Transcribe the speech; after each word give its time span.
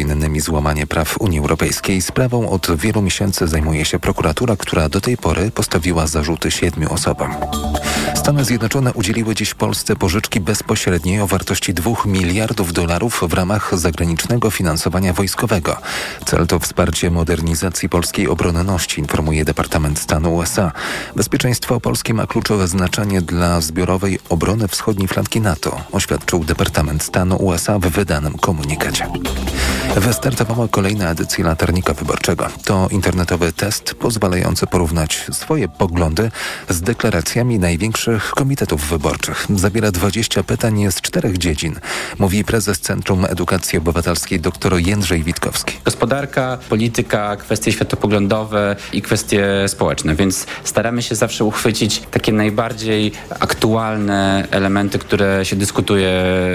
innymi 0.00 0.40
złamanie 0.40 0.86
praw 0.86 1.16
Unii 1.18 1.38
Europejskiej. 1.38 2.02
Sprawą 2.02 2.50
od 2.50 2.76
wielu 2.76 3.02
miesięcy 3.02 3.48
zajmuje 3.48 3.84
się 3.84 3.98
prokuratura, 3.98 4.56
która 4.56 4.88
do 4.88 5.00
tej 5.00 5.16
pory 5.16 5.50
postawiła 5.50 6.06
zarzuty 6.06 6.50
siedmiu 6.50 6.92
osobom. 6.92 7.34
Stany 8.14 8.44
Zjednoczone 8.44 8.92
udzieliły 8.92 9.34
dziś 9.34 9.54
Polsce 9.54 9.96
pożyczki 9.96 10.40
bezpośredniej 10.40 11.20
o 11.20 11.26
wartości 11.26 11.74
2 11.74 11.92
miliardów 12.06 12.72
dolarów 12.72 13.22
w 13.28 13.32
ramach 13.32 13.78
zagranicznego 13.78 14.50
finansowania 14.50 15.12
wojskowego. 15.12 15.76
Cel 16.26 16.46
to 16.46 16.58
wsparcie 16.58 17.10
modernizacji 17.10 17.88
polskiej 17.88 18.28
obronności, 18.28 19.00
informuje 19.00 19.44
Departament 19.44 19.98
Stanu 19.98 20.34
USA. 20.34 20.72
Bezpieczeństwo 21.16 21.80
polskie 21.80 22.14
ma 22.14 22.26
kluczowe 22.26 22.68
znaczenie 22.68 23.22
dla 23.22 23.60
zbiorowej 23.60 24.18
obrony 24.28 24.68
wschodniej 24.68 25.08
flanki 25.08 25.40
NATO, 25.40 25.80
oświadczył 25.92 26.44
Departament 26.44 27.02
Stanu 27.02 27.36
USA 27.36 27.78
w 27.78 27.88
wydanym 27.88 28.38
komunikacie. 28.38 29.06
Wystartowała 29.94 30.68
kolejna 30.68 31.10
edycja 31.10 31.44
latarnika 31.44 31.94
wyborczego. 31.94 32.46
To 32.64 32.88
internetowy 32.90 33.52
test 33.52 33.94
pozwalający 33.94 34.66
porównać 34.66 35.26
swoje 35.32 35.68
poglądy 35.68 36.30
z 36.68 36.80
deklaracjami 36.80 37.58
największych 37.58 38.30
komitetów 38.30 38.88
wyborczych. 38.88 39.46
Zawiera 39.54 39.90
20 39.90 40.42
pytań 40.42 40.86
z 40.90 41.00
czterech 41.00 41.38
dziedzin, 41.38 41.80
mówi 42.18 42.44
prezes 42.44 42.80
Centrum 42.80 43.24
Edukacji 43.24 43.78
Obywatelskiej 43.78 44.40
dr 44.40 44.78
Jędrzej 44.78 45.24
Witkowski. 45.24 45.76
Gospodarka, 45.84 46.58
polityka, 46.68 47.36
kwestie 47.36 47.72
światopoglądowe 47.72 48.76
i 48.92 49.02
kwestie 49.02 49.48
społeczne, 49.66 50.14
więc 50.14 50.46
staramy 50.64 51.02
się 51.02 51.14
zawsze 51.14 51.44
uchwycić 51.44 52.02
takie 52.10 52.32
najbardziej 52.32 53.12
aktualne 53.40 54.46
elementy, 54.50 54.98
które 54.98 55.44
się 55.44 55.56
dyskutuje 55.56 56.10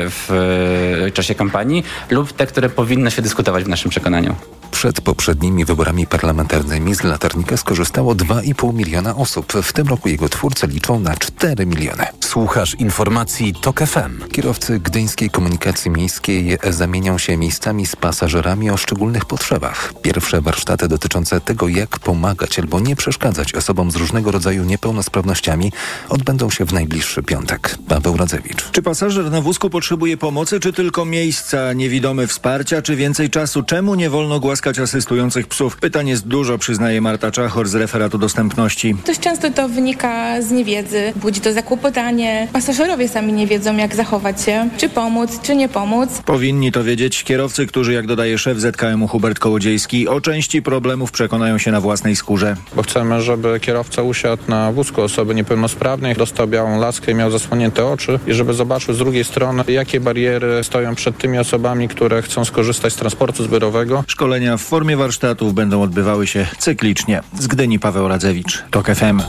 w 0.09 1.11
czasie 1.13 1.35
kampanii 1.35 1.83
lub 2.09 2.33
te, 2.33 2.47
które 2.47 2.69
powinno 2.69 3.09
się 3.09 3.20
dyskutować 3.21 3.63
w 3.63 3.67
naszym 3.67 3.91
przekonaniu. 3.91 4.35
Przed 4.71 5.01
poprzednimi 5.01 5.65
wyborami 5.65 6.07
parlamentarnymi 6.07 6.95
z 6.95 7.03
latarnika 7.03 7.57
skorzystało 7.57 8.15
2,5 8.15 8.73
miliona 8.73 9.15
osób. 9.15 9.53
W 9.53 9.73
tym 9.73 9.87
roku 9.87 10.09
jego 10.09 10.29
twórcy 10.29 10.67
liczą 10.67 10.99
na 10.99 11.15
4 11.15 11.65
miliony. 11.65 12.05
Słuchasz 12.19 12.75
informacji 12.75 13.53
TOK 13.61 13.79
FM. 13.79 14.29
Kierowcy 14.31 14.79
gdyńskiej 14.79 15.29
komunikacji 15.29 15.91
miejskiej 15.91 16.57
zamienią 16.69 17.17
się 17.17 17.37
miejscami 17.37 17.85
z 17.85 17.95
pasażerami 17.95 18.69
o 18.69 18.77
szczególnych 18.77 19.25
potrzebach. 19.25 19.93
Pierwsze 20.01 20.41
warsztaty 20.41 20.87
dotyczące 20.87 21.41
tego, 21.41 21.67
jak 21.67 21.99
pomagać 21.99 22.59
albo 22.59 22.79
nie 22.79 22.95
przeszkadzać 22.95 23.53
osobom 23.53 23.91
z 23.91 23.95
różnego 23.95 24.31
rodzaju 24.31 24.63
niepełnosprawnościami 24.63 25.71
odbędą 26.09 26.49
się 26.49 26.65
w 26.65 26.73
najbliższy 26.73 27.23
piątek. 27.23 27.77
Paweł 27.87 28.17
Radzewicz. 28.17 28.71
Czy 28.71 28.81
pasażer 28.81 29.31
na 29.31 29.41
wózku 29.41 29.69
potrzebuje 29.69 30.17
pomocy, 30.17 30.59
czy 30.59 30.73
tylko 30.73 31.05
miejsca, 31.05 31.73
niewidome 31.73 32.27
wsparcia, 32.27 32.81
czy 32.81 32.95
więcej 32.95 33.10
czasu? 33.11 33.63
Czemu 33.63 33.95
nie 33.95 34.09
wolno 34.09 34.39
głaskać 34.39 34.79
asystujących 34.79 35.47
psów? 35.47 35.77
Pytań 35.77 36.07
jest 36.07 36.27
dużo, 36.27 36.57
przyznaje 36.57 37.01
Marta 37.01 37.31
Czachor 37.31 37.67
z 37.67 37.75
referatu 37.75 38.17
dostępności. 38.17 38.95
Dość 39.07 39.19
często 39.19 39.51
to 39.51 39.69
wynika 39.69 40.41
z 40.41 40.51
niewiedzy, 40.51 41.13
budzi 41.15 41.41
to 41.41 41.53
zakłopotanie. 41.53 42.47
Pasażerowie 42.53 43.07
sami 43.07 43.33
nie 43.33 43.47
wiedzą, 43.47 43.77
jak 43.77 43.95
zachować 43.95 44.41
się, 44.41 44.69
czy 44.77 44.89
pomóc, 44.89 45.39
czy 45.41 45.55
nie 45.55 45.69
pomóc. 45.69 46.21
Powinni 46.25 46.71
to 46.71 46.83
wiedzieć 46.83 47.23
kierowcy, 47.23 47.67
którzy, 47.67 47.93
jak 47.93 48.07
dodaje 48.07 48.37
szef 48.37 48.59
ZKM-u 48.59 49.07
Hubert 49.07 49.39
Kołodziejski, 49.39 50.07
o 50.07 50.21
części 50.21 50.61
problemów 50.61 51.11
przekonają 51.11 51.57
się 51.57 51.71
na 51.71 51.81
własnej 51.81 52.15
skórze. 52.15 52.55
Bo 52.75 52.83
chcemy, 52.83 53.21
żeby 53.21 53.59
kierowca 53.59 54.01
usiadł 54.01 54.43
na 54.47 54.71
wózku 54.71 55.01
osoby 55.01 55.35
niepełnosprawnej, 55.35 56.15
dostał 56.15 56.47
białą 56.47 56.79
laskę 56.79 57.11
i 57.11 57.15
miał 57.15 57.31
zasłonięte 57.31 57.85
oczy 57.85 58.19
i 58.27 58.33
żeby 58.33 58.53
zobaczył 58.53 58.93
z 58.93 58.97
drugiej 58.97 59.23
strony, 59.23 59.63
jakie 59.67 59.99
bariery 59.99 60.63
stoją 60.63 60.95
przed 60.95 61.17
tymi 61.17 61.39
osobami, 61.39 61.87
które 61.87 62.21
chcą 62.21 62.45
skorzystać 62.45 62.93
z 62.93 62.95
transportu 63.01 63.43
zbiorowego. 63.43 64.03
Szkolenia 64.07 64.57
w 64.57 64.61
formie 64.61 64.97
warsztatów 64.97 65.53
będą 65.53 65.81
odbywały 65.81 66.27
się 66.27 66.47
cyklicznie. 66.57 67.21
Z 67.39 67.47
Gdyni 67.47 67.79
Paweł 67.79 68.07
Radzewicz, 68.07 68.63
TOK 68.71 68.87
FM. 68.87 69.21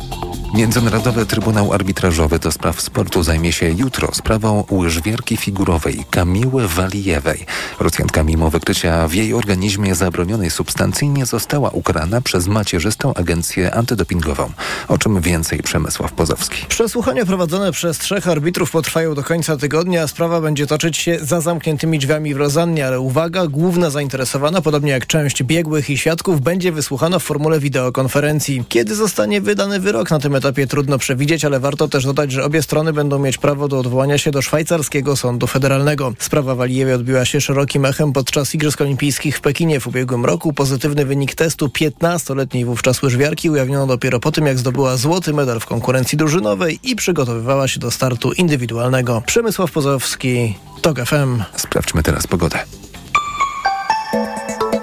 Międzynarodowy 0.55 1.27
Trybunał 1.27 1.73
Arbitrażowy 1.73 2.39
do 2.39 2.53
Spraw 2.53 2.81
Sportu 2.81 3.23
zajmie 3.23 3.53
się 3.53 3.71
jutro 3.71 4.09
sprawą 4.15 4.65
łyżwiarki 4.71 5.37
figurowej 5.37 6.05
Kamiły 6.11 6.69
Walijewej. 6.69 7.47
Rosjanka 7.81 8.23
mimo 8.23 8.51
wykrycia 8.51 9.09
w 9.09 9.15
jej 9.15 9.35
organizmie 9.35 9.95
zabronionej 9.95 10.51
substancji 10.51 11.09
nie 11.09 11.27
została 11.27 11.71
ukarana 11.71 12.21
przez 12.21 12.47
macierzystą 12.47 13.15
agencję 13.15 13.75
antydopingową. 13.75 14.51
O 14.89 14.99
czym 14.99 15.21
więcej 15.21 15.63
Przemysław 15.63 16.13
Pozowski. 16.13 16.67
Przesłuchania 16.69 17.27
prowadzone 17.27 17.73
przez 17.73 17.99
trzech 17.99 18.29
arbitrów 18.29 18.71
potrwają 18.71 19.15
do 19.15 19.23
końca 19.23 19.57
tygodnia. 19.57 20.07
Sprawa 20.07 20.41
będzie 20.41 20.67
toczyć 20.67 20.97
się 20.97 21.19
za 21.23 21.41
zamkniętymi 21.41 21.99
drzwiami 21.99 22.35
w 22.35 22.37
Rozannie, 22.37 22.87
ale 22.87 23.01
uwaga, 23.01 23.47
główna 23.63 23.91
zainteresowana, 23.91 24.61
podobnie 24.61 24.91
jak 24.91 25.07
część 25.07 25.43
biegłych 25.43 25.91
i 25.91 25.99
świadków, 25.99 26.41
będzie 26.41 26.73
wysłuchana 26.73 27.19
w 27.19 27.23
formule 27.23 27.61
wideokonferencji. 27.61 28.65
Kiedy 28.69 28.95
zostanie 28.95 29.41
wydany 29.41 29.81
wyrok 29.81 30.11
na 30.11 30.19
tym 30.19 30.35
etapie 30.35 30.67
trudno 30.67 30.99
przewidzieć, 30.99 31.45
ale 31.45 31.61
warto 31.61 31.89
też 31.89 32.05
dodać, 32.05 32.33
że 32.33 32.45
obie 32.45 32.63
strony 32.63 32.93
będą 32.93 33.19
mieć 33.19 33.39
prawo 33.39 33.69
do 33.69 33.79
odwołania 33.79 34.19
się 34.19 34.31
do 34.31 34.43
szwajcarskiego 34.43 35.17
sądu 35.17 35.47
federalnego. 35.47 36.13
Sprawa 36.19 36.55
Walijewie 36.55 36.95
odbiła 36.95 37.25
się 37.25 37.41
szerokim 37.41 37.85
echem 37.85 38.13
podczas 38.13 38.55
Igrzysk 38.55 38.81
Olimpijskich 38.81 39.39
w 39.39 39.41
Pekinie 39.41 39.81
w 39.81 39.87
ubiegłym 39.87 40.25
roku. 40.25 40.53
Pozytywny 40.53 41.05
wynik 41.05 41.35
testu 41.35 41.67
15-letniej 41.67 42.65
wówczas 42.65 43.03
łyżwiarki 43.03 43.51
ujawniono 43.51 43.87
dopiero 43.87 44.21
po 44.21 44.33
tym, 44.33 44.47
jak 44.47 44.59
zdobyła 44.59 44.97
złoty 44.97 45.33
medal 45.33 45.61
w 45.61 45.67
konkurencji 45.67 46.19
drużynowej 46.19 46.79
i 46.83 46.97
przygotowywała 46.97 47.69
się 47.69 47.81
do 47.81 47.91
startu 47.91 48.33
indywidualnego. 48.33 49.23
Przemysław 49.27 49.73
Pozowski, 49.73 50.55
TOK 50.81 50.99
FM. 51.01 51.43
Sprawdźmy 51.57 52.03
teraz 52.03 52.27
pogodę. 52.27 52.82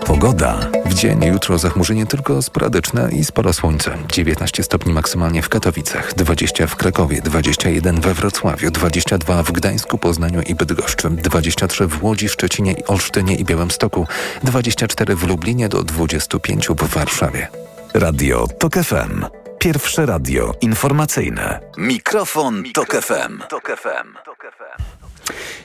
Pogoda. 0.06 0.60
W 0.86 0.94
dzień 0.94 1.26
jutro 1.26 1.58
zachmurzenie 1.58 2.06
tylko 2.06 2.42
sporadyczne 2.42 3.10
i 3.12 3.26
sporo 3.26 3.54
słońca. 3.54 3.92
19 4.12 4.64
stopni 4.64 4.94
maksymalnie 4.94 5.42
w 5.42 5.50
Katowicach, 5.50 6.14
20 6.14 6.68
w 6.68 6.76
Krakowie, 6.76 7.22
21 7.22 8.02
we 8.02 8.14
Wrocławiu, 8.14 8.72
22 8.72 9.44
w 9.44 9.52
Gdańsku, 9.52 9.98
Poznaniu 9.98 10.42
i 10.42 10.56
Bydgoszczy, 10.56 11.10
23 11.10 11.88
w 11.88 12.04
Łodzi, 12.04 12.30
Szczecinie, 12.30 12.76
Olsztynie 12.88 13.36
i 13.36 13.46
Białymstoku, 13.46 14.08
24 14.44 15.16
w 15.16 15.28
Lublinie 15.28 15.70
do 15.70 15.84
25 15.84 16.68
w 16.68 16.88
Warszawie. 16.88 17.48
Radio 17.94 18.48
TOK 18.48 18.74
FM. 18.74 19.26
Pierwsze 19.60 20.06
radio 20.06 20.54
informacyjne. 20.62 21.60
Mikrofon, 21.78 22.64
Tok 22.74 22.96
FM. 22.96 23.40
Tok 23.50 23.78
FM. 23.78 24.29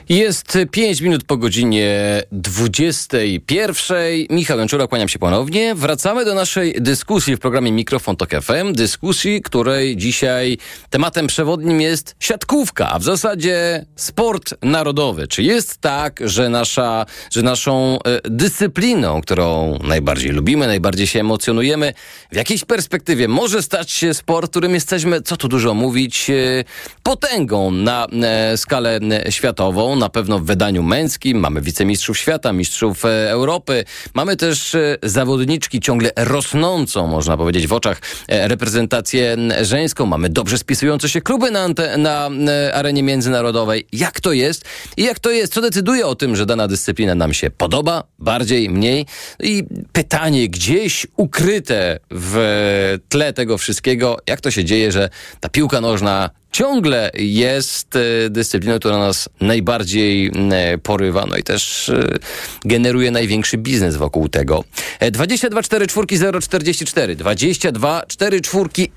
Jest 0.09 0.57
5 0.71 1.01
minut 1.01 1.23
po 1.23 1.37
godzinie 1.37 2.23
21. 2.31 3.97
Michał 4.29 4.59
Janczura, 4.59 4.87
kłaniam 4.87 5.09
się 5.09 5.19
ponownie. 5.19 5.75
Wracamy 5.75 6.25
do 6.25 6.33
naszej 6.33 6.75
dyskusji 6.81 7.35
w 7.35 7.39
programie 7.39 7.71
Mikrofon 7.71 8.15
Tok 8.15 8.29
FM. 8.29 8.73
Dyskusji, 8.73 9.41
której 9.41 9.97
dzisiaj 9.97 10.57
tematem 10.89 11.27
przewodnim 11.27 11.81
jest 11.81 12.15
siatkówka, 12.19 12.89
a 12.91 12.99
w 12.99 13.03
zasadzie 13.03 13.85
sport 13.95 14.53
narodowy. 14.61 15.27
Czy 15.27 15.43
jest 15.43 15.77
tak, 15.77 16.19
że, 16.25 16.49
nasza, 16.49 17.05
że 17.31 17.41
naszą 17.41 17.99
e, 18.03 18.29
dyscypliną, 18.29 19.21
którą 19.21 19.79
najbardziej 19.83 20.31
lubimy, 20.31 20.67
najbardziej 20.67 21.07
się 21.07 21.19
emocjonujemy, 21.19 21.93
w 22.31 22.35
jakiejś 22.35 22.65
perspektywie 22.65 23.27
może 23.27 23.61
stać 23.61 23.91
się 23.91 24.13
sport, 24.13 24.51
którym 24.51 24.73
jesteśmy, 24.73 25.21
co 25.21 25.37
tu 25.37 25.47
dużo 25.47 25.73
mówić, 25.73 26.29
e, 26.29 26.63
potęgą 27.03 27.71
na 27.71 28.07
e, 28.23 28.57
skalę 28.57 28.99
światową, 29.29 29.94
na 29.95 30.09
pewno 30.09 30.39
w 30.39 30.45
wydaniu 30.45 30.83
męskim. 30.83 31.39
Mamy 31.39 31.61
wicemistrzów 31.61 32.17
świata, 32.17 32.53
mistrzów 32.53 33.05
e, 33.05 33.31
Europy. 33.31 33.85
Mamy 34.13 34.35
też 34.35 34.75
e, 34.75 34.97
zawodniczki 35.03 35.79
ciągle 35.79 36.11
rosnącą, 36.15 37.07
można 37.07 37.37
powiedzieć, 37.37 37.67
w 37.67 37.73
oczach 37.73 38.01
e, 38.27 38.47
reprezentację 38.47 39.37
żeńską. 39.61 40.05
Mamy 40.05 40.29
dobrze 40.29 40.57
spisujące 40.57 41.09
się 41.09 41.21
kluby 41.21 41.51
na, 41.51 41.67
na 41.97 42.29
arenie 42.73 43.03
międzynarodowej. 43.03 43.87
Jak 43.93 44.19
to 44.19 44.33
jest? 44.33 44.65
I 44.97 45.03
jak 45.03 45.19
to 45.19 45.31
jest? 45.31 45.53
Co 45.53 45.61
decyduje 45.61 46.07
o 46.07 46.15
tym, 46.15 46.35
że 46.35 46.45
dana 46.45 46.67
dyscyplina 46.67 47.15
nam 47.15 47.33
się 47.33 47.49
podoba? 47.49 48.03
Bardziej, 48.19 48.69
mniej? 48.69 49.05
I 49.39 49.63
pytanie 49.93 50.49
gdzieś 50.49 51.07
ukryte 51.17 51.99
w 52.11 52.97
tle 53.09 53.33
tego 53.33 53.57
wszystkiego, 53.57 54.17
jak 54.27 54.41
to 54.41 54.51
się 54.51 54.65
dzieje, 54.65 54.91
że 54.91 55.09
ta 55.39 55.49
piłka 55.49 55.81
nożna 55.81 56.29
ciągle 56.55 57.11
jest 57.13 57.95
e, 57.95 58.29
dyscypliną, 58.29 58.79
która 58.79 58.97
nas 58.97 59.29
najbardziej 59.41 60.31
e, 60.51 60.77
porywa, 60.77 61.25
no 61.29 61.37
i 61.37 61.43
też 61.43 61.89
e, 61.89 62.17
generuje 62.65 63.11
największy 63.11 63.57
biznes 63.57 63.95
wokół 63.95 64.29
tego. 64.29 64.63
22 65.11 65.63
4 65.63 65.87
4 65.87 66.41
044 66.41 67.15
22 67.15 68.03
4 68.07 68.41
4 68.41 68.87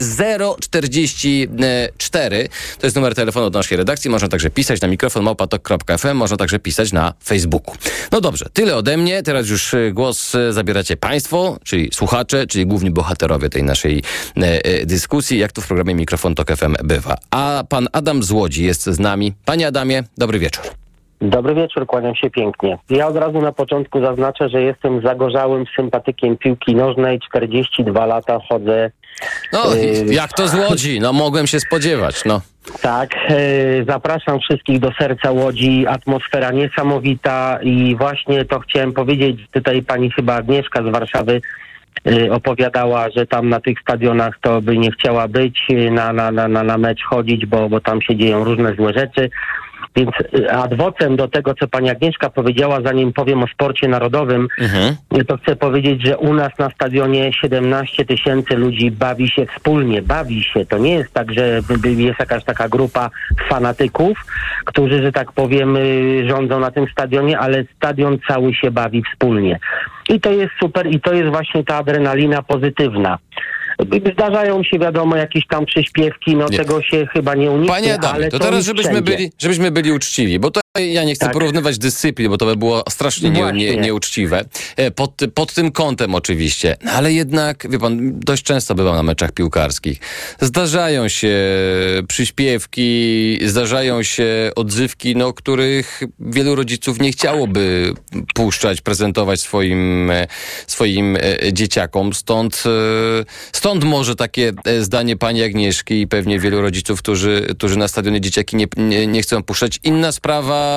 044 0.71 2.49
to 2.79 2.87
jest 2.87 2.97
numer 2.97 3.15
telefonu 3.15 3.51
do 3.51 3.59
naszej 3.59 3.79
redakcji. 3.79 4.11
Można 4.11 4.29
także 4.29 4.51
pisać 4.51 4.81
na 4.81 4.89
mikrofon 4.89 5.23
małpatok.fm, 5.23 6.17
można 6.17 6.37
także 6.37 6.59
pisać 6.59 6.93
na 6.93 7.15
Facebooku. 7.25 7.75
No 8.13 8.21
dobrze, 8.21 8.47
tyle 8.53 8.77
ode 8.77 8.97
mnie. 8.97 9.23
Teraz 9.23 9.49
już 9.49 9.75
głos 9.93 10.33
zabieracie 10.51 10.97
Państwo, 10.97 11.59
czyli 11.65 11.91
słuchacze, 11.93 12.47
czyli 12.47 12.67
główni 12.67 12.91
bohaterowie 12.91 13.49
tej 13.51 13.63
naszej 13.63 14.03
dyskusji, 14.85 15.39
jak 15.39 15.53
tu 15.53 15.61
w 15.61 15.67
programie 15.67 15.95
Mikrofon 15.95 16.35
Tok 16.35 16.57
FM 16.57 16.77
bywa. 16.85 17.17
A 17.31 17.48
pan 17.69 17.87
Adam 17.93 18.23
z 18.23 18.31
Łodzi 18.31 18.65
jest 18.65 18.85
z 18.87 18.99
nami. 18.99 19.33
Panie 19.45 19.67
Adamie, 19.67 20.03
dobry 20.19 20.39
wieczór. 20.39 20.65
Dobry 21.21 21.55
wieczór, 21.55 21.87
kłaniam 21.87 22.15
się 22.15 22.31
pięknie. 22.31 22.79
Ja 22.91 23.07
od 23.09 23.17
razu 23.17 23.41
na 23.41 23.53
początku 23.53 24.01
zaznaczę, 24.01 24.49
że 24.49 24.63
jestem 24.63 25.03
zagorzałym 25.03 25.65
sympatykiem 25.77 26.37
piłki 26.37 26.75
nożnej. 26.75 27.21
42 27.29 28.07
lata 28.07 28.39
chodzę. 28.49 28.91
No, 29.53 29.75
Yy. 29.75 30.15
jak 30.15 30.33
to 30.33 30.49
z 30.49 30.55
Łodzi? 30.55 31.01
No, 31.01 31.13
mogłem 31.13 31.47
się 31.47 31.61
spodziewać, 31.61 32.25
no. 32.25 32.41
Tak, 32.83 33.11
e, 33.29 33.37
zapraszam 33.89 34.41
wszystkich 34.41 34.79
do 34.81 34.91
serca 34.99 35.31
Łodzi. 35.31 35.87
Atmosfera 35.87 36.51
niesamowita 36.51 37.59
i 37.63 37.97
właśnie 37.99 38.45
to 38.45 38.61
chciałem 38.61 38.93
powiedzieć. 38.93 39.41
Tutaj 39.53 39.83
pani 39.83 40.11
chyba 40.11 40.35
Agnieszka 40.35 40.83
z 40.83 40.87
Warszawy 40.87 41.41
opowiadała, 42.31 43.11
że 43.11 43.27
tam 43.27 43.49
na 43.49 43.61
tych 43.61 43.81
stadionach 43.81 44.39
to 44.41 44.63
by 44.63 44.79
nie 44.79 44.93
chciała 44.93 45.29
być, 45.29 45.69
na, 45.91 46.13
na, 46.13 46.31
na, 46.31 46.49
na, 46.49 46.63
na 46.63 46.79
mecz 46.79 47.03
chodzić, 47.05 47.47
bo, 47.47 47.69
bo 47.69 47.81
tam 47.81 48.03
się 48.03 48.17
dzieją 48.17 48.45
różne 48.45 48.75
złe 48.75 48.93
rzeczy. 48.93 49.31
Więc 49.97 50.11
e, 50.41 50.53
adwocem 50.53 51.17
do 51.17 51.29
tego, 51.29 51.55
co 51.55 51.69
pani 51.69 51.91
Agnieszka 51.91 52.31
powiedziała, 52.31 52.81
zanim 52.81 53.13
powiem 53.13 53.43
o 53.43 53.47
sporcie 53.47 53.89
narodowym, 53.89 54.49
Mhm. 54.59 54.97
to 55.27 55.37
chcę 55.37 55.57
powiedzieć, 55.57 56.07
że 56.07 56.19
u 56.19 56.35
nas 56.35 56.59
na 56.59 56.71
stadionie 56.71 57.33
17 57.33 58.05
tysięcy 58.05 58.57
ludzi 58.57 58.91
bawi 58.91 59.29
się 59.29 59.47
wspólnie. 59.47 60.03
Bawi 60.03 60.45
się. 60.45 60.67
To 60.67 60.79
nie 60.79 60.95
jest 60.95 61.13
tak, 61.15 61.33
że 61.33 61.61
jest 61.85 62.21
jakaś 62.21 62.45
taka 62.45 62.69
grupa 62.69 63.11
fanatyków, 63.49 64.19
którzy, 64.65 65.03
że 65.03 65.13
tak 65.13 65.33
powiem, 65.33 65.77
y, 65.77 66.25
rządzą 66.29 66.61
na 66.61 66.71
tym 66.71 66.87
stadionie, 66.93 67.39
ale 67.39 67.65
stadion 67.77 68.19
cały 68.29 68.55
się 68.55 68.71
bawi 68.71 69.03
wspólnie. 69.13 69.59
I 70.09 70.21
to 70.21 70.33
jest 70.33 70.53
super 70.61 70.87
i 70.87 71.01
to 71.01 71.15
jest 71.15 71.31
właśnie 71.31 71.65
ta 71.65 71.77
adrenalina 71.77 72.43
pozytywna. 72.43 73.19
Zdarzają 74.15 74.63
się, 74.65 74.79
wiadomo, 74.79 75.17
jakieś 75.17 75.47
tam 75.47 75.67
przyśpiewki, 75.67 76.37
no 76.37 76.47
Nie. 76.51 76.59
tego 76.59 76.83
się 76.83 77.07
chyba 77.07 77.35
nie 77.35 77.51
uniknie, 77.51 77.75
Panie 77.75 77.95
Adamie, 77.95 78.15
ale 78.15 78.29
to 78.29 78.39
teraz 78.39 78.65
żebyśmy 78.65 78.91
wszędzie. 78.93 79.13
byli, 79.17 79.33
żebyśmy 79.39 79.71
byli 79.71 79.93
uczciwi, 79.93 80.39
bo 80.39 80.51
to 80.51 80.61
ja 80.79 81.05
nie 81.05 81.15
chcę 81.15 81.25
Tak. 81.25 81.33
porównywać 81.33 81.79
dyscyplin, 81.79 82.29
bo 82.31 82.39
to 82.39 82.47
by 82.47 82.57
było 82.57 82.85
strasznie 82.91 83.31
nie, 83.31 83.53
nie, 83.53 83.77
nieuczciwe. 83.77 84.45
E, 84.77 84.91
Pod, 84.91 85.13
pod 85.35 85.55
tym 85.55 85.73
kątem 85.73 86.15
oczywiście. 86.15 86.77
No, 86.85 86.93
Ale 86.93 87.13
jednak, 87.13 87.71
wie 87.71 87.79
pan, 87.79 88.21
dość 88.21 88.43
często 88.43 88.75
bywam 88.75 88.97
na 88.97 89.03
meczach 89.03 89.33
piłkarskich. 89.33 89.99
Zdarzają 90.41 91.09
się 91.09 91.37
przyśpiewki, 92.09 93.39
zdarzają 93.47 94.03
się 94.03 94.51
odzywki, 94.57 95.17
no, 95.17 95.33
których 95.33 96.03
wielu 96.21 96.55
rodziców 96.55 97.01
nie 97.01 97.13
chciałoby 97.13 97.93
puszczać, 98.35 98.81
prezentować 98.81 99.41
swoim, 99.41 100.11
e, 100.11 100.27
swoim 100.67 101.17
e, 101.17 101.53
dzieciakom. 101.53 102.13
Stąd, 102.15 102.63
stąd 103.53 103.85
może 103.85 104.17
takie 104.17 104.53
zdanie 104.81 105.17
pani 105.17 105.43
Agnieszki 105.43 106.01
i 106.01 106.07
pewnie 106.07 106.39
wielu 106.41 106.61
rodziców, 106.63 106.99
którzy, 106.99 107.47
którzy 107.59 107.79
na 107.79 107.89
stadionie 107.89 108.21
dzieciaki 108.21 108.57
nie, 108.57 108.67
nie, 108.77 109.07
nie 109.07 109.23
chcą 109.23 109.43
puszczać. 109.43 109.81
Inna 109.85 110.13
sprawa, 110.13 110.68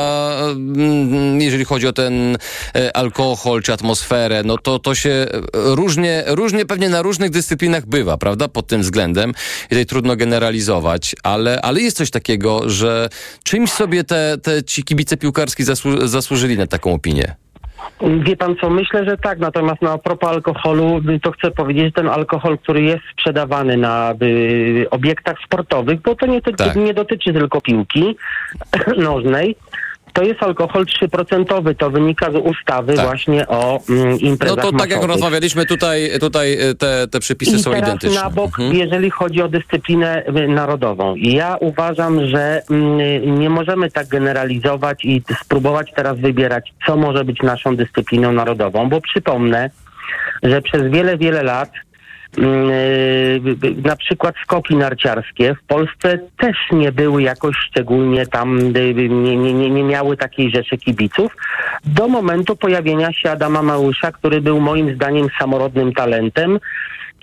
jeżeli 1.40 1.66
chodzi 1.66 1.88
o 1.88 1.94
ten 1.94 2.38
e, 2.76 2.98
alkohol 2.98 3.62
czy 3.62 3.74
atmosferę, 3.74 4.42
no 4.46 4.58
to 4.58 4.80
to 4.80 4.96
się 4.96 5.10
e, 5.10 5.28
różnie, 5.54 6.24
różnie 6.28 6.66
pewnie 6.66 6.90
na 6.90 7.02
różnych 7.02 7.30
dyscyplinach 7.30 7.86
bywa, 7.86 8.18
prawda, 8.18 8.48
pod 8.48 8.68
tym 8.68 8.82
względem. 8.82 9.32
I 9.66 9.70
tutaj 9.70 9.86
trudno 9.86 10.16
generalizować, 10.16 11.16
ale, 11.24 11.62
ale 11.62 11.82
jest 11.82 11.98
coś 11.98 12.12
takiego, 12.12 12.70
że 12.70 13.10
czymś 13.44 13.72
sobie 13.72 14.04
te, 14.04 14.38
te 14.44 14.64
ci 14.64 14.84
kibice 14.84 15.18
piłkarski 15.18 15.64
zasłu, 15.64 16.08
zasłużyli 16.08 16.58
na 16.58 16.68
taką 16.68 16.94
opinię. 16.94 17.36
Wie 18.02 18.38
pan 18.38 18.56
co, 18.62 18.70
myślę, 18.70 19.06
że 19.06 19.18
tak, 19.18 19.40
natomiast 19.40 19.82
na 19.82 19.98
propos 19.98 20.30
alkoholu, 20.30 21.02
to 21.24 21.32
chcę 21.32 21.52
powiedzieć, 21.52 21.86
że 21.86 21.92
ten 21.92 22.08
alkohol, 22.08 22.58
który 22.58 22.82
jest 22.82 23.04
sprzedawany 23.12 23.78
na 23.78 24.14
y, 24.22 24.86
obiektach 24.92 25.38
sportowych, 25.46 26.02
bo 26.02 26.16
to 26.16 26.26
nie, 26.26 26.42
Tak. 26.42 26.76
nie 26.76 26.94
dotyczy 26.94 27.34
tylko 27.34 27.62
piłki 27.62 28.16
nożnej, 28.98 29.56
to 30.14 30.24
jest 30.24 30.44
alkohol 30.44 30.86
3%, 30.86 31.76
to 31.76 31.90
wynika 31.92 32.32
z 32.32 32.36
ustawy 32.36 32.94
Tak. 32.94 33.06
właśnie 33.06 33.48
o 33.48 33.80
mm, 33.90 34.10
No 34.10 34.18
imprezach 34.18 34.56
to 34.66 34.72
tak 34.72 34.80
jak 34.80 34.90
masowych. 34.90 35.08
rozmawialiśmy, 35.10 35.66
tutaj, 35.66 36.10
tutaj 36.20 36.54
e, 36.54 36.76
te, 36.76 37.08
te 37.08 37.20
przepisy 37.20 37.56
I 37.56 37.60
są 37.60 37.72
teraz 37.72 37.84
identyczne. 37.88 38.22
na 38.24 38.30
bok, 38.30 38.60
Mhm. 38.60 38.76
jeżeli 38.78 39.10
chodzi 39.10 39.42
o 39.42 39.48
dyscyplinę 39.50 40.24
y, 40.28 40.48
narodową. 40.48 41.16
I 41.16 41.32
Ja 41.34 41.58
uważam, 41.60 42.28
że 42.28 42.62
mm, 42.70 43.40
nie 43.40 43.50
możemy 43.50 43.92
tak 43.92 44.08
generalizować 44.08 45.06
i 45.06 45.22
spróbować 45.44 45.92
teraz 45.96 46.20
wybierać, 46.20 46.74
co 46.88 46.98
może 46.98 47.26
być 47.26 47.40
naszą 47.42 47.76
dyscypliną 47.76 48.32
narodową, 48.32 48.90
bo 48.90 49.02
przypomnę, 49.02 49.70
że 50.44 50.62
przez 50.62 50.92
wiele, 50.92 51.18
wiele 51.18 51.44
lat 51.44 51.70
y, 51.70 51.91
na 53.84 53.96
przykład 53.96 54.36
skoki 54.44 54.76
narciarskie 54.76 55.56
w 55.56 55.68
Polsce 55.68 56.20
też 56.38 56.58
nie 56.72 56.92
były 56.92 57.24
jakoś 57.24 57.56
szczególnie 57.70 58.26
tam, 58.26 58.60
y, 58.60 58.94
nie, 58.94 59.38
nie, 59.38 59.54
nie, 59.54 59.70
nie 59.70 59.84
miały 59.84 60.18
takiej 60.18 60.52
rzeszy 60.52 60.78
kibiców, 60.78 61.36
do 61.86 62.08
momentu 62.08 62.56
pojawienia 62.56 63.14
się 63.14 63.32
Adama 63.32 63.62
Małysza, 63.62 64.12
który 64.12 64.42
był 64.42 64.60
moim 64.60 64.96
zdaniem 64.96 65.28
samorodnym 65.40 65.94
talentem 65.94 66.60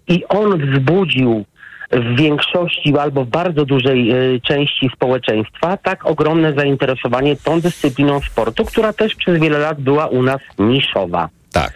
i 0.09 0.25
on 0.29 0.73
wzbudził 0.73 1.45
w 1.93 2.17
większości 2.17 2.99
albo 2.99 3.25
w 3.25 3.29
bardzo 3.29 3.65
dużej 3.65 4.13
y, 4.13 4.41
części 4.41 4.91
społeczeństwa 4.95 5.77
tak 5.77 6.07
ogromne 6.07 6.53
zainteresowanie 6.53 7.37
tą 7.37 7.61
dyscypliną 7.61 8.21
sportu, 8.21 8.65
która 8.65 8.93
też 8.93 9.15
przez 9.15 9.41
wiele 9.41 9.59
lat 9.59 9.81
była 9.81 10.07
u 10.07 10.23
nas 10.23 10.41
niszowa. 10.59 11.29
Tak. 11.53 11.73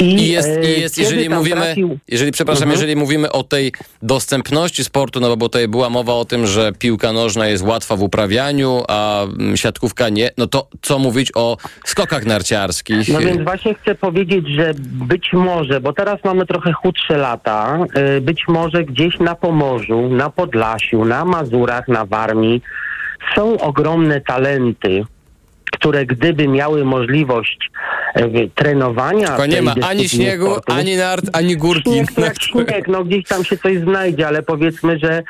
I 0.00 0.28
jest, 0.28 0.48
e, 0.48 0.64
i 0.76 0.80
jest 0.80 0.94
kiedy 0.96 1.10
jeżeli 1.10 1.30
mówimy, 1.30 1.60
trafił- 1.60 1.98
jeżeli, 2.08 2.32
przepraszam, 2.32 2.62
Mhm. 2.62 2.72
jeżeli 2.80 2.96
mówimy 2.96 3.32
o 3.32 3.42
tej 3.42 3.72
dostępności 4.02 4.84
sportu, 4.84 5.20
no 5.20 5.36
bo 5.36 5.48
tutaj 5.48 5.68
była 5.68 5.90
mowa 5.90 6.12
o 6.14 6.24
tym, 6.24 6.46
że 6.46 6.72
piłka 6.78 7.12
nożna 7.12 7.46
jest 7.48 7.64
łatwa 7.64 7.96
w 7.96 8.02
uprawianiu, 8.02 8.82
a 8.88 9.22
mm, 9.22 9.56
siatkówka 9.56 10.08
nie, 10.08 10.30
no 10.38 10.46
to 10.46 10.68
co 10.82 10.98
mówić 10.98 11.30
o 11.34 11.56
skokach 11.84 12.24
narciarskich? 12.26 13.08
No 13.08 13.18
więc 13.18 13.42
właśnie 13.42 13.74
chcę 13.74 13.94
powiedzieć, 13.94 14.48
że 14.48 14.74
być 14.78 15.28
może, 15.32 15.80
bo 15.80 15.92
teraz 15.92 16.18
mamy 16.24 16.46
trochę 16.46 16.72
chudsze 16.72 17.16
lata, 17.16 17.78
y, 18.16 18.20
być 18.20 18.42
może 18.48 18.84
gdzieś 18.84 19.18
na 19.20 19.34
Pomorzu, 19.34 20.08
na 20.08 20.30
Podlasiu, 20.30 21.04
na 21.04 21.24
Mazurach, 21.24 21.88
na 21.88 22.06
Warmii 22.06 22.62
są 23.36 23.58
ogromne 23.58 24.20
talenty, 24.20 25.04
które 25.72 26.06
gdyby 26.06 26.48
miały 26.48 26.84
możliwość 26.84 27.70
trenowania 28.54 29.26
Tylko 29.26 29.46
nie 29.46 29.62
ma 29.62 29.74
ani 29.88 30.08
śniegu, 30.08 30.50
sportu, 30.50 30.72
ani 30.72 30.96
nart, 30.96 31.24
ani 31.32 31.56
górki. 31.56 31.90
Śnieg 32.14 32.42
śnieg, 32.42 32.88
no 32.88 33.04
gdzieś 33.04 33.24
tam 33.24 33.44
się 33.44 33.56
coś 33.56 33.78
znajdzie, 33.78 34.28
ale 34.28 34.42
powiedzmy, 34.42 34.98
że 34.98 35.22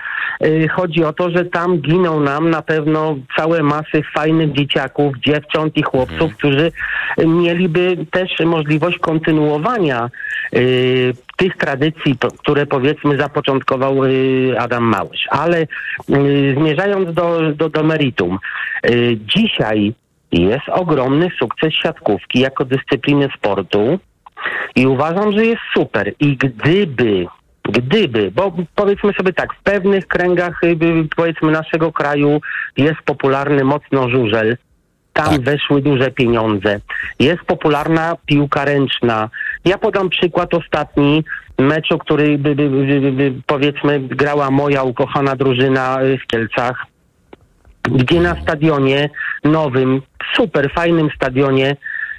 y, 0.45 0.69
chodzi 0.69 1.05
o 1.05 1.13
to, 1.13 1.31
że 1.31 1.45
tam 1.45 1.79
giną 1.79 2.21
nam 2.21 2.51
na 2.51 2.63
pewno 2.63 3.17
całe 3.37 3.63
masy 3.63 4.03
fajnych 4.15 4.53
dzieciaków, 4.53 5.15
dziewcząt 5.27 5.77
i 5.77 5.83
chłopców, 5.83 6.37
którzy 6.37 6.73
y, 7.19 7.27
mieliby 7.27 7.97
też 8.11 8.31
możliwość 8.45 8.99
kontynuowania 8.99 10.11
y, 10.55 11.13
tych 11.37 11.57
tradycji, 11.57 12.17
które 12.39 12.67
powiedzmy 12.67 13.17
zapoczątkował 13.17 14.05
y, 14.05 14.55
Adam 14.59 14.85
Małysz. 14.85 15.27
Ale 15.31 15.63
y, 15.63 15.67
zmierzając 16.57 17.15
do, 17.15 17.53
do, 17.53 17.69
do 17.69 17.83
meritum, 17.83 18.39
y, 18.91 19.19
dzisiaj 19.35 19.95
jest 20.33 20.69
ogromny 20.69 21.29
sukces 21.39 21.75
siatkówki 21.75 22.41
jako 22.41 22.65
dyscypliny 22.65 23.29
sportu. 23.37 23.99
I 24.77 24.87
uważam, 24.87 25.33
że 25.33 25.47
jest 25.47 25.63
super. 25.75 26.13
I 26.21 26.37
gdyby, 26.37 27.27
gdyby, 27.63 28.31
bo 28.31 28.53
powiedzmy 28.75 29.13
sobie 29.13 29.33
tak, 29.33 29.55
w 29.55 29.63
pewnych 29.63 30.07
kręgach 30.07 30.65
y, 30.65 30.67
y, 30.67 31.09
powiedzmy 31.17 31.53
naszego 31.53 31.93
kraju 31.93 32.41
jest 32.77 33.03
popularny 33.05 33.65
mocno 33.65 34.11
żużel. 34.11 34.57
Tam 35.13 35.29
Tak. 35.29 35.41
weszły 35.41 35.83
duże 35.83 36.11
pieniądze. 36.11 36.81
Jest 37.19 37.43
popularna 37.43 38.17
piłka 38.27 38.65
ręczna. 38.65 39.31
Ja 39.65 39.79
podam 39.79 40.09
przykład 40.09 40.55
ostatni 40.55 41.25
meczu, 41.59 41.99
który 41.99 42.39
by, 42.39 42.55
by, 42.55 42.69
by, 43.13 43.33
powiedzmy 43.47 44.01
grała 44.01 44.51
moja 44.51 44.83
ukochana 44.83 45.37
drużyna 45.37 46.03
y, 46.03 46.19
w 46.19 46.27
Kielcach 46.27 46.87
gdzie 47.83 48.21
na 48.21 48.43
stadionie 48.43 49.11
nowym, 49.45 50.03
super 50.37 50.71
fajnym 50.75 51.09
stadionie, 51.17 51.77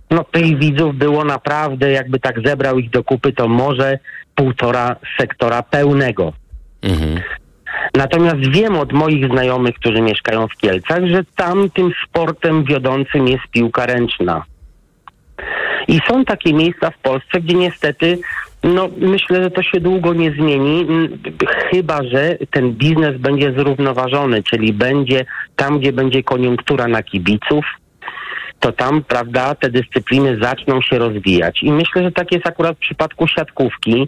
no 0.10 0.24
tych 0.24 0.60
widzów 0.60 0.96
było 0.96 1.26
naprawdę, 1.26 1.92
jakby 1.92 2.20
tak 2.20 2.36
zebrał 2.46 2.80
ich 2.80 2.90
do 2.90 3.04
kupy, 3.04 3.34
to 3.34 3.48
może 3.48 4.00
półtora 4.36 4.96
sektora 5.20 5.64
pełnego. 5.64 6.34
Mhm. 6.82 7.22
Natomiast 7.96 8.50
wiem 8.50 8.78
od 8.78 8.94
moich 8.94 9.28
znajomych, 9.28 9.76
którzy 9.76 10.02
mieszkają 10.02 10.48
w 10.48 10.58
Kielcach, 10.58 11.06
że 11.06 11.24
tam 11.36 11.70
tym 11.70 11.92
sportem 12.06 12.64
wiodącym 12.64 13.28
jest 13.28 13.44
piłka 13.52 13.86
ręczna. 13.86 14.44
I 15.88 16.00
są 16.10 16.26
takie 16.26 16.54
miejsca 16.54 16.92
w 16.92 16.98
Polsce, 16.98 17.42
gdzie 17.42 17.56
niestety, 17.56 18.20
no 18.64 18.90
myślę, 18.98 19.44
że 19.44 19.52
to 19.52 19.64
się 19.64 19.80
długo 19.80 20.14
nie 20.14 20.32
zmieni, 20.32 20.86
m, 20.90 21.20
chyba 21.72 22.04
że 22.04 22.38
ten 22.52 22.72
biznes 22.72 23.18
będzie 23.18 23.54
zrównoważony, 23.58 24.44
czyli 24.44 24.74
będzie 24.74 25.26
tam, 25.56 25.80
gdzie 25.80 25.94
będzie 25.94 26.24
koniunktura 26.24 26.88
na 26.88 27.04
kibiców, 27.04 27.66
to 28.60 28.72
tam, 28.72 29.04
prawda, 29.04 29.56
te 29.56 29.70
dyscypliny 29.70 30.38
zaczną 30.42 30.82
się 30.82 31.00
rozwijać. 31.00 31.64
I 31.64 31.72
myślę, 31.72 32.04
że 32.04 32.12
tak 32.12 32.32
jest 32.32 32.48
akurat 32.48 32.78
w 32.78 32.80
przypadku 32.80 33.28
siatkówki. 33.28 34.08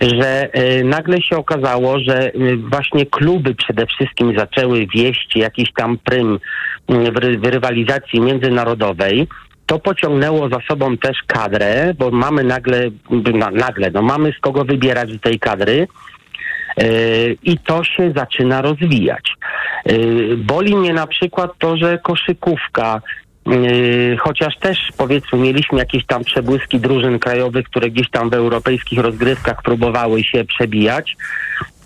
że 0.00 0.48
y, 0.80 0.84
nagle 0.84 1.22
się 1.22 1.36
okazało, 1.36 1.98
że 1.98 2.34
y, 2.34 2.56
właśnie 2.56 3.06
kluby 3.06 3.54
przede 3.54 3.86
wszystkim 3.86 4.38
zaczęły 4.38 4.86
wieść 4.94 5.36
jakiś 5.36 5.72
tam 5.72 5.98
prym 5.98 6.34
y, 6.34 7.12
w, 7.12 7.40
w 7.40 7.44
rywalizacji 7.44 8.20
międzynarodowej. 8.20 9.28
To 9.66 9.78
pociągnęło 9.78 10.48
za 10.48 10.58
sobą 10.68 10.96
też 10.96 11.18
kadrę, 11.26 11.94
bo 11.98 12.10
mamy 12.10 12.44
nagle, 12.44 12.90
na, 13.34 13.50
nagle, 13.50 13.90
no 13.90 14.02
mamy 14.02 14.32
z 14.32 14.40
kogo 14.40 14.64
wybierać 14.64 15.10
z 15.10 15.20
tej 15.20 15.38
kadry. 15.38 15.86
Yy, 16.76 17.36
I 17.42 17.58
to 17.58 17.84
się 17.84 18.12
zaczyna 18.16 18.62
rozwijać. 18.62 19.32
Yy, 19.86 20.36
Boli 20.36 20.76
mnie 20.76 20.92
na 20.92 21.06
przykład 21.06 21.50
to, 21.58 21.76
że 21.76 21.98
koszykówka, 21.98 23.02
yy, 23.46 24.16
chociaż 24.20 24.56
też 24.58 24.78
powiedzmy 24.96 25.38
mieliśmy 25.38 25.78
jakieś 25.78 26.06
tam 26.06 26.24
przebłyski 26.24 26.80
drużyn 26.80 27.18
krajowych, 27.18 27.66
które 27.66 27.90
gdzieś 27.90 28.10
tam 28.10 28.30
w 28.30 28.34
europejskich 28.34 28.98
rozgrywkach 28.98 29.62
próbowały 29.62 30.24
się 30.24 30.44
przebijać, 30.44 31.16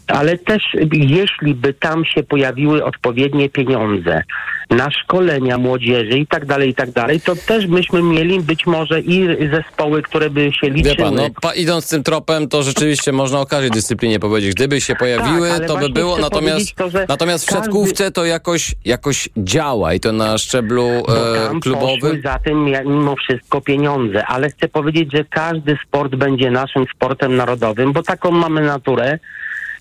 ale 0.09 0.39
też 0.39 0.63
jeśli 0.93 1.55
by 1.55 1.75
tam 1.75 2.05
się 2.05 2.23
pojawiły 2.23 2.85
odpowiednie 2.85 3.49
pieniądze 3.51 4.23
na 4.71 4.91
szkolenia 4.91 5.59
młodzieży 5.59 6.19
i 6.19 6.27
tak 6.27 6.47
dalej, 6.47 6.71
i 6.71 6.75
tak 6.75 6.91
dalej, 6.91 7.21
to 7.21 7.37
też 7.37 7.67
byśmy 7.67 8.03
mieli 8.03 8.41
być 8.41 8.67
może 8.67 9.01
i 9.01 9.29
zespoły, 9.51 10.03
które 10.03 10.31
by 10.31 10.51
się 10.61 10.71
liczyły. 10.71 10.95
Wie 10.97 11.03
pan, 11.03 11.15
no, 11.15 11.29
pa, 11.43 11.55
idąc 11.55 11.91
tym 11.91 12.03
tropem, 12.03 12.49
to 12.49 12.63
rzeczywiście 12.63 13.13
można 13.13 13.41
o 13.41 13.47
każdej 13.47 13.71
dyscyplinie 13.71 14.21
powiedzieć. 14.21 14.55
Gdyby 14.55 14.81
się 14.81 14.97
pojawiły, 14.97 15.49
Tak, 15.49 15.67
to 15.67 15.77
by 15.77 15.89
było, 15.89 16.19
natomiast, 16.19 16.75
to, 16.75 16.89
natomiast 17.09 17.45
w 17.45 17.49
każdy- 17.49 17.65
siatkówce 17.65 18.11
to 18.11 18.25
jakoś, 18.25 18.75
jakoś 18.85 19.29
działa 19.37 19.95
i 19.95 20.01
to 20.01 20.13
na 20.13 20.39
szczeblu 20.39 20.87
e, 20.87 21.61
klubowym. 21.61 22.23
za 22.23 22.39
tym 22.39 22.65
mimo 22.65 23.17
wszystko 23.17 23.61
pieniądze, 23.61 24.27
ale 24.27 24.51
chcę 24.51 24.69
powiedzieć, 24.69 25.13
że 25.13 25.25
każdy 25.25 25.79
sport 25.87 26.15
będzie 26.15 26.51
naszym 26.51 26.85
sportem 26.95 27.37
narodowym, 27.37 27.93
bo 27.93 28.03
taką 28.03 28.31
mamy 28.31 28.61
naturę 28.61 29.19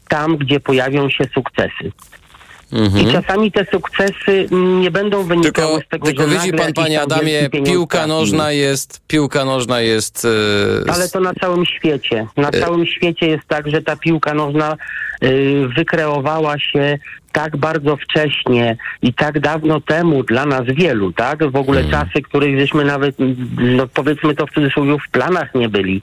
tam, 0.08 0.38
gdzie 0.38 0.60
pojawią 0.60 1.10
się 1.10 1.26
sukcesy. 1.34 1.92
I 3.02 3.12
czasami 3.12 3.52
te 3.52 3.66
sukcesy 3.72 4.48
mm, 4.52 4.82
nie 4.82 4.92
będą 4.92 5.24
wynikały 5.24 5.68
Mhm. 5.68 5.82
Tylko, 5.82 5.88
z 5.88 5.90
tego, 5.90 6.06
tylko 6.06 6.24
że 6.24 6.30
widzi 6.30 6.52
nagle 6.52 6.66
pan, 6.66 6.74
panie 6.74 7.02
Adamie, 7.02 7.50
piłka 7.50 8.08
nożna 8.08 8.52
jest, 8.52 9.02
piłka 9.08 9.46
nożna 9.46 9.82
jest... 9.82 10.28
E, 10.86 10.92
Ale 10.92 11.10
to 11.10 11.20
na 11.20 11.34
całym 11.34 11.66
świecie. 11.66 12.28
Na 12.38 12.50
E- 12.50 12.60
całym 12.60 12.86
świecie 12.86 13.28
jest 13.28 13.44
tak, 13.48 13.70
że 13.70 13.82
ta 13.82 13.96
piłka 13.96 14.34
nożna 14.34 14.78
y, 15.24 15.68
wykreowała 15.76 16.60
się 16.60 17.00
tak 17.38 17.58
bardzo 17.58 17.98
wcześnie 17.98 18.78
i 19.02 19.14
tak 19.14 19.40
dawno 19.40 19.82
temu 19.82 20.24
dla 20.24 20.46
nas 20.46 20.64
wielu, 20.66 21.14
tak? 21.14 21.52
W 21.52 21.56
ogóle 21.56 21.82
Hmm. 21.84 22.06
czasy, 22.06 22.22
których 22.22 22.60
żeśmy 22.60 22.86
nawet, 22.86 23.16
no 23.58 23.88
powiedzmy 23.88 24.36
to 24.36 24.48
w 24.48 24.52
cudzysłowie, 24.52 24.98
w 25.08 25.12
planach 25.12 25.56
nie 25.56 25.70
byli. 25.70 26.02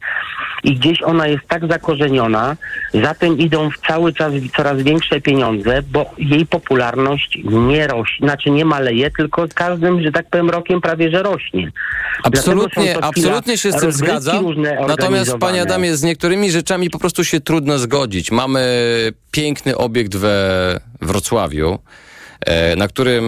I 0.64 0.74
gdzieś 0.74 1.02
ona 1.02 1.26
jest 1.26 1.46
tak 1.48 1.66
zakorzeniona, 1.66 2.56
za 3.02 3.14
tym 3.14 3.38
idą 3.38 3.70
w 3.70 3.78
cały 3.86 4.12
czas 4.12 4.32
coraz 4.56 4.82
większe 4.82 5.20
pieniądze, 5.20 5.82
bo 5.82 6.10
jej 6.18 6.46
popularność 6.46 7.38
nie 7.44 7.86
rośnie, 7.86 8.26
znaczy 8.26 8.50
nie 8.50 8.64
maleje, 8.64 9.10
tylko 9.10 9.46
z 9.46 9.54
każdym, 9.54 10.02
że 10.02 10.12
tak 10.12 10.30
powiem, 10.30 10.50
rokiem 10.50 10.80
prawie 10.80 11.10
że 11.10 11.22
rośnie. 11.22 11.72
Absolutnie, 12.22 13.04
absolutnie 13.04 13.58
się 13.58 13.72
z 13.72 13.80
tym 13.80 13.92
zgadzam. 13.92 14.44
Natomiast, 14.88 15.36
panie. 15.38 15.62
Adamie, 15.62 15.96
z 15.96 16.02
niektórymi 16.02 16.50
rzeczami 16.50 16.90
po 16.90 16.98
prostu 16.98 17.24
się 17.24 17.40
trudno 17.40 17.78
zgodzić. 17.78 18.30
Mamy 18.30 18.60
piękny 19.34 19.76
obiekt 19.76 20.16
we 20.16 20.80
Wrocławiu, 21.00 21.78
na 22.76 22.88
którym 22.88 23.24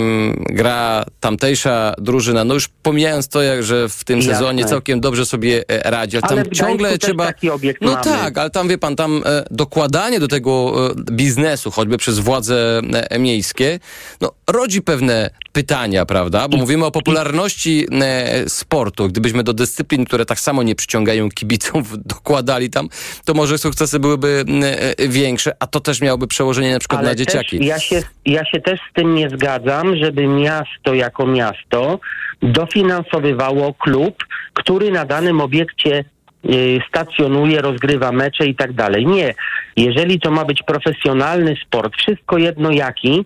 gra 0.51 1.05
tamtejsza 1.21 1.95
drużyna. 1.99 2.45
No 2.45 2.55
już 2.55 2.69
pomijając 2.83 3.29
to, 3.29 3.43
jak, 3.43 3.63
że 3.63 3.89
w 3.89 4.05
tym 4.05 4.19
Jasne. 4.19 4.35
sezonie 4.35 4.65
całkiem 4.65 5.01
dobrze 5.01 5.27
sobie 5.27 5.65
e, 5.69 5.91
radzi, 5.91 6.17
ale 6.17 6.27
Ale 6.29 6.43
tam 6.43 6.53
ciągle 6.53 6.99
trzeba... 6.99 7.33
no 7.81 7.93
mamy. 7.93 8.05
tak, 8.05 8.39
ale 8.39 8.51
tam 8.51 8.69
wie 8.69 8.79
pan, 8.79 8.97
tam 8.97 9.23
e, 9.27 9.45
dokładanie 9.51 10.21
do 10.21 10.29
tego 10.29 10.75
e, 10.91 10.95
biznesu, 11.13 11.71
choćby 11.71 11.99
przez 11.99 12.19
władze 12.19 12.81
e, 13.11 13.19
miejskie, 13.19 13.79
no 14.21 14.33
rodzi 14.51 14.83
pewne 14.83 15.31
pytania, 15.53 16.07
prawda? 16.07 16.49
Bo 16.49 16.57
mówimy 16.57 16.85
o 16.85 16.91
popularności 16.91 17.87
e, 18.03 18.49
sportu. 18.49 19.09
Gdybyśmy 19.09 19.43
do 19.43 19.53
dyscyplin, 19.53 20.05
które 20.05 20.27
tak 20.27 20.41
samo 20.41 20.63
nie 20.63 20.75
przyciągają 20.75 21.29
kibiców, 21.29 21.99
dokładali 22.15 22.71
tam, 22.71 22.89
to 23.25 23.35
może 23.35 23.59
sukcesy 23.59 23.99
byłyby 23.99 24.45
e, 24.63 24.99
e, 24.99 25.09
większe, 25.09 25.57
a 25.59 25.67
to 25.67 25.81
też 25.81 26.01
miałoby 26.01 26.27
przełożenie 26.27 26.73
na 26.73 26.79
przykład 26.79 27.01
Ale 27.01 27.09
na 27.09 27.15
dzieciaki. 27.15 27.67
Ja, 27.67 27.81
się, 27.81 28.03
ja 28.27 28.45
się 28.45 28.61
też 28.61 28.81
z 28.91 28.95
tym 28.95 29.06
nie 29.15 29.31
zgadzam, 29.31 29.97
żeby 29.97 30.27
miasto 30.27 30.95
jako 30.95 31.27
miasto 31.27 32.01
dofinansowywało 32.43 33.75
klub, 33.75 34.25
który 34.53 34.91
na 34.91 35.05
danym 35.05 35.41
obiekcie 35.41 36.05
y, 36.45 36.81
stacjonuje, 36.89 37.63
rozgrywa 37.63 38.13
mecze 38.13 38.47
i 38.47 38.55
tak 38.55 38.73
dalej. 38.73 39.07
Nie. 39.07 39.35
Jeżeli 39.77 40.21
to 40.21 40.31
ma 40.31 40.45
być 40.45 40.63
profesjonalny 40.63 41.57
sport, 41.67 41.97
wszystko 41.97 42.39
jedno 42.39 42.71
jaki, 42.71 43.25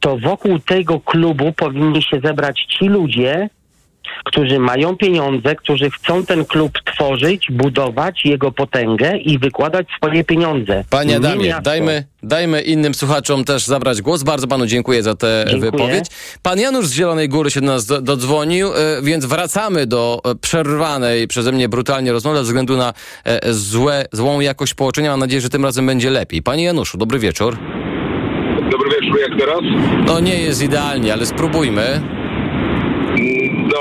to 0.00 0.16
wokół 0.16 0.58
tego 0.58 1.00
klubu 1.00 1.52
powinni 1.52 2.02
się 2.02 2.20
zebrać 2.24 2.64
ci 2.68 2.88
ludzie, 2.88 3.48
którzy 4.24 4.58
mają 4.58 4.96
pieniądze, 4.96 5.54
którzy 5.54 5.90
chcą 5.90 6.24
ten 6.24 6.44
klub 6.44 6.78
tworzyć, 6.84 7.46
budować 7.50 8.24
jego 8.24 8.52
potęgę 8.52 9.16
i 9.16 9.38
wykładać 9.38 9.86
swoje 9.96 10.24
pieniądze. 10.24 10.84
Panie 10.90 11.10
Nie 11.10 11.16
Adamie, 11.16 11.54
dajmy, 11.62 12.04
dajmy 12.22 12.60
innym 12.62 12.94
słuchaczom 12.94 13.44
też 13.44 13.64
zabrać 13.64 14.02
głos. 14.02 14.22
Bardzo 14.22 14.46
panu 14.46 14.66
dziękuję 14.66 15.02
za 15.02 15.14
tę 15.14 15.44
Dziękuję. 15.48 15.70
wypowiedź. 15.70 16.06
Pan 16.42 16.58
Janusz 16.58 16.86
z 16.86 16.92
Zielonej 16.92 17.28
Góry 17.28 17.50
się 17.50 17.60
do 17.60 17.66
nas 17.66 17.86
do, 17.86 18.00
dodzwonił, 18.00 18.68
e, 18.68 19.02
więc 19.02 19.24
wracamy 19.24 19.86
do 19.86 20.20
e, 20.24 20.34
przerwanej 20.34 21.28
przeze 21.28 21.52
mnie 21.52 21.68
brutalnie 21.68 22.12
rozmowy 22.12 22.36
ze 22.36 22.42
względu 22.42 22.76
na 22.76 22.92
e, 23.24 23.52
złe, 23.52 24.04
złą 24.12 24.40
jakość 24.40 24.74
połączenia. 24.74 25.10
Mam 25.10 25.20
nadzieję, 25.20 25.40
że 25.40 25.50
tym 25.50 25.64
razem 25.64 25.86
będzie 25.86 26.10
lepiej. 26.10 26.42
Panie 26.42 26.64
Januszu, 26.64 26.98
dobry 26.98 27.18
wieczór. 27.18 27.56
Dobry 28.70 28.90
wieczór, 28.90 29.20
jak 29.20 29.40
teraz? 29.40 29.60
No 30.06 30.20
nie 30.20 30.40
jest 30.40 30.62
idealnie, 30.62 31.12
ale 31.12 31.26
spróbujmy. 31.26 32.00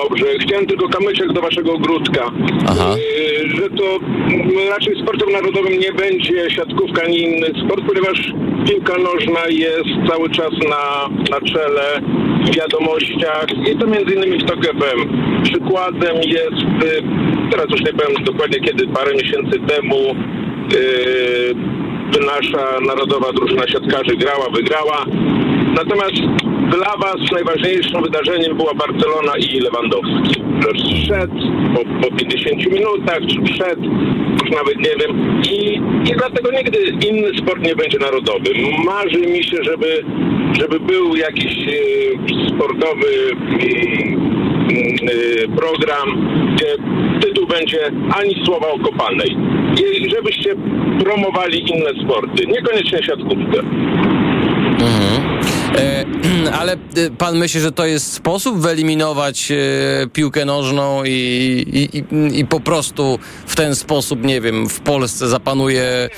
Dobrze, 0.10 0.26
chciałem 0.40 0.66
tylko 0.66 0.90
kamyczek 0.90 1.34
do 1.34 1.42
waszego 1.42 1.74
ogródka. 1.74 2.32
Aha. 2.68 2.96
Yy, 2.98 3.50
że 3.50 3.70
to 3.70 4.00
raczej 4.70 5.02
sportem 5.02 5.32
narodowym 5.32 5.80
nie 5.80 5.92
będzie 5.94 6.50
siatkówka 6.50 7.02
ani 7.04 7.22
inny 7.22 7.48
sport, 7.48 7.84
ponieważ 7.88 8.34
piłka 8.68 8.94
nożna 8.98 9.40
jest 9.50 10.10
cały 10.10 10.30
czas 10.30 10.52
na, 10.70 11.10
na 11.32 11.42
czele 11.42 12.02
w 12.46 12.56
wiadomościach 12.56 13.46
i 13.72 13.78
to 13.78 13.88
między 13.88 14.16
innymi 14.16 14.40
w 14.40 14.44
TOK 14.44 14.66
FM. 14.66 15.00
Przykładem 15.44 16.16
jest, 16.16 16.62
yy, 16.84 17.04
teraz 17.52 17.66
już 17.70 17.82
nie 17.82 17.94
powiem 17.94 18.24
dokładnie 18.24 18.60
kiedy, 18.60 18.88
parę 18.88 19.14
miesięcy 19.14 19.60
temu 19.68 20.16
yy, 20.74 22.26
nasza 22.26 22.80
narodowa 22.88 23.32
drużyna 23.34 23.68
siatkarzy 23.68 24.18
grała, 24.18 24.50
wygrała. 24.50 25.06
Natomiast 25.76 26.46
dla 26.72 26.98
Was 26.98 27.32
najważniejszym 27.32 28.04
wydarzeniem 28.04 28.58
była 28.58 28.74
Barcelona 28.74 29.38
i 29.38 29.60
Lewandowski. 29.60 30.42
Wszedł 31.04 31.40
po, 31.76 32.08
po 32.10 32.16
50 32.16 32.72
minutach, 32.72 33.20
czy 33.20 33.54
wszedł, 33.54 33.84
już 34.42 34.52
nawet 34.52 34.78
nie 34.78 34.96
wiem. 35.00 35.42
I, 35.52 35.76
I 36.10 36.14
dlatego 36.18 36.52
nigdy 36.52 36.80
inny 37.10 37.38
sport 37.38 37.68
nie 37.68 37.76
będzie 37.76 38.00
narodowy. 38.00 38.50
Marzy 38.86 39.20
mi 39.20 39.44
się, 39.44 39.58
żeby, 39.64 40.06
żeby 40.60 40.80
był 40.80 41.16
jakiś 41.16 41.68
e, 41.68 41.72
sportowy 42.50 43.08
mm, 43.32 43.60
y, 45.10 45.48
program, 45.58 46.28
gdzie 46.56 46.76
tytuł 47.22 47.48
będzie 47.48 47.92
ani 48.16 48.46
słowa 48.46 48.68
o. 48.68 48.76
I 50.04 50.10
żebyście 50.10 50.56
promowali 51.04 51.72
inne 51.72 52.04
sporty, 52.04 52.48
niekoniecznie 52.48 53.04
siatkówkę. 53.04 53.60
E, 54.82 55.35
ale 56.60 56.74
e, 56.74 56.78
pan 57.18 57.38
myśli, 57.38 57.60
że 57.60 57.72
to 57.72 57.86
jest 57.86 58.14
sposób 58.14 58.58
wyeliminować 58.58 59.52
e, 59.52 59.56
piłkę 60.14 60.46
nożną 60.46 61.04
i, 61.04 61.10
i, 61.74 61.98
i, 61.98 62.40
i 62.40 62.46
po 62.46 62.60
prostu 62.60 63.20
w 63.46 63.56
ten 63.56 63.76
sposób, 63.76 64.26
nie 64.26 64.42
wiem, 64.42 64.70
w 64.70 64.80
Polsce 64.80 65.28
zapanuje... 65.28 66.10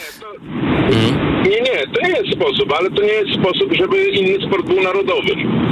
Nie, 1.43 1.61
nie, 1.61 1.87
to 1.93 2.07
nie 2.07 2.09
jest 2.09 2.35
sposób, 2.35 2.73
ale 2.79 2.89
to 2.89 3.01
nie 3.01 3.13
jest 3.13 3.39
sposób, 3.39 3.73
żeby 3.73 4.05
inny 4.05 4.47
sport 4.47 4.65
był 4.65 4.81
narodowym. 4.81 5.67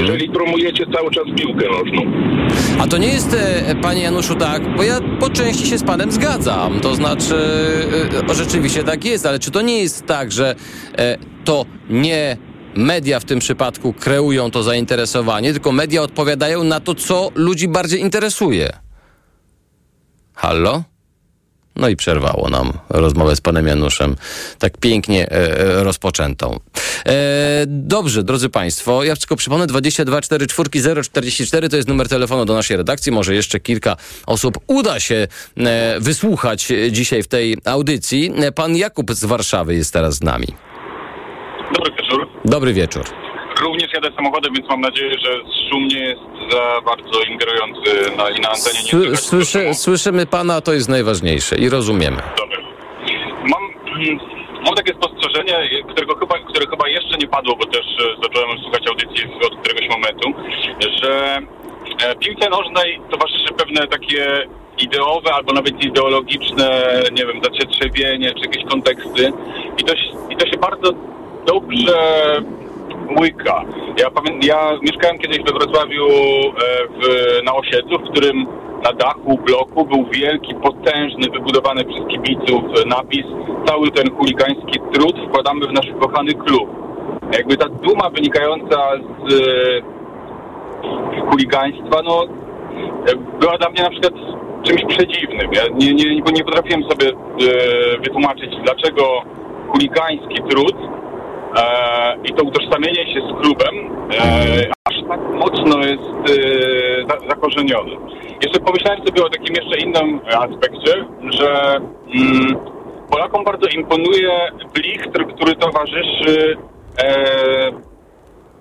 Jeżeli 0.00 0.30
promujecie 0.30 0.86
cały 0.94 1.10
czas 1.10 1.24
piłkę 1.36 1.66
nożną. 1.68 2.12
A 2.78 2.86
to 2.86 2.98
nie 2.98 3.08
jest, 3.08 3.34
e, 3.34 3.74
panie 3.82 4.02
Januszu, 4.02 4.34
tak, 4.34 4.76
bo 4.76 4.82
ja 4.82 5.00
po 5.20 5.30
części 5.30 5.66
się 5.66 5.78
z 5.78 5.84
panem 5.84 6.12
zgadzam, 6.12 6.80
to 6.80 6.94
znaczy 6.94 7.34
e, 8.30 8.34
rzeczywiście 8.34 8.84
tak 8.84 9.04
jest, 9.04 9.26
ale 9.26 9.38
czy 9.38 9.50
to 9.50 9.62
nie 9.62 9.82
jest 9.82 10.06
tak, 10.06 10.32
że 10.32 10.54
e, 10.98 11.18
to 11.44 11.66
nie 11.90 12.36
media 12.76 13.20
w 13.20 13.24
tym 13.24 13.38
przypadku 13.38 13.92
kreują 13.92 14.50
to 14.50 14.62
zainteresowanie, 14.62 15.52
tylko 15.52 15.72
media 15.72 16.02
odpowiadają 16.02 16.64
na 16.64 16.80
to, 16.80 16.94
co 16.94 17.30
ludzi 17.34 17.68
bardziej 17.68 18.00
interesuje? 18.00 18.72
Hallo? 20.34 20.82
No 21.76 21.88
i 21.88 21.96
przerwało 21.96 22.50
nam 22.50 22.72
rozmowę 22.88 23.36
z 23.36 23.40
panem 23.40 23.66
Januszem, 23.66 24.16
tak 24.58 24.78
pięknie 24.78 25.30
e, 25.30 25.60
e, 25.60 25.84
rozpoczętą. 25.84 26.60
E, 27.06 27.64
dobrze, 27.66 28.22
drodzy 28.22 28.48
Państwo, 28.48 29.04
ja 29.04 29.16
tylko 29.16 29.36
przypomnę 29.36 29.66
22 29.66 30.20
4 30.20 30.46
4 30.46 30.70
044 31.02 31.68
to 31.68 31.76
jest 31.76 31.88
numer 31.88 32.08
telefonu 32.08 32.44
do 32.44 32.54
naszej 32.54 32.76
redakcji. 32.76 33.12
Może 33.12 33.34
jeszcze 33.34 33.60
kilka 33.60 33.96
osób 34.26 34.58
uda 34.66 35.00
się 35.00 35.28
e, 35.56 36.00
wysłuchać 36.00 36.68
dzisiaj 36.90 37.22
w 37.22 37.28
tej 37.28 37.56
audycji. 37.64 38.32
E, 38.36 38.52
Pan 38.52 38.76
Jakub 38.76 39.12
z 39.12 39.24
Warszawy 39.24 39.74
jest 39.74 39.92
teraz 39.92 40.14
z 40.14 40.22
nami. 40.22 40.46
Dobry 41.74 41.92
wieczór. 41.92 42.25
Dobry 42.46 42.72
wieczór. 42.72 43.04
Również 43.60 43.92
jadę 43.92 44.10
samochodem, 44.16 44.54
więc 44.54 44.68
mam 44.68 44.80
nadzieję, 44.80 45.18
że 45.18 45.30
szum 45.70 45.88
nie 45.88 46.00
jest 46.00 46.20
za 46.50 46.80
bardzo 46.80 47.22
ingerujący 47.22 48.16
na, 48.16 48.30
i 48.30 48.40
na 48.40 48.48
antenie 48.48 48.82
nie 48.82 48.90
Sły, 48.90 49.16
słyszy, 49.16 49.74
słyszymy 49.74 50.26
Pana, 50.26 50.60
to 50.60 50.72
jest 50.72 50.88
najważniejsze 50.88 51.56
i 51.56 51.68
rozumiemy. 51.68 52.22
Dobry. 52.38 52.56
Mam, 53.42 53.62
mam 54.64 54.74
takie 54.74 54.92
spostrzeżenie, 54.94 55.54
którego 55.88 56.14
chyba, 56.16 56.38
które 56.38 56.66
chyba 56.66 56.88
jeszcze 56.88 57.18
nie 57.18 57.28
padło, 57.28 57.56
bo 57.56 57.66
też 57.66 57.86
e, 57.86 58.22
zacząłem 58.22 58.58
słuchać 58.58 58.88
audycji 58.88 59.24
od 59.46 59.56
któregoś 59.60 59.88
momentu, 59.88 60.32
że 61.02 61.38
e, 62.04 62.16
piłce 62.16 62.50
nożnej 62.50 63.00
towarzyszy 63.10 63.54
pewne 63.58 63.86
takie 63.86 64.46
ideowe 64.78 65.34
albo 65.34 65.52
nawet 65.52 65.84
ideologiczne, 65.84 66.82
nie 67.12 67.26
wiem, 67.26 67.40
zacietrzewienie 67.44 68.34
czy 68.34 68.40
jakieś 68.40 68.64
konteksty 68.64 69.32
i 69.78 69.84
to, 69.84 69.94
i 70.30 70.36
to 70.36 70.46
się 70.46 70.56
bardzo 70.60 70.92
dobrze 71.46 71.96
łyka. 73.20 73.64
Ja, 73.98 74.08
ja 74.42 74.78
mieszkałem 74.82 75.18
kiedyś 75.18 75.38
we 75.38 75.52
Wrocławiu 75.52 76.06
e, 76.06 76.52
w, 76.88 77.44
na 77.44 77.54
osiedlu, 77.54 77.98
w 77.98 78.10
którym 78.10 78.46
na 78.84 78.92
dachu 78.92 79.38
bloku 79.46 79.84
był 79.84 80.06
wielki, 80.12 80.54
potężny, 80.54 81.30
wybudowany 81.32 81.84
przez 81.84 82.06
kibiców 82.06 82.62
napis 82.86 83.24
cały 83.66 83.90
ten 83.90 84.10
chuligański 84.10 84.80
trud 84.92 85.16
wkładamy 85.28 85.66
w 85.66 85.72
nasz 85.72 85.88
kochany 86.00 86.34
klub. 86.34 86.68
Jakby 87.32 87.56
ta 87.56 87.68
duma 87.68 88.10
wynikająca 88.10 88.76
z 89.28 89.32
e, 89.32 89.82
chuligaństwa, 91.30 92.02
no 92.04 92.22
była 93.40 93.58
dla 93.58 93.70
mnie 93.70 93.82
na 93.82 93.90
przykład 93.90 94.14
czymś 94.62 94.84
przedziwnym. 94.84 95.52
Ja 95.52 95.62
nie, 95.74 95.94
nie, 95.94 96.20
nie 96.32 96.44
potrafiłem 96.44 96.82
sobie 96.82 97.08
e, 97.08 97.98
wytłumaczyć, 97.98 98.50
dlaczego 98.64 99.22
chuligański 99.68 100.42
trud 100.48 100.76
i 102.24 102.32
to 102.34 102.44
utożsamienie 102.44 103.14
się 103.14 103.20
z 103.20 103.42
klubem 103.42 103.74
e, 104.12 104.70
aż 104.84 104.94
tak 105.08 105.20
mocno 105.20 105.78
jest 105.78 106.30
e, 106.30 107.08
za, 107.08 107.28
zakorzenione. 107.28 107.90
Jeszcze 108.44 108.60
pomyślałem 108.60 109.06
sobie 109.06 109.24
o 109.24 109.30
takim 109.30 109.54
jeszcze 109.54 109.78
innym 109.78 110.20
aspekcie, 110.26 111.04
że 111.30 111.76
mm, 112.14 112.56
Polakom 113.10 113.44
bardzo 113.44 113.68
imponuje 113.68 114.30
blichtr, 114.74 115.26
który 115.34 115.56
towarzyszy 115.56 116.56
e, 116.98 117.16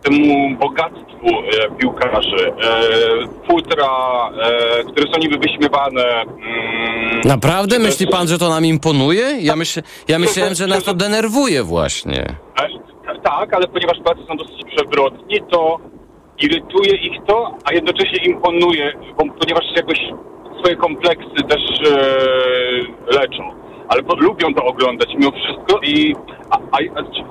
temu 0.05 0.57
bogactwu 0.59 1.27
e, 1.27 1.75
piłkarzy, 1.77 2.51
e, 2.51 2.81
futra, 3.47 3.87
e, 4.41 4.83
które 4.83 5.13
są 5.13 5.19
niby 5.19 5.37
wyśmiewane. 5.37 6.21
Mm, 6.21 7.21
Naprawdę? 7.25 7.79
Myśli 7.79 8.07
Pan, 8.07 8.27
że 8.27 8.37
to 8.37 8.49
nam 8.49 8.65
imponuje? 8.65 9.25
Ja, 9.41 9.55
myśl, 9.55 9.81
ja 10.07 10.19
myślałem, 10.19 10.53
że 10.55 10.67
nas 10.67 10.83
to 10.83 10.93
denerwuje 11.05 11.63
właśnie. 11.63 12.21
E, 12.61 13.19
Tak, 13.23 13.53
ale 13.53 13.67
ponieważ 13.67 13.97
Polacy 14.03 14.21
są 14.27 14.37
dosyć 14.37 14.63
przewrotni, 14.75 15.39
to 15.51 15.77
irytuje 16.39 16.95
ich 16.95 17.23
to, 17.27 17.55
a 17.65 17.73
jednocześnie 17.73 18.25
imponuje, 18.25 18.93
ponieważ 19.17 19.63
jakoś 19.75 19.97
swoje 20.59 20.75
kompleksy 20.75 21.43
też 21.49 21.61
e, 21.91 21.95
leczą. 23.19 23.43
Ale 23.87 24.01
lubią 24.17 24.53
to 24.53 24.65
oglądać 24.65 25.09
mimo 25.17 25.31
wszystko 25.31 25.79
i 25.83 26.15
a, 26.49 26.57
a 26.71 26.81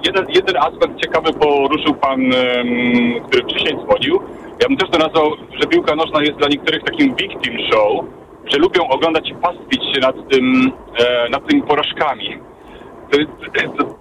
jeden, 0.07 0.27
jeden 0.29 0.57
aspekt 0.57 1.01
ciekawy 1.03 1.33
poruszył 1.33 1.95
pan, 1.95 2.21
em, 2.21 3.25
który 3.27 3.43
wcześniej 3.43 3.77
dzwonił. 3.85 4.21
Ja 4.63 4.69
bym 4.69 4.77
też 4.77 4.91
to 4.91 4.99
nazwał, 4.99 5.31
że 5.61 5.69
piłka 5.69 5.95
nożna 5.95 6.23
jest 6.23 6.39
dla 6.39 6.49
niektórych 6.49 6.83
takim 6.85 7.15
victim 7.15 7.59
show, 7.71 8.05
że 8.53 8.59
lubią 8.59 8.89
oglądać 8.89 9.31
i 9.31 9.35
pastwić 9.35 9.83
się 9.95 10.01
nad 10.01 10.29
tym, 10.29 10.73
e, 10.99 11.29
nad 11.29 11.47
tymi 11.47 11.63
porażkami. 11.63 12.39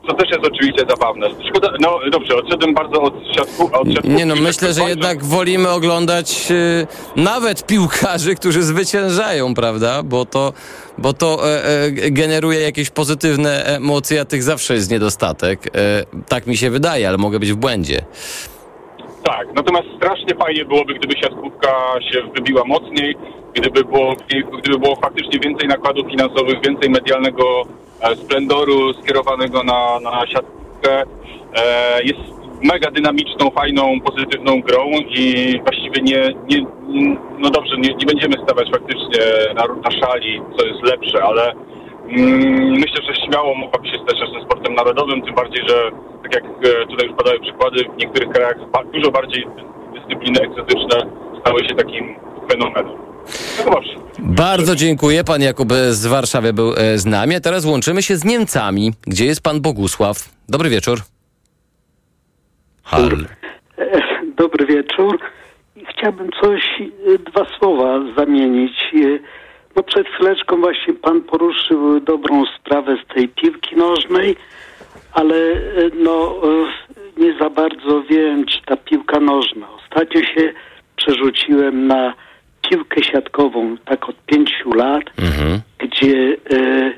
To 0.07 0.13
też 0.13 0.29
jest 0.29 0.45
oczywiście 0.45 0.85
zabawne. 0.89 1.27
Szkoda, 1.49 1.69
no 1.79 1.99
dobrze, 2.11 2.35
odszedłem 2.35 2.73
bardzo 2.73 3.01
od 3.01 3.13
siatku. 3.35 3.69
Od. 3.73 4.03
Nie 4.03 4.25
no, 4.25 4.35
myślę, 4.35 4.73
że 4.73 4.81
jednak 4.81 5.23
wolimy 5.23 5.69
oglądać 5.69 6.51
y, 6.51 6.87
nawet 7.15 7.67
piłkarzy, 7.67 8.35
którzy 8.35 8.63
zwyciężają, 8.63 9.53
prawda? 9.53 10.03
Bo 10.03 10.25
to, 10.25 10.53
bo 10.97 11.13
to 11.13 11.49
e, 11.49 11.65
e, 11.65 11.91
generuje 11.91 12.59
jakieś 12.59 12.89
pozytywne 12.89 13.65
emocje, 13.65 14.21
a 14.21 14.25
tych 14.25 14.43
zawsze 14.43 14.73
jest 14.73 14.91
niedostatek. 14.91 15.67
E, 15.67 16.03
tak 16.27 16.47
mi 16.47 16.57
się 16.57 16.69
wydaje, 16.69 17.07
ale 17.07 17.17
mogę 17.17 17.39
być 17.39 17.51
w 17.51 17.55
błędzie. 17.55 18.05
Tak, 19.23 19.47
natomiast 19.55 19.87
strasznie 19.97 20.35
fajnie 20.35 20.65
byłoby, 20.65 20.93
gdyby 20.93 21.13
siatkówka 21.19 21.71
się 22.11 22.21
wybiła 22.35 22.63
mocniej, 22.65 23.15
gdyby 23.53 23.83
było, 23.83 24.15
gdyby 24.59 24.79
było 24.79 24.95
faktycznie 24.95 25.39
więcej 25.39 25.67
nakładów 25.67 26.11
finansowych, 26.11 26.55
więcej 26.65 26.89
medialnego 26.89 27.43
splendoru 28.15 28.93
skierowanego 28.93 29.63
na, 29.63 29.99
na 29.99 30.27
siatkówkę. 30.27 31.03
E, 31.55 32.03
jest 32.03 32.33
mega 32.63 32.91
dynamiczną, 32.91 33.49
fajną, 33.49 34.01
pozytywną 34.01 34.61
grą 34.61 34.91
i 35.09 35.59
właściwie 35.63 36.01
nie, 36.01 36.33
nie 36.49 36.65
no 37.39 37.49
dobrze, 37.49 37.77
nie, 37.77 37.93
nie 37.93 38.05
będziemy 38.05 38.33
stawiać 38.43 38.69
faktycznie 38.71 39.19
na, 39.55 39.63
na 39.67 39.91
szali, 39.91 40.41
co 40.57 40.65
jest 40.65 40.81
lepsze, 40.83 41.23
ale 41.23 41.53
mm, 42.09 42.71
myślę, 42.71 43.01
że 43.07 43.15
śmiało 43.15 43.55
mogłaby 43.55 43.87
się 43.87 43.97
stać 43.97 44.19
czasem 44.19 44.41
sportem 44.43 44.75
narodowym, 44.75 45.21
tym 45.21 45.35
bardziej, 45.35 45.63
że 45.69 45.91
tak 46.23 46.35
jak 46.35 46.43
e, 46.43 46.85
tutaj 46.87 47.07
już 47.07 47.17
padały 47.17 47.39
przykłady, 47.39 47.83
w 47.83 47.97
niektórych 47.97 48.29
krajach 48.29 48.57
dużo 48.93 49.11
bardziej 49.11 49.47
dyscypliny 49.93 50.41
egzotyczne 50.41 50.97
stały 51.41 51.59
się 51.59 51.75
takim 51.75 52.15
fenomenem. 52.51 53.12
Dobrze. 53.65 53.93
Bardzo 54.19 54.75
dziękuję. 54.75 55.23
Pan 55.23 55.41
Jakub 55.41 55.73
z 55.89 56.05
Warszawy 56.05 56.53
był 56.53 56.73
e, 56.77 56.97
z 56.97 57.05
nami. 57.05 57.35
A 57.35 57.39
teraz 57.39 57.65
łączymy 57.65 58.03
się 58.03 58.15
z 58.17 58.23
Niemcami, 58.25 58.93
gdzie 59.07 59.25
jest 59.25 59.43
pan 59.43 59.61
Bogusław. 59.61 60.17
Dobry 60.49 60.69
wieczór. 60.69 60.99
Hal. 62.83 63.09
E, 63.77 64.01
Dobry 64.37 64.65
wieczór. 64.65 65.19
Chciałbym 65.89 66.29
coś, 66.41 66.61
e, 66.81 67.31
dwa 67.31 67.45
słowa 67.59 67.99
zamienić. 68.17 68.73
No 69.75 69.83
przed 69.83 70.07
chwileczką 70.07 70.61
właśnie 70.61 70.93
pan 70.93 71.21
poruszył 71.21 71.99
dobrą 71.99 72.43
sprawę 72.59 72.97
z 73.05 73.13
tej 73.13 73.29
piłki 73.29 73.75
nożnej, 73.75 74.35
ale 75.13 75.35
no 76.03 76.41
nie 77.17 77.37
za 77.39 77.49
bardzo 77.49 78.03
wiem, 78.03 78.45
czy 78.45 78.61
ta 78.65 78.77
piłka 78.77 79.19
nożna. 79.19 79.67
Ostatnio 79.71 80.21
się 80.21 80.53
przerzuciłem 80.95 81.87
na 81.87 82.13
piłkę 82.69 83.03
siatkową, 83.03 83.77
tak 83.85 84.09
od 84.09 84.25
pięciu 84.25 84.73
lat, 84.73 85.03
gdzie 85.77 86.37
e, 86.51 86.91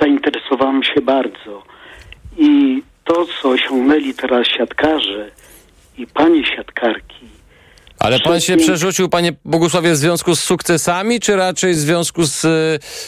zainteresowałem 0.00 0.82
się 0.84 1.00
bardzo. 1.00 1.62
I 2.38 2.82
to, 3.04 3.26
co 3.42 3.48
osiągnęli 3.48 4.14
teraz 4.14 4.46
siatkarze 4.58 5.30
i 5.98 6.06
panie 6.06 6.46
siatkarki, 6.56 7.26
Ale 7.98 8.20
pan 8.20 8.40
się 8.40 8.56
przerzucił, 8.56 9.08
panie 9.08 9.32
Bogusławie, 9.44 9.92
w 9.92 9.96
związku 9.96 10.34
z 10.34 10.40
sukcesami, 10.40 11.20
czy 11.20 11.36
raczej 11.36 11.72
w 11.72 11.76
związku 11.76 12.24
z 12.24 12.44
e, 12.44 12.48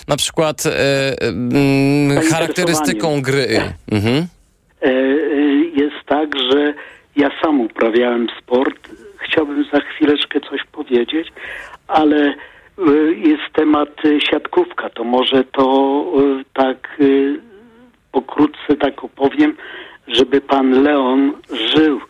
na 0.09 0.16
przykład 0.16 0.66
e, 0.66 2.20
charakterystyką 2.31 3.22
gry? 3.22 3.61
Mhm. 3.92 4.27
e, 4.83 4.87
e, 4.87 4.92
jest 5.77 6.07
tak, 6.07 6.29
że 6.53 6.75
ja 7.16 7.31
sam 7.42 7.61
uprawiałem 7.61 8.27
sport. 8.42 8.88
Chciałbym 9.18 9.64
za 9.72 9.81
chwileczkę 9.81 10.40
coś 10.40 10.61
powiedzieć, 10.72 11.29
ale 11.92 12.16
e, 12.26 12.35
jest 13.16 13.42
temat 13.52 13.88
e, 14.05 14.20
siatkówka. 14.20 14.90
To 14.90 15.05
może 15.05 15.44
to 15.44 16.05
e, 16.16 16.44
tak 16.55 16.98
pokrótce 18.12 18.76
tak 18.81 19.05
opowiem, 19.05 19.57
żeby 20.09 20.40
pan 20.40 20.83
Leon 20.83 21.33
żył 21.76 22.00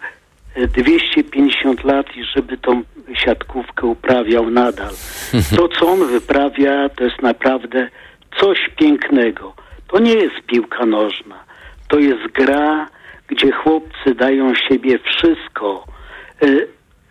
e, 0.55 0.67
250 0.67 1.85
lat 1.85 2.17
i 2.17 2.25
żeby 2.25 2.57
tą 2.59 2.83
siatkówkę 3.15 3.87
uprawiał 3.87 4.51
nadal. 4.51 4.93
To, 5.57 5.69
co 5.69 5.89
on 5.89 6.07
wyprawia, 6.07 6.89
to 6.89 7.05
jest 7.05 7.23
naprawdę 7.23 7.89
coś 8.41 8.59
pięknego. 8.77 9.55
To 9.89 9.99
nie 9.99 10.15
jest 10.15 10.47
piłka 10.47 10.87
nożna. 10.87 11.45
To 11.89 11.99
jest 11.99 12.33
gra, 12.33 12.89
gdzie 13.27 13.53
chłopcy 13.53 14.15
dają 14.15 14.55
siebie 14.55 14.99
wszystko. 14.99 15.85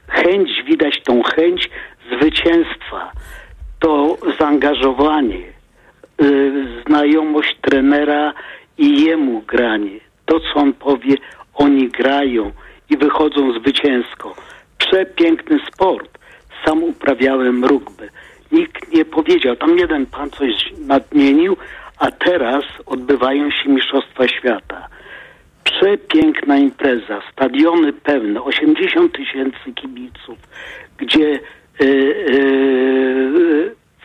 Chęć, 0.07 0.49
widać 0.65 1.01
tą 1.03 1.23
chęć 1.23 1.69
zwycięstwa. 2.11 3.11
To 3.79 4.17
zaangażowanie, 4.39 5.43
e, 5.47 6.25
znajomość 6.87 7.57
trenera 7.61 8.33
i 8.77 9.03
jemu 9.03 9.41
granie. 9.41 9.99
To, 10.25 10.39
co 10.39 10.59
on 10.59 10.73
powie, 10.73 11.15
oni 11.53 11.89
grają 11.89 12.51
i 12.89 12.97
wychodzą 12.97 13.59
zwycięsko. 13.59 14.35
Przepiękny 14.77 15.59
sport. 15.67 16.17
Sam 16.65 16.83
uprawiałem 16.83 17.65
rugby. 17.65 18.09
Nikt 18.51 18.93
nie 18.93 19.05
powiedział, 19.05 19.55
tam 19.55 19.77
jeden 19.77 20.05
pan 20.05 20.29
coś 20.29 20.73
nadmienił, 20.87 21.57
a 21.97 22.11
teraz 22.11 22.63
odbywają 22.85 23.51
się 23.51 23.69
Mistrzostwa 23.69 24.27
Świata. 24.27 24.87
przepiękna 25.63 26.57
impreza, 26.57 27.21
stadiony 27.31 27.93
pełne, 27.93 28.41
80 28.41 29.17
tysięcy 29.17 29.73
kibiców, 29.75 30.37
gdzie 30.97 31.39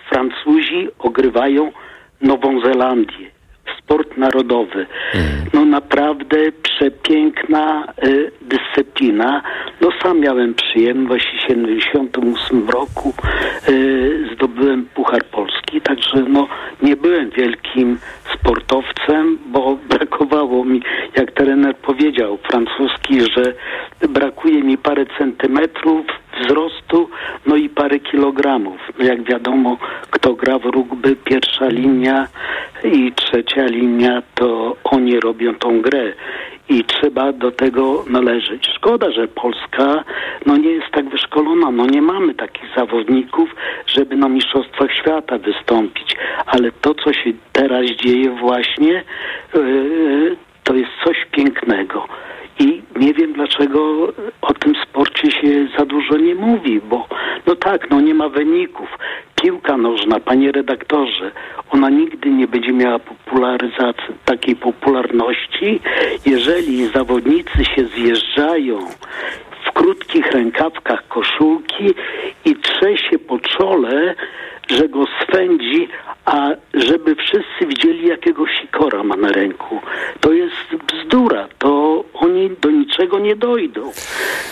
Francuzi 0.09 0.89
ogrywają 0.99 1.73
Nową 2.21 2.61
Zelandię. 2.61 3.31
Sport 3.79 4.17
narodowy. 4.17 4.87
No 5.55 5.65
naprawdę 5.65 6.37
przepiękna 6.63 7.93
y, 8.05 8.31
dyscyplina. 8.43 9.43
No 9.81 9.89
sam 10.03 10.21
miałem 10.21 10.55
przyjemność 10.55 11.27
w 11.27 11.49
78 11.49 12.69
roku 12.69 13.15
y, 13.69 14.29
zdobyłem 14.35 14.87
Puchar 14.95 15.25
Polski, 15.25 15.81
także 15.81 16.25
no 16.29 16.49
nie 16.83 16.97
byłem 16.97 17.31
wielkim 17.31 17.99
sportowcem, 18.35 19.39
bo 19.47 19.79
brakowało 19.91 20.65
mi, 20.65 20.83
jak 21.17 21.33
trener 21.33 21.77
powiedział 21.77 22.39
francuski, 22.51 23.21
że 23.21 23.55
brakuje 24.09 24.63
mi 24.63 24.79
parę 24.79 25.07
centymetrów 25.19 26.07
wzrostu, 26.41 27.11
no 27.47 27.57
i 27.57 27.69
parę 27.69 27.99
kilogramów. 27.99 28.81
No 28.99 29.05
jak 29.05 29.23
wiadomo, 29.23 29.77
kto 30.11 30.35
gra 30.35 30.59
w 30.59 30.65
rugby, 30.65 31.17
pierwsza 31.17 31.69
linia 31.69 32.29
i 32.85 33.13
trzecia 33.13 33.65
linia, 33.65 34.23
to 34.35 34.77
oni 34.85 35.21
robią 35.21 35.55
tą 35.55 35.81
grę 35.81 36.13
i 36.69 36.85
trzeba 36.85 37.33
do 37.33 37.53
tego 37.53 38.05
należeć. 38.11 38.69
Szkoda, 38.77 39.11
że 39.11 39.29
Polska 39.29 40.05
no 40.47 40.57
nie 40.57 40.71
jest 40.71 40.91
tak 40.93 41.09
wyszkolona, 41.09 41.71
no 41.71 41.87
nie 41.87 42.03
mamy 42.03 42.35
takich 42.35 42.65
zawodników, 42.77 43.55
żeby 43.87 44.17
na 44.17 44.29
Mistrzostwach 44.29 44.93
Świata 44.93 45.39
wystąpić, 45.39 46.17
ale 46.47 46.73
to, 46.73 46.95
co 46.95 47.13
się 47.13 47.33
teraz 47.53 47.87
dzieje 47.87 48.31
właśnie, 48.31 49.05
yy, 49.55 50.37
to 50.65 50.75
jest 50.75 50.91
coś 51.05 51.17
pięknego. 51.33 52.07
I 52.59 52.83
nie 52.97 53.15
wiem 53.15 53.33
dlaczego 53.33 54.13
o 54.43 54.55
tym 54.55 54.75
sporcie 54.85 55.31
się 55.31 55.69
za 55.79 55.85
dużo 55.85 56.17
nie 56.17 56.35
mówi, 56.35 56.81
bo 56.81 57.09
no 57.47 57.57
tak, 57.57 57.91
no 57.91 58.01
nie 58.01 58.15
ma 58.15 58.29
wyników. 58.29 58.89
Piłka 59.43 59.77
nożna, 59.77 60.21
panie 60.21 60.53
redaktorze, 60.53 61.31
ona 61.71 61.91
nigdy 61.91 62.31
nie 62.31 62.49
będzie 62.49 62.73
miała 62.73 62.99
popularyzacji, 62.99 64.15
takiej 64.25 64.57
popularności, 64.57 65.81
jeżeli 66.27 66.87
zawodnicy 66.87 67.65
się 67.65 67.85
zjeżdżają 67.85 68.79
w 69.67 69.73
krótkich 69.73 70.33
rękawkach 70.33 71.09
koszulki 71.09 71.95
i 72.45 72.57
trze 72.57 72.97
się 72.97 73.19
po 73.19 73.39
czole, 73.39 74.15
że 74.69 74.89
go 74.89 75.05
swędzi, 75.23 75.89
a 76.25 76.49
żeby 76.75 77.15
wszyscy 77.15 77.67
widzieli, 77.67 78.09
jakiego 78.09 78.47
sikora 78.47 79.03
ma 79.03 79.17
na 79.17 79.29
ręku. 79.29 79.81
To 80.21 80.33
jest 80.33 80.77
bzdura. 80.87 81.49
Oni 82.47 82.57
do 82.63 82.71
niczego 82.71 83.19
nie 83.19 83.37
dojdą. 83.37 83.93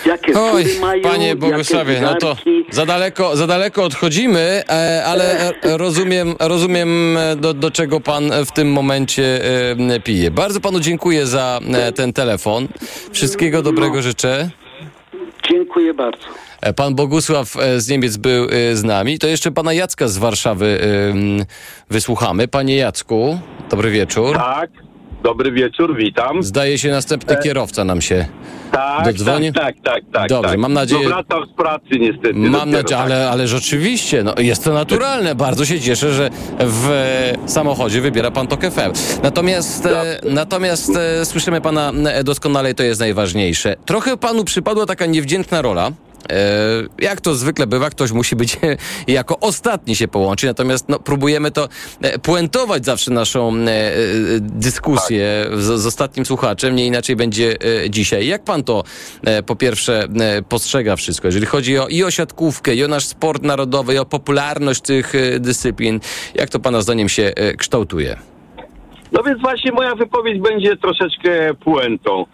Jakie 0.05 0.33
Oj, 0.39 0.65
mają, 0.81 1.01
panie 1.03 1.35
Bogusławie, 1.35 1.93
jakie 1.93 2.05
no 2.05 2.15
to 2.15 2.37
za 2.69 2.85
daleko, 2.85 3.35
za 3.35 3.47
daleko 3.47 3.83
odchodzimy, 3.83 4.63
e, 4.69 5.03
ale 5.05 5.53
rozumiem, 5.63 6.35
rozumiem 6.39 7.17
e, 7.17 7.35
do, 7.35 7.53
do 7.53 7.71
czego 7.71 7.99
pan 7.99 8.31
w 8.45 8.51
tym 8.51 8.71
momencie 8.71 9.41
e, 9.95 9.99
pije. 9.99 10.31
Bardzo 10.31 10.59
panu 10.59 10.79
dziękuję 10.79 11.25
za 11.25 11.59
ten 11.95 12.13
telefon. 12.13 12.67
Wszystkiego 13.11 13.61
dobrego 13.61 14.01
życzę. 14.01 14.49
Dziękuję 15.49 15.93
bardzo. 15.93 16.25
Pan 16.75 16.95
Bogusław 16.95 17.55
z 17.77 17.89
Niemiec 17.89 18.17
był 18.17 18.47
z 18.73 18.83
nami. 18.83 19.19
To 19.19 19.27
jeszcze 19.27 19.51
pana 19.51 19.73
Jacka 19.73 20.07
z 20.07 20.17
Warszawy 20.17 20.79
wysłuchamy. 21.89 22.47
Panie 22.47 22.75
Jacku, 22.75 23.39
dobry 23.69 23.91
wieczór. 23.91 24.35
Tak, 24.35 24.69
dobry 25.25 25.51
wieczór, 25.51 25.95
witam. 25.97 26.43
Zdaje 26.43 26.77
się 26.77 26.91
następny 26.91 27.37
kierowca 27.43 27.83
nam 27.83 28.01
się 28.01 28.25
Tak, 28.71 29.05
dodzwonił. 29.05 29.53
tak, 29.53 29.75
tak, 29.75 29.83
tak, 29.83 30.03
tak. 30.13 30.29
Dobrze, 30.29 30.49
tak. 30.49 30.59
mam 30.59 30.73
nadzieję- 30.73 31.03
No, 31.03 31.09
wracam 31.09 31.49
z 31.53 31.53
pracy 31.57 31.99
niestety. 31.99 32.33
Mam 32.33 32.69
nadzieję, 32.71 32.83
tak. 32.83 32.99
ale, 33.05 33.29
ale 33.29 33.47
rzeczywiście, 33.47 34.23
no, 34.23 34.33
jest 34.37 34.63
to 34.63 34.73
naturalne. 34.73 35.35
Bardzo 35.35 35.65
się 35.65 35.79
cieszę, 35.81 36.13
że 36.13 36.29
w 36.59 36.89
e, 36.89 37.49
samochodzie 37.49 38.01
wybiera 38.01 38.31
pan 38.31 38.47
TOK 38.47 38.61
FM. 38.61 39.19
Natomiast, 39.23 39.85
e, 39.85 40.19
natomiast 40.23 40.91
e, 40.95 41.25
słyszymy 41.25 41.61
pana 41.61 41.91
e, 42.05 42.23
doskonale 42.23 42.71
i 42.71 42.75
to 42.75 42.83
jest 42.83 42.99
najważniejsze. 42.99 43.75
Trochę 43.85 44.17
panu 44.17 44.43
przypadła 44.43 44.85
taka 44.85 45.05
niewdzięczna 45.05 45.61
rola. 45.61 45.91
E, 46.29 47.05
Jak 47.05 47.21
to 47.21 47.35
zwykle 47.35 47.67
bywa, 47.67 47.89
ktoś 47.89 48.11
musi 48.11 48.35
być 48.35 48.57
jako 49.07 49.39
ostatni 49.39 49.95
się 49.95 50.07
połączyć, 50.07 50.47
natomiast 50.47 50.89
no, 50.89 50.99
próbujemy 50.99 51.51
to 51.51 51.69
e, 52.01 52.19
puentować 52.19 52.85
zawsze 52.85 53.11
naszą 53.11 53.55
e, 53.55 53.91
dyskusję 54.39 55.45
z, 55.53 55.81
z 55.81 55.85
ostatnim 55.85 56.25
słuchaczem, 56.25 56.75
nie 56.75 56.85
inaczej 56.85 57.15
będzie 57.15 57.55
dzisiaj. 57.89 58.27
Jak 58.27 58.43
pan 58.43 58.63
to 58.63 58.83
po 59.45 59.55
pierwsze 59.55 60.07
postrzega 60.49 60.95
wszystko, 60.95 61.27
jeżeli 61.27 61.45
chodzi 61.45 61.79
o, 61.79 61.87
i 61.87 62.03
o 62.03 62.11
siatkówkę, 62.11 62.75
i 62.75 62.83
o 62.83 62.87
nasz 62.87 63.05
sport 63.05 63.43
narodowy, 63.43 63.93
i 63.93 63.97
o 63.97 64.05
popularność 64.05 64.81
tych 64.81 65.13
dyscyplin, 65.39 65.99
jak 66.35 66.49
to 66.49 66.59
pana 66.59 66.81
zdaniem 66.81 67.09
się 67.09 67.33
kształtuje? 67.57 68.17
No 69.11 69.23
więc 69.23 69.41
właśnie 69.41 69.71
moja 69.71 69.95
wypowiedź 69.95 70.41
będzie 70.41 70.77
troszeczkę 70.77 71.53
puentą. 71.53 72.25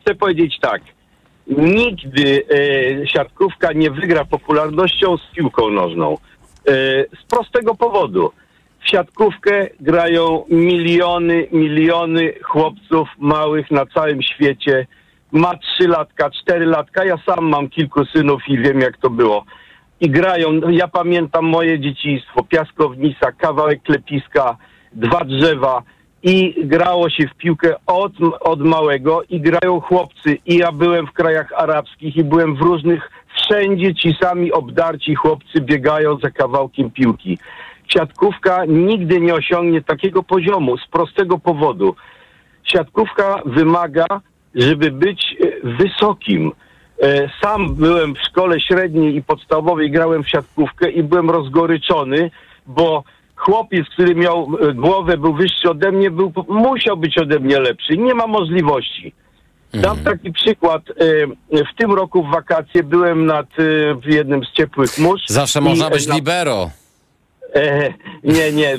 Chcę 0.00 0.14
powiedzieć 0.14 0.58
tak. 0.60 0.82
Nigdy 1.46 2.44
e, 2.50 3.06
siatkówka 3.08 3.72
nie 3.72 3.90
wygra 3.90 4.24
popularnością 4.24 5.16
z 5.16 5.34
piłką 5.34 5.70
nożną. 5.70 6.18
E, 6.68 6.72
z 7.22 7.24
prostego 7.30 7.74
powodu. 7.74 8.32
W 8.80 8.88
siatkówkę 8.90 9.68
grają 9.80 10.44
miliony, 10.48 11.46
miliony 11.52 12.32
chłopców 12.42 13.08
małych 13.18 13.70
na 13.70 13.86
całym 13.86 14.22
świecie. 14.22 14.86
Ma 15.32 15.56
trzy 15.56 15.88
latka, 15.88 16.30
cztery 16.30 16.66
latka. 16.66 17.04
Ja 17.04 17.18
sam 17.26 17.48
mam 17.48 17.68
kilku 17.68 18.04
synów 18.04 18.42
i 18.48 18.58
wiem 18.58 18.80
jak 18.80 18.98
to 18.98 19.10
było. 19.10 19.44
I 20.00 20.10
grają, 20.10 20.60
ja 20.70 20.88
pamiętam 20.88 21.44
moje 21.44 21.80
dzieciństwo, 21.80 22.42
piaskownica, 22.42 23.32
kawałek 23.32 23.82
klepiska, 23.82 24.56
dwa 24.92 25.24
drzewa 25.24 25.82
i 26.26 26.54
grało 26.66 27.10
się 27.10 27.28
w 27.28 27.34
piłkę 27.34 27.74
od, 27.86 28.12
od 28.40 28.60
małego 28.60 29.22
i 29.28 29.40
grają 29.40 29.80
chłopcy. 29.80 30.38
I 30.46 30.56
ja 30.56 30.72
byłem 30.72 31.06
w 31.06 31.12
krajach 31.12 31.52
arabskich 31.56 32.16
i 32.16 32.24
byłem 32.24 32.56
w 32.56 32.60
różnych, 32.60 33.10
wszędzie 33.36 33.94
ci 33.94 34.16
sami 34.22 34.52
obdarci 34.52 35.14
chłopcy 35.14 35.60
biegają 35.60 36.18
za 36.18 36.30
kawałkiem 36.30 36.90
piłki. 36.90 37.38
Siatkówka 37.88 38.64
nigdy 38.64 39.20
nie 39.20 39.34
osiągnie 39.34 39.82
takiego 39.82 40.22
poziomu 40.22 40.78
z 40.78 40.86
prostego 40.86 41.38
powodu. 41.38 41.94
Siatkówka 42.64 43.42
wymaga, 43.44 44.06
żeby 44.54 44.90
być 44.90 45.36
e, 45.40 45.68
wysokim. 45.68 46.52
E, 47.02 47.30
Sam 47.42 47.74
byłem 47.74 48.14
w 48.14 48.20
szkole 48.20 48.60
średniej 48.60 49.16
i 49.16 49.22
podstawowej, 49.22 49.90
grałem 49.90 50.22
w 50.22 50.30
siatkówkę 50.30 50.90
i 50.90 51.02
byłem 51.02 51.30
rozgoryczony, 51.30 52.30
bo 52.66 53.04
chłopiec, 53.36 53.86
który 53.88 54.14
miał 54.14 54.48
e, 54.60 54.74
głowę, 54.74 55.16
był 55.16 55.34
wyższy 55.34 55.70
ode 55.70 55.92
mnie, 55.92 56.10
był, 56.10 56.32
musiał 56.48 56.96
być 56.96 57.18
ode 57.18 57.38
mnie 57.40 57.60
lepszy. 57.60 57.96
Nie 57.98 58.14
ma 58.14 58.26
możliwości. 58.26 59.12
Dam 59.74 59.98
taki 59.98 60.32
przykład. 60.32 60.82
E, 60.90 61.64
W 61.64 61.76
tym 61.78 61.92
roku 61.92 62.22
w 62.24 62.30
wakacje 62.30 62.82
byłem 62.82 63.26
nad 63.26 63.46
e, 63.46 63.94
w 63.94 64.04
jednym 64.06 64.44
z 64.44 64.52
ciepłych 64.52 64.98
mórz. 64.98 65.20
Zawsze 65.26 65.60
można 65.60 65.90
być 65.90 66.06
na- 66.06 66.14
libero. 66.14 66.70
E, 67.54 67.92
nie, 68.24 68.52
nie. 68.52 68.76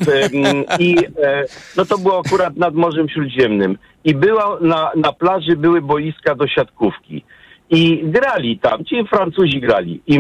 I 0.80 0.98
e, 1.24 1.43
no 1.78 1.86
to 1.86 1.98
było 1.98 2.22
akurat 2.26 2.56
nad 2.58 2.74
Morzem 2.76 3.10
Śródziemnym. 3.10 3.78
I 4.04 4.15
była 4.15 4.58
na, 4.62 4.91
na 4.96 5.12
plaży 5.13 5.56
były 5.56 5.82
boiska 5.82 6.36
do 6.36 6.48
siatkówki. 6.48 7.24
I 7.70 8.02
grali 8.04 8.60
tam, 8.60 8.86
ci 8.86 9.04
Francuzi 9.10 9.60
grali. 9.62 10.02
I 10.08 10.15
e, 10.17 10.20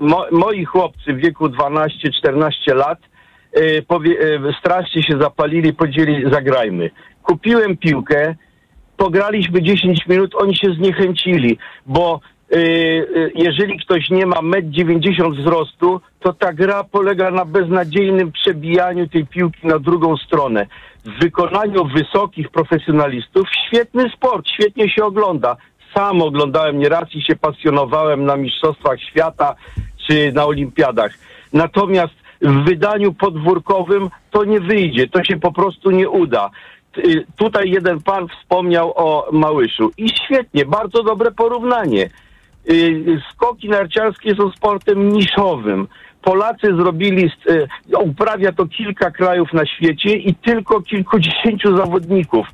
mo, 0.00 0.24
moi 0.32 0.64
chłopcy 0.64 1.12
w 1.14 1.16
wieku 1.16 1.46
12-14 1.46 2.74
lat 2.74 2.98
strasznie 4.60 5.02
się 5.02 5.18
zapalili, 5.20 5.72
powiedzieli 5.72 6.30
zagrajmy. 6.32 6.90
Kupiłem 7.22 7.76
piłkę, 7.76 8.34
pograliśmy 8.96 9.62
10 9.62 10.06
minut, 10.06 10.34
oni 10.34 10.56
się 10.56 10.72
zniechęcili, 10.74 11.58
bo 11.86 12.20
y, 12.52 12.56
y, 12.56 13.32
jeżeli 13.34 13.78
ktoś 13.78 14.10
nie 14.10 14.26
ma 14.26 14.36
1,90 14.36 15.24
m 15.24 15.34
wzrostu, 15.34 16.00
to 16.20 16.32
ta 16.32 16.52
gra 16.52 16.84
polega 16.84 17.30
na 17.30 17.44
beznadziejnym 17.44 18.32
przebijaniu 18.32 19.08
tej 19.08 19.26
piłki 19.26 19.66
na 19.66 19.78
drugą 19.78 20.16
stronę. 20.16 20.66
W 21.04 21.22
wykonaniu 21.22 21.84
wysokich 21.84 22.50
profesjonalistów 22.50 23.48
świetny 23.66 24.10
sport, 24.10 24.48
świetnie 24.48 24.90
się 24.90 25.04
ogląda. 25.04 25.56
Sam 25.94 26.22
oglądałem 26.22 26.78
nieraz 26.78 27.14
i 27.14 27.22
się 27.22 27.36
pasjonowałem 27.36 28.24
na 28.24 28.36
Mistrzostwach 28.36 29.00
Świata 29.00 29.54
czy 30.06 30.32
na 30.32 30.46
Olimpiadach. 30.46 31.12
Natomiast 31.52 32.14
w 32.40 32.64
wydaniu 32.64 33.12
podwórkowym 33.12 34.08
to 34.30 34.44
nie 34.44 34.60
wyjdzie, 34.60 35.08
to 35.08 35.24
się 35.24 35.36
po 35.36 35.52
prostu 35.52 35.90
nie 35.90 36.08
uda. 36.08 36.50
Y, 36.98 37.26
Tutaj 37.36 37.70
jeden 37.70 38.00
pan 38.00 38.28
wspomniał 38.28 38.92
o 38.96 39.28
Małyszu 39.32 39.90
i 39.96 40.08
świetnie, 40.08 40.64
bardzo 40.64 41.02
dobre 41.02 41.30
porównanie. 41.30 42.10
Y, 42.70 43.20
Skoki 43.32 43.68
narciarskie 43.68 44.34
są 44.34 44.50
sportem 44.50 45.08
niszowym. 45.12 45.88
Polacy 46.22 46.76
zrobili, 46.76 47.30
y, 47.50 47.66
uprawia 47.98 48.52
to 48.52 48.66
kilka 48.66 49.10
krajów 49.10 49.52
na 49.52 49.66
świecie 49.66 50.16
i 50.16 50.34
tylko 50.34 50.82
kilkudziesięciu 50.82 51.76
zawodników. 51.76 52.46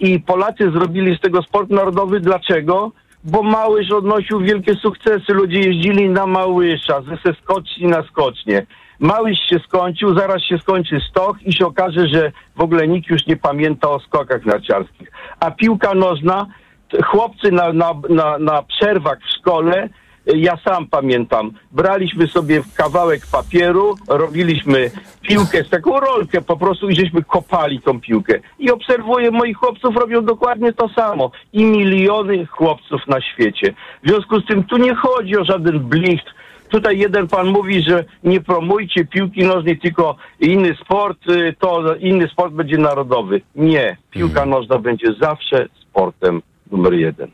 I 0.00 0.20
Polacy 0.20 0.70
zrobili 0.70 1.16
z 1.16 1.20
tego 1.20 1.42
sport 1.42 1.70
narodowy. 1.70 2.20
Dlaczego? 2.20 2.92
Bo 3.24 3.42
Małysz 3.42 3.90
odnosił 3.90 4.40
wielkie 4.40 4.74
sukcesy. 4.74 5.32
Ludzie 5.32 5.60
jeździli 5.60 6.08
na 6.08 6.26
Małysza, 6.26 7.02
ze 7.24 7.34
skoczni 7.34 7.86
na 7.86 8.02
skocznie. 8.02 8.66
Małysz 9.00 9.38
się 9.48 9.58
skończył, 9.58 10.18
zaraz 10.18 10.42
się 10.42 10.58
skończy 10.58 11.00
stok 11.10 11.42
i 11.42 11.52
się 11.52 11.66
okaże, 11.66 12.08
że 12.08 12.32
w 12.56 12.60
ogóle 12.60 12.88
nikt 12.88 13.10
już 13.10 13.26
nie 13.26 13.36
pamięta 13.36 13.90
o 13.90 14.00
skokach 14.00 14.44
narciarskich. 14.44 15.12
A 15.40 15.50
piłka 15.50 15.94
nożna, 15.94 16.46
chłopcy 17.04 17.52
na, 17.52 17.72
na, 17.72 17.94
na, 18.08 18.38
na 18.38 18.62
przerwach 18.62 19.18
w 19.20 19.38
szkole, 19.38 19.88
y, 20.34 20.38
ja 20.38 20.56
sam 20.56 20.86
pamiętam, 20.86 21.50
braliśmy 21.72 22.26
sobie 22.26 22.62
kawałek 22.76 23.20
papieru, 23.32 23.94
robiliśmy 24.08 24.90
piłkę 25.22 25.64
z 25.64 25.70
taką 25.70 26.00
rolkę 26.00 26.42
po 26.42 26.56
prostu 26.56 26.88
i 26.88 26.94
żeśmy 26.94 27.22
kopali 27.22 27.80
tą 27.80 28.00
piłkę. 28.00 28.40
I 28.58 28.70
obserwuję, 28.70 29.30
moich 29.30 29.56
chłopców 29.56 29.96
robią 29.96 30.24
dokładnie 30.24 30.72
to 30.72 30.88
samo. 30.88 31.30
I 31.52 31.64
miliony 31.64 32.46
chłopców 32.46 33.06
na 33.06 33.20
świecie. 33.20 33.74
W 34.02 34.08
związku 34.08 34.40
z 34.40 34.46
tym 34.46 34.64
tu 34.64 34.76
nie 34.76 34.94
chodzi 34.94 35.36
o 35.36 35.44
żaden 35.44 35.78
blicht, 35.78 36.26
Tutaj 36.70 36.98
jeden 36.98 37.28
pan 37.28 37.46
mówi, 37.46 37.82
że 37.82 38.04
nie 38.24 38.40
promujcie 38.40 39.04
piłki 39.04 39.44
nożnej, 39.44 39.78
tylko 39.78 40.16
inny 40.40 40.76
sport, 40.84 41.28
y, 41.30 41.54
to 41.58 41.96
inny 41.96 42.28
sport 42.28 42.54
będzie 42.54 42.78
narodowy. 42.78 43.40
Nie. 43.54 43.96
Piłka 44.10 44.46
nożna 44.46 44.78
będzie 44.78 45.06
zawsze 45.20 45.68
sportem 45.80 46.42
numer 46.70 46.94
jeden. 46.94 47.30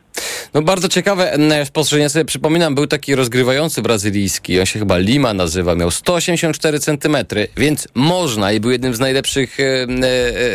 No 0.54 0.62
bardzo 0.62 0.88
ciekawe 0.88 1.32
e, 1.32 1.66
spostrzeżenie. 1.66 2.08
sobie 2.08 2.24
przypominam, 2.24 2.74
był 2.74 2.86
taki 2.86 3.14
rozgrywający 3.14 3.82
brazylijski, 3.82 4.60
on 4.60 4.66
się 4.66 4.78
chyba 4.78 4.98
Lima 4.98 5.34
nazywa, 5.34 5.74
miał 5.74 5.90
184 5.90 6.80
centymetry, 6.80 7.48
więc 7.56 7.88
można 7.94 8.52
i 8.52 8.60
był 8.60 8.70
jednym 8.70 8.94
z 8.94 9.00
najlepszych 9.00 9.60
e, 9.60 9.64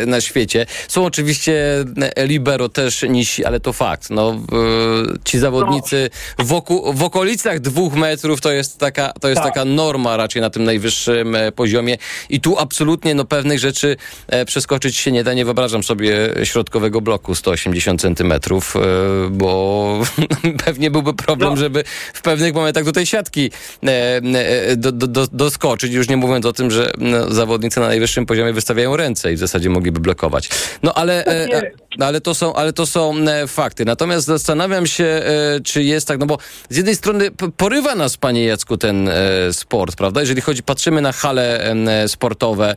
e, 0.02 0.06
na 0.06 0.22
świecie. 0.22 0.66
Są 0.88 1.06
oczywiście 1.06 1.86
e, 2.16 2.28
libero 2.28 2.70
też 2.70 3.06
nisi, 3.10 3.46
ale 3.46 3.60
to 3.60 3.74
fakt. 3.74 4.10
No, 4.10 4.32
e, 4.32 4.38
ci 5.24 5.40
zawodnicy 5.40 6.10
wokół, 6.40 6.94
w 6.94 7.04
okolicach 7.04 7.60
dwóch 7.60 7.96
metrów 7.96 8.42
to 8.42 8.52
jest 8.52 8.78
taka, 8.78 9.14
to 9.22 9.30
jest 9.30 9.42
Tak. 9.42 9.54
taka 9.54 9.66
norma 9.66 10.18
raczej 10.18 10.42
na 10.42 10.50
tym 10.50 10.64
najwyższym 10.64 11.36
e, 11.36 11.52
poziomie 11.52 11.98
i 12.30 12.42
tu 12.42 12.58
absolutnie 12.60 13.16
no, 13.16 13.26
pewnych 13.26 13.60
rzeczy 13.60 13.98
e, 14.28 14.46
przeskoczyć 14.46 14.98
się 14.98 15.12
nie 15.12 15.24
da. 15.24 15.34
Nie 15.34 15.46
wyobrażam 15.46 15.84
sobie 15.84 16.30
środkowego 16.44 17.02
bloku 17.02 17.36
180 17.36 18.02
centymetrów, 18.02 18.76
e, 18.76 18.80
bo 19.98 20.06
pewnie 20.66 20.92
byłby 20.92 21.14
problem, 21.14 21.50
No. 21.50 21.58
żeby 21.58 21.84
w 22.14 22.22
pewnych 22.22 22.54
momentach 22.54 22.84
do 22.84 22.92
tej 22.92 23.06
siatki 23.06 23.52
e, 23.84 24.18
e, 24.18 24.76
do, 24.76 24.92
do, 24.92 25.08
do, 25.08 25.28
doskoczyć, 25.28 25.94
już 25.94 26.10
nie 26.10 26.18
mówiąc 26.18 26.46
o 26.46 26.54
tym, 26.54 26.72
że 26.72 26.92
no, 26.98 27.34
zawodnicy 27.34 27.80
na 27.80 27.88
najwyższym 27.88 28.26
poziomie 28.26 28.54
wystawiają 28.54 28.98
ręce 28.98 29.34
i 29.34 29.36
w 29.36 29.40
zasadzie 29.40 29.70
mogliby 29.70 30.00
blokować. 30.00 30.50
No 30.84 30.94
ale, 30.94 31.26
e, 31.26 31.48
Tak 31.48 31.66
no, 31.98 32.06
ale 32.06 32.22
to 32.22 32.36
są, 32.36 32.54
ale 32.54 32.74
to 32.74 32.86
są 32.86 33.16
fakty. 33.48 33.86
Natomiast 33.86 34.28
zastanawiam 34.28 34.88
się, 34.88 35.22
czy 35.64 35.84
jest 35.84 36.08
tak, 36.08 36.20
no 36.20 36.26
bo 36.26 36.38
z 36.70 36.78
jednej 36.78 36.96
strony 36.96 37.32
porywa 37.58 37.96
nas, 37.96 38.18
panie 38.18 38.46
Jacku, 38.46 38.78
ten 38.78 39.10
sport, 39.52 39.96
prawda? 39.96 40.20
Jeżeli 40.20 40.42
chodzi, 40.42 40.64
patrzymy 40.64 41.02
na 41.02 41.12
hale 41.12 41.76
sportowe, 42.08 42.76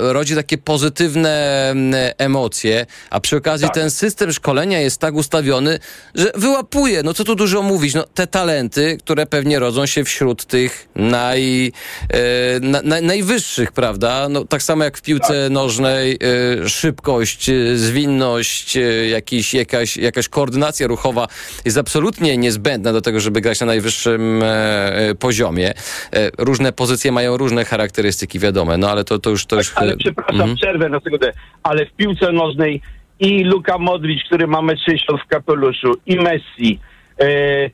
rodzi 0.00 0.34
takie 0.34 0.58
pozytywne 0.58 1.68
em, 1.70 1.94
emocje, 2.18 2.86
a 3.10 3.20
przy 3.20 3.36
okazji 3.36 3.68
ten 3.74 3.90
system 3.90 4.32
szkolenia 4.32 4.80
jest 4.80 5.00
tak 5.00 5.14
ustawiony, 5.14 5.78
że 6.14 6.23
wyłapuje, 6.34 7.02
no 7.02 7.14
co 7.14 7.24
tu 7.24 7.34
dużo 7.34 7.62
mówić, 7.62 7.94
no 7.94 8.04
te 8.14 8.26
talenty, 8.26 8.96
które 8.96 9.26
pewnie 9.26 9.58
rodzą 9.58 9.86
się 9.86 10.04
wśród 10.04 10.44
tych 10.44 10.88
naj, 10.96 11.72
e, 12.08 12.60
na, 12.60 12.82
na, 12.82 13.00
najwyższych, 13.00 13.72
prawda? 13.72 14.28
No 14.28 14.44
tak 14.44 14.62
samo 14.62 14.84
jak 14.84 14.98
w 14.98 15.02
piłce 15.02 15.50
nożnej, 15.50 16.18
e, 16.62 16.68
szybkość, 16.68 17.48
e, 17.48 17.76
zwinność, 17.76 18.76
e, 18.76 18.80
jakiś, 19.08 19.54
jakaś, 19.54 19.96
jakaś 19.96 20.28
koordynacja 20.28 20.86
ruchowa 20.86 21.28
jest 21.64 21.78
absolutnie 21.78 22.36
niezbędna 22.36 22.92
do 22.92 23.00
tego, 23.00 23.20
żeby 23.20 23.40
grać 23.40 23.60
na 23.60 23.66
najwyższym 23.66 24.42
e, 24.42 25.14
poziomie. 25.18 25.70
E, 25.70 26.30
różne 26.38 26.72
pozycje 26.72 27.12
mają 27.12 27.36
różne 27.36 27.64
charakterystyki, 27.64 28.38
wiadome, 28.38 28.76
no 28.76 28.90
ale 28.90 29.04
to, 29.04 29.18
to 29.18 29.30
już... 29.30 29.46
To 29.46 29.56
już 29.56 29.72
Ale 29.74 29.96
przepraszam, 29.96 30.34
mhm. 30.34 30.56
przerwę 30.56 30.88
na 30.88 31.00
sekundę. 31.00 31.32
Ale 31.62 31.86
w 31.86 31.92
piłce 31.92 32.32
nożnej 32.32 32.82
i 33.20 33.44
Luka 33.44 33.78
Modric, 33.78 34.22
który 34.26 34.46
ma 34.46 34.60
60 34.86 35.20
w 35.24 35.26
kapeluszu, 35.28 35.92
i 36.06 36.16
Messi 36.16 36.78
e, 37.20 37.24
e, 37.24 37.70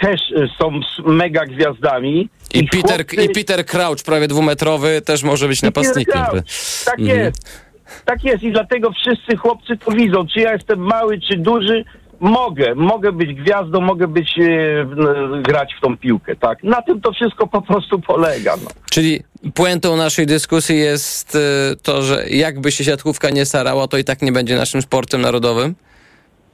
też 0.00 0.20
są 0.58 0.80
mega 1.06 1.46
gwiazdami. 1.46 2.28
I 2.54 2.64
Peter, 2.68 3.06
chłopcy- 3.06 3.24
I 3.24 3.28
Peter 3.34 3.66
Crouch, 3.66 4.02
prawie 4.06 4.28
dwumetrowy, 4.28 5.00
też 5.04 5.22
może 5.22 5.48
być 5.48 5.62
I 5.62 5.64
napastnikiem. 5.64 6.14
Tak 6.84 7.00
Mhm. 7.00 7.18
jest. 7.18 7.64
Tak 8.04 8.24
jest 8.24 8.42
i 8.42 8.52
dlatego 8.52 8.90
wszyscy 8.92 9.36
chłopcy 9.36 9.76
to 9.76 9.90
widzą. 9.92 10.26
Czy 10.26 10.40
ja 10.40 10.52
jestem 10.52 10.78
mały, 10.78 11.20
czy 11.20 11.36
duży, 11.36 11.84
mogę. 12.20 12.74
Mogę 12.74 13.12
być 13.12 13.34
gwiazdą, 13.34 13.80
mogę 13.80 14.08
być, 14.08 14.38
e, 14.38 14.42
n- 14.80 15.42
grać 15.42 15.74
w 15.78 15.80
tą 15.80 15.96
piłkę, 15.96 16.36
tak? 16.36 16.62
Na 16.62 16.82
tym 16.82 17.00
to 17.00 17.12
wszystko 17.12 17.46
po 17.46 17.62
prostu 17.62 17.98
polega, 17.98 18.56
no. 18.64 18.70
Czyli 18.90 19.20
puentą 19.54 19.96
naszej 19.96 20.26
dyskusji 20.26 20.78
jest 20.78 21.36
e, 21.36 21.38
to, 21.82 22.02
że 22.02 22.28
jakby 22.28 22.72
się 22.72 22.84
siatkówka 22.84 23.30
nie 23.30 23.44
starała, 23.44 23.88
to 23.88 23.98
i 23.98 24.04
tak 24.04 24.22
nie 24.22 24.32
będzie 24.32 24.56
naszym 24.56 24.82
sportem 24.82 25.20
narodowym? 25.20 25.74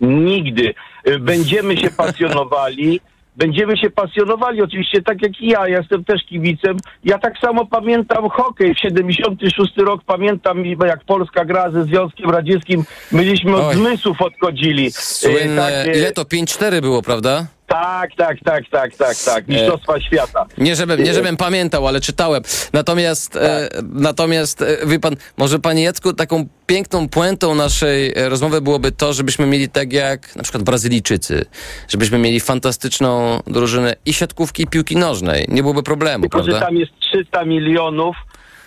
Nigdy. 0.01 0.75
Y, 1.09 1.19
Będziemy 1.19 1.77
się 1.77 1.91
pasjonowali. 2.03 3.01
Będziemy 3.37 3.77
się 3.77 3.91
pasjonowali, 3.91 4.63
oczywiście 4.63 5.03
tak 5.03 5.23
jak 5.23 5.41
i 5.41 5.47
ja, 5.49 5.69
ja 5.69 5.79
jestem 5.79 6.05
też 6.05 6.25
kibicem. 6.25 6.77
Ja 7.05 7.19
tak 7.19 7.39
samo 7.39 7.67
pamiętam 7.67 8.29
hokej. 8.29 8.75
W 8.75 8.79
76 8.79 9.77
rok 9.77 10.01
pamiętam, 10.07 10.65
jak 10.87 11.05
Polska 11.05 11.45
gra 11.45 11.71
ze 11.71 11.85
Związkiem 11.85 12.31
Radzieckim. 12.31 12.85
Myśmy 13.13 13.57
od 13.57 13.65
Oj. 13.65 13.75
zmysłów 13.75 14.23
odchodzili. 14.23 14.87
Y, 14.87 14.91
Słynne, 14.93 15.85
tak, 15.85 15.97
ile 15.97 16.13
to? 16.13 16.23
5-4 16.23 16.81
było, 16.81 17.03
prawda? 17.03 17.47
Tak, 17.71 18.15
tak, 18.17 18.37
tak, 18.45 18.69
tak, 18.69 18.95
tak, 18.97 19.17
tak. 19.25 19.49
Mistrzostwa 19.49 20.01
świata. 20.01 20.47
Nie 20.59 20.77
żebym, 20.77 21.03
nie 21.03 21.15
żebym 21.15 21.37
pamiętał, 21.37 21.89
ale 21.89 22.01
czytałem. 22.01 22.43
Natomiast, 22.73 23.37
e, 23.37 23.69
natomiast 23.93 24.63
e, 24.63 24.87
wie 24.87 25.01
pan, 25.01 25.17
może 25.37 25.59
panie 25.59 25.83
Jacku, 25.83 26.13
taką 26.13 26.47
piękną 26.67 27.09
puentą 27.09 27.55
naszej 27.55 28.13
e, 28.17 28.29
rozmowy 28.29 28.61
byłoby 28.61 28.93
to, 28.93 29.13
żebyśmy 29.13 29.47
mieli 29.47 29.69
tak 29.69 29.93
jak 29.93 30.37
na 30.37 30.43
przykład 30.43 30.65
Brazylijczycy, 30.65 31.45
żebyśmy 31.89 32.19
mieli 32.19 32.41
fantastyczną 32.41 33.41
drużynę 33.47 33.95
i 34.07 34.13
siatkówki, 34.13 34.63
i 34.63 34.67
piłki 34.67 34.97
nożnej. 34.97 35.45
Nie 35.49 35.63
byłoby 35.63 35.83
problemu, 35.83 36.23
Tylko, 36.23 36.39
że 36.39 36.45
prawda? 36.45 36.67
tam 36.67 36.77
jest 36.77 36.93
300 36.99 37.45
milionów, 37.45 38.17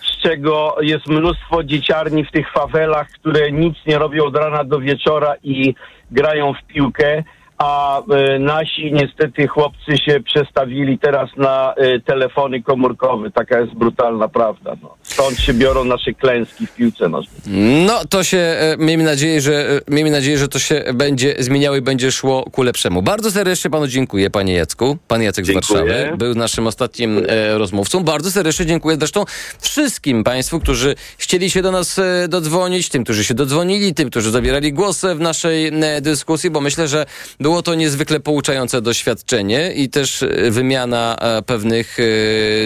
z 0.02 0.22
czego 0.22 0.76
jest 0.80 1.06
mnóstwo 1.06 1.64
dzieciarni 1.64 2.24
w 2.24 2.30
tych 2.30 2.52
fawelach, 2.52 3.08
które 3.08 3.52
nic 3.52 3.76
nie 3.86 3.98
robią 3.98 4.24
od 4.24 4.36
rana 4.36 4.64
do 4.64 4.80
wieczora 4.80 5.34
i 5.42 5.74
grają 6.10 6.54
w 6.54 6.66
piłkę. 6.66 7.24
A 7.64 8.02
e, 8.10 8.38
nasi 8.38 8.92
niestety 8.92 9.48
chłopcy 9.48 9.96
się 9.96 10.20
przestawili 10.20 10.98
teraz 10.98 11.30
na 11.36 11.74
e, 11.76 12.00
telefony 12.00 12.62
komórkowe. 12.62 13.30
Taka 13.30 13.60
jest 13.60 13.74
brutalna 13.74 14.28
prawda. 14.28 14.76
No. 14.82 14.96
Stąd 15.14 15.40
się 15.40 15.54
biorą 15.54 15.84
nasze 15.84 16.12
klęski 16.12 16.66
w 16.66 16.74
piłce 16.74 17.08
nożnej. 17.08 17.36
No, 17.86 18.04
to 18.04 18.24
się, 18.24 18.38
e, 18.38 18.76
miejmy 18.78 19.04
nadzieję, 19.04 19.40
że, 19.40 19.70
e, 19.70 19.80
miejmy 19.88 20.10
nadzieję, 20.10 20.38
że 20.38 20.48
to 20.48 20.58
się 20.58 20.84
będzie 20.94 21.36
zmieniało 21.38 21.76
i 21.76 21.80
będzie 21.80 22.12
szło 22.12 22.44
ku 22.52 22.62
lepszemu. 22.62 23.02
Bardzo 23.02 23.30
serdecznie 23.30 23.70
panu 23.70 23.86
dziękuję, 23.86 24.30
panie 24.30 24.54
Jacku. 24.54 24.98
Pan 25.08 25.22
Jacek 25.22 25.44
Dziękuję. 25.44 25.64
z 25.64 25.88
Warszawy 25.88 26.16
był 26.16 26.34
naszym 26.34 26.66
ostatnim 26.66 27.22
e, 27.28 27.58
rozmówcą. 27.58 28.04
Bardzo 28.04 28.30
serdecznie 28.30 28.66
dziękuję 28.66 28.96
zresztą 28.96 29.24
wszystkim 29.60 30.24
państwu, 30.24 30.60
którzy 30.60 30.94
chcieli 31.18 31.50
się 31.50 31.62
do 31.62 31.72
nas 31.72 32.00
dodzwonić, 32.28 32.88
tym, 32.88 33.04
którzy 33.04 33.24
się 33.24 33.34
dodzwonili, 33.34 33.94
tym, 33.94 34.10
którzy 34.10 34.30
zabierali 34.30 34.72
głos 34.72 35.00
w 35.16 35.20
naszej 35.20 35.72
dyskusji, 36.00 36.50
bo 36.50 36.60
myślę, 36.60 36.88
że 36.88 37.06
było 37.40 37.62
to 37.62 37.74
niezwykle 37.74 38.20
pouczające 38.20 38.82
doświadczenie 38.82 39.72
i 39.72 39.88
też 39.88 40.24
wymiana 40.50 41.18
pewnych 41.46 41.98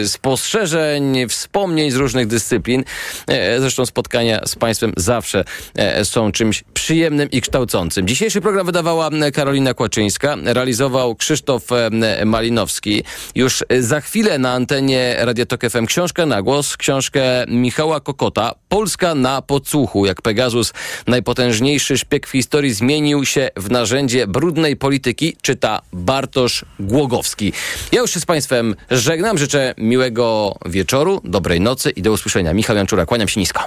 spostrzeżeń, 0.04 1.28
wspomnień 1.28 1.90
z 1.90 1.96
różnych 1.96 2.26
dyscyplin. 2.38 2.84
E, 3.26 3.60
Zresztą 3.60 3.86
spotkania 3.86 4.40
z 4.46 4.54
Państwem 4.54 4.92
zawsze 4.96 5.44
e, 5.74 6.04
są 6.04 6.32
czymś 6.32 6.64
przyjemnym 6.74 7.30
i 7.30 7.40
kształcącym. 7.40 8.06
Dzisiejszy 8.06 8.40
program 8.40 8.66
wydawała 8.66 9.10
Karolina 9.34 9.74
Kłaczyńska, 9.74 10.36
realizował 10.44 11.14
Krzysztof 11.14 11.72
e, 11.72 12.24
Malinowski. 12.24 13.04
Już 13.34 13.64
e, 13.68 13.82
za 13.82 14.00
chwilę 14.00 14.38
na 14.38 14.52
antenie 14.52 15.16
Radio 15.18 15.46
Tok 15.46 15.60
FM 15.70 15.86
książkę 15.86 16.26
na 16.26 16.42
głos, 16.42 16.76
książkę 16.76 17.20
Michała 17.48 18.00
Kokota, 18.00 18.54
Polska 18.68 19.14
na 19.14 19.42
podsłuchu. 19.42 20.06
Jak 20.06 20.22
Pegasus, 20.22 20.72
najpotężniejszy 21.06 21.98
szpieg 21.98 22.26
w 22.26 22.30
historii, 22.30 22.74
zmienił 22.74 23.24
się 23.24 23.50
w 23.56 23.70
narzędzie 23.70 24.26
brudnej 24.26 24.76
polityki, 24.76 25.36
czyta 25.42 25.80
Bartosz 25.92 26.64
Głogowski. 26.80 27.52
Ja 27.92 28.00
już 28.00 28.10
się 28.10 28.20
z 28.20 28.26
Państwem 28.26 28.74
żegnam, 28.90 29.38
życzę 29.38 29.74
miłego 29.78 30.54
wieczoru, 30.66 31.20
dobrej 31.24 31.60
nocy 31.60 31.90
i 31.90 32.02
do 32.02 32.12
usłyszenia. 32.12 32.27
Michał 32.54 32.76
Janczura, 32.76 33.06
kłaniam 33.06 33.28
się 33.28 33.40
nisko. 33.40 33.64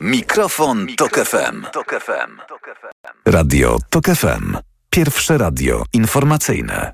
Mikrofon, 0.00 0.86
Tok 0.96 1.18
FM. 1.24 1.66
Radio 3.26 3.78
Tok 3.90 4.06
FM. 4.06 4.56
Pierwsze 4.90 5.38
radio 5.38 5.82
informacyjne. 5.92 6.92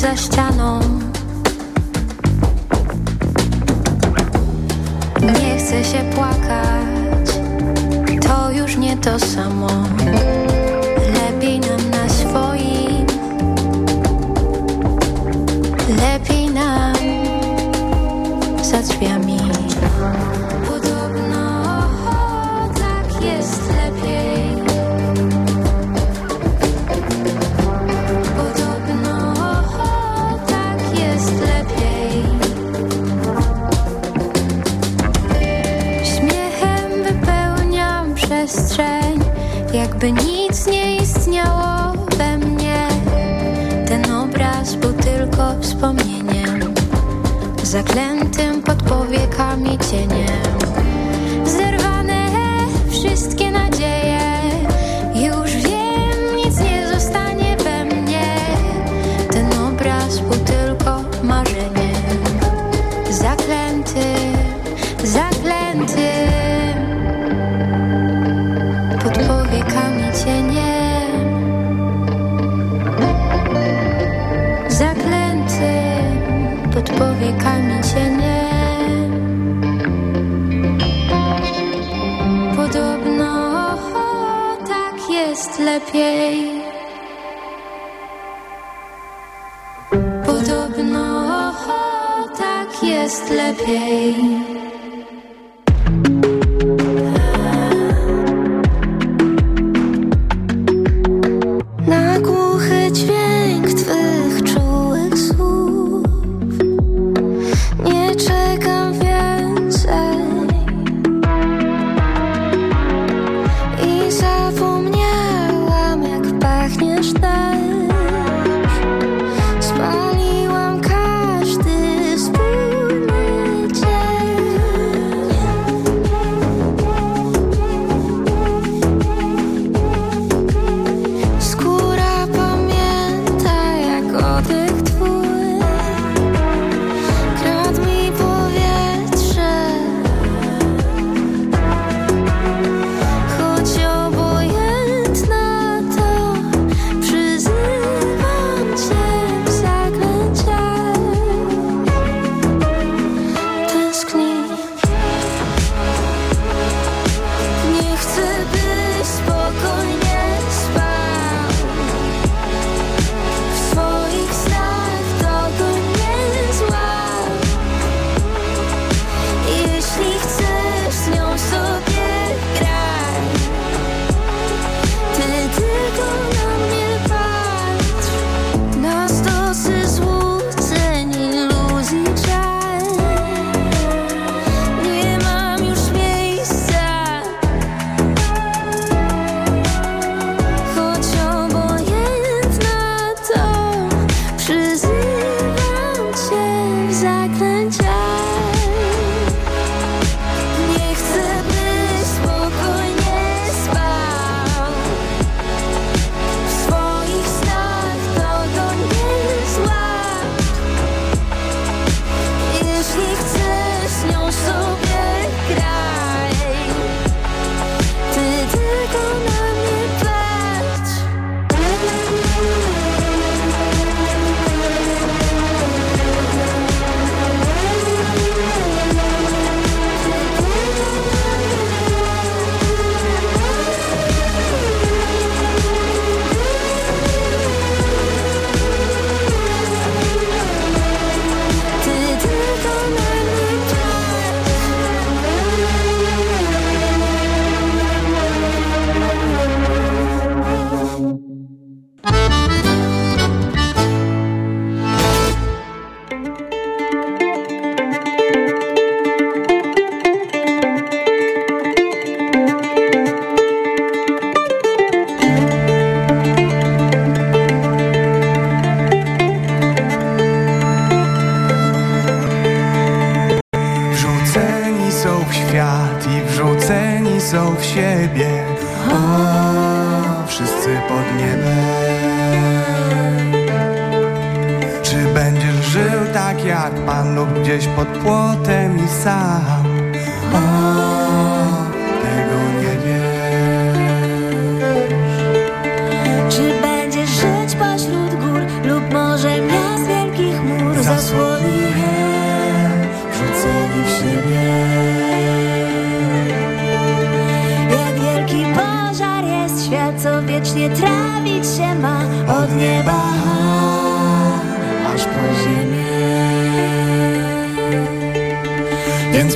za 0.00 0.16
ścianą. 0.16 0.80
Nie 5.20 5.58
chcę 5.58 5.84
się 5.84 6.04
płakać, 6.14 7.40
to 8.22 8.50
już 8.50 8.76
nie 8.76 8.96
to 8.96 9.18
samo. 9.18 9.68
Lepiej 11.14 11.60
nam 11.60 11.90
na 11.90 12.08
swoim, 12.08 13.06
lepiej 15.88 16.50
nam 16.50 16.96
za 18.62 18.82
drzwiami. 18.82 19.29
by 40.00 40.12
nic 40.12 40.66
nie 40.66 40.96
istniało 40.96 41.92
we 42.18 42.38
mnie. 42.38 42.88
Ten 43.88 44.12
obraz 44.12 44.74
był 44.74 44.92
tylko 44.92 45.60
wspomnieniem 45.60 46.74
Zaklętym 47.62 48.62
pod 48.62 48.82
powiekami 48.82 49.78
cieniem. 49.90 50.58
Zerwa 51.44 51.89
jest 93.10 93.30
lepiej. 93.30 94.14
Na 101.86 102.20
głuchy 102.20 102.92
dźwięk. 102.92 103.29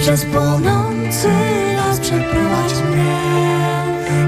Przez 0.04 0.24
płonący 0.24 1.28
las 1.76 2.00
przeprowadź 2.00 2.74
mnie, 2.90 3.16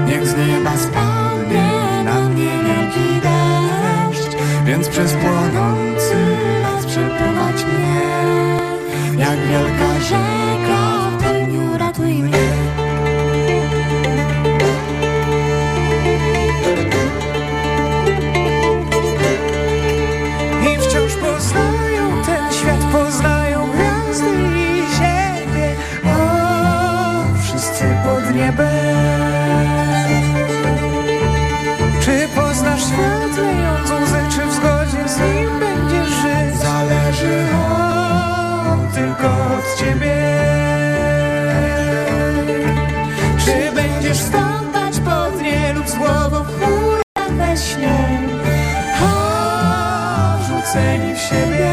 niech 0.07 0.27
z 0.27 0.37
nieba 0.37 0.77
spadnie 0.77 2.03
na 2.03 2.29
mnie 2.29 2.45
wielki 2.45 3.21
deszcz. 3.21 4.37
Więc 4.65 4.87
przez 4.87 5.13
płonący 5.13 6.15
las 6.63 6.85
przeprowadź 6.85 7.65
mnie, 7.65 8.01
jak 9.17 9.39
wielka 9.39 9.96
Rzuceni 50.87 51.15
w 51.15 51.19
siebie. 51.19 51.69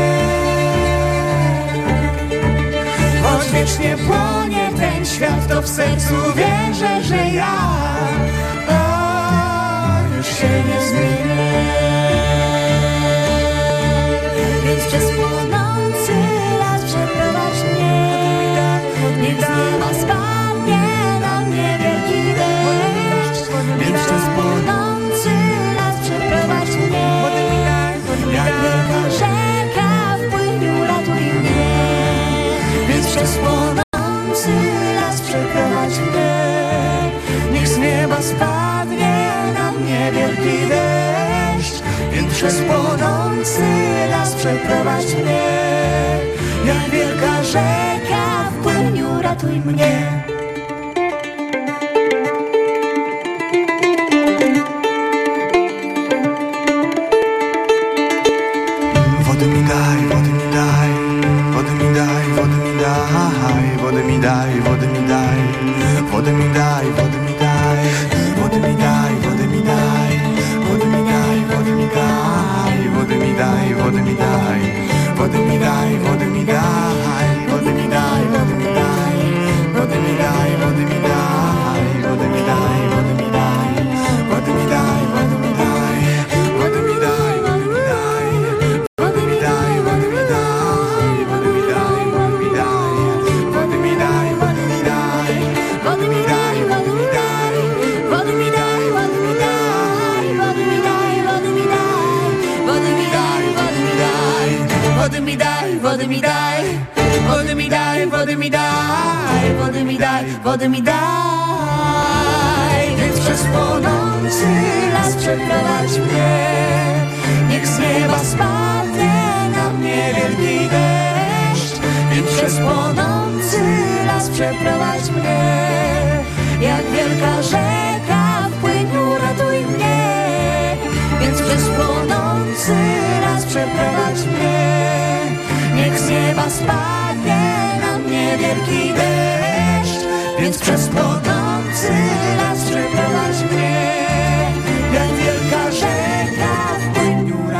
Choć 3.22 3.50
wiecznie 3.50 3.96
płonie 3.96 4.70
ten 4.76 5.06
świat, 5.06 5.48
to 5.48 5.62
w 5.62 5.68
sercu 5.68 6.14
wierzę, 6.36 7.02
że 7.02 7.16
ja 7.16 7.56
o, 8.68 10.16
już 10.16 10.26
się 10.26 10.48
nie 10.48 10.86
zmienię. 10.88 11.64
Więc 14.64 14.84
przez 14.84 15.04
płonący 15.04 16.12
las 16.58 16.82
przeprowadź 16.84 17.62
mnie 17.74 18.80
Niech 19.20 19.36
z 19.36 19.40
nieba 19.40 19.94
spadnie 19.94 20.43
wielki 40.28 40.68
deszcz 40.68 41.82
Więc 42.12 42.34
przez 42.34 42.60
płonący 42.60 43.62
las 44.10 44.34
przeprowadź 44.34 45.14
mnie. 45.14 45.42
Jak 46.66 46.90
wielka 46.90 47.44
rzeka 47.44 48.50
w 48.50 48.62
płyniu 48.62 49.22
ratuj 49.22 49.60
mnie 49.60 50.24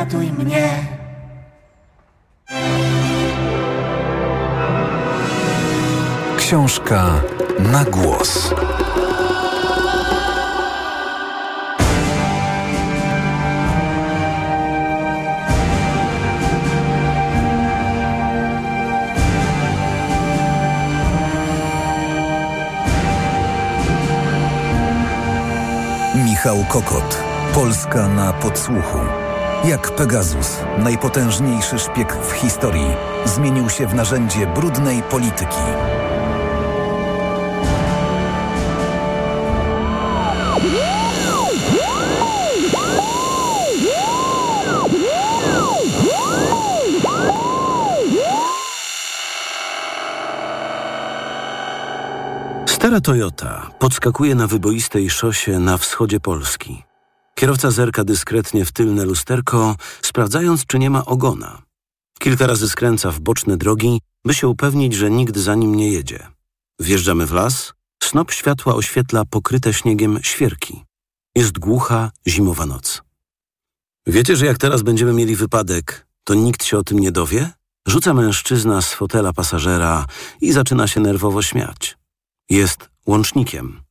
ratuj 0.05 0.33
mnie. 0.33 0.69
Książka 6.37 7.21
na 7.59 7.85
głos. 7.85 8.55
Michał 26.25 26.65
Kokot. 26.69 27.25
Polska 27.55 28.09
na 28.09 28.33
podsłuchu. 28.33 29.24
Jak 29.69 29.95
Pegasus, 29.95 30.57
najpotężniejszy 30.79 31.79
szpieg 31.79 32.17
w 32.17 32.33
historii, 32.33 32.87
zmienił 33.25 33.71
się 33.71 33.87
w 33.87 33.95
narzędzie 33.95 34.47
brudnej 34.47 35.03
polityki. 35.03 35.57
Stara 52.67 53.01
Toyota 53.01 53.71
podskakuje 53.79 54.35
na 54.35 54.47
wyboistej 54.47 55.11
szosie 55.11 55.59
na 55.59 55.79
wschodzie 55.79 56.21
Polski. 56.21 56.94
Kierowca 57.35 57.71
zerka 57.71 58.05
dyskretnie 58.05 58.65
w 58.65 58.73
tylne 58.73 59.05
lusterko, 59.05 59.77
sprawdzając, 60.03 60.67
czy 60.67 60.79
nie 60.79 60.91
ma 60.91 61.05
ogona. 61.05 61.63
Kilka 62.19 62.47
razy 62.47 62.69
skręca 62.69 63.11
w 63.11 63.21
boczne 63.21 63.57
drogi, 63.57 64.01
by 64.25 64.35
się 64.35 64.49
upewnić, 64.49 64.95
że 64.95 65.11
nikt 65.11 65.37
za 65.37 65.55
nim 65.55 65.75
nie 65.75 65.93
jedzie. 65.93 66.27
Wjeżdżamy 66.81 67.27
w 67.27 67.33
las, 67.33 67.73
snop 68.03 68.33
światła 68.33 68.75
oświetla 68.75 69.25
pokryte 69.25 69.75
śniegiem 69.75 70.19
świerki. 70.23 70.85
Jest 71.37 71.59
głucha, 71.59 72.11
zimowa 72.27 72.67
noc. 72.67 73.03
Wiecie, 74.07 74.37
że 74.37 74.47
jak 74.47 74.59
teraz 74.59 74.83
będziemy 74.83 75.13
mieli 75.13 75.37
wypadek, 75.37 76.07
to 76.25 76.35
nikt 76.35 76.65
się 76.65 76.79
o 76.79 76.85
tym 76.85 76.99
nie 76.99 77.13
dowie? 77.13 77.51
Rzuca 77.89 78.15
mężczyzna 78.15 78.83
z 78.83 78.95
fotela 78.95 79.33
pasażera 79.33 80.07
i 80.41 80.53
zaczyna 80.53 80.87
się 80.87 81.01
nerwowo 81.01 81.43
śmiać. 81.43 81.99
Jest 82.51 82.91
łącznikiem. 83.07 83.84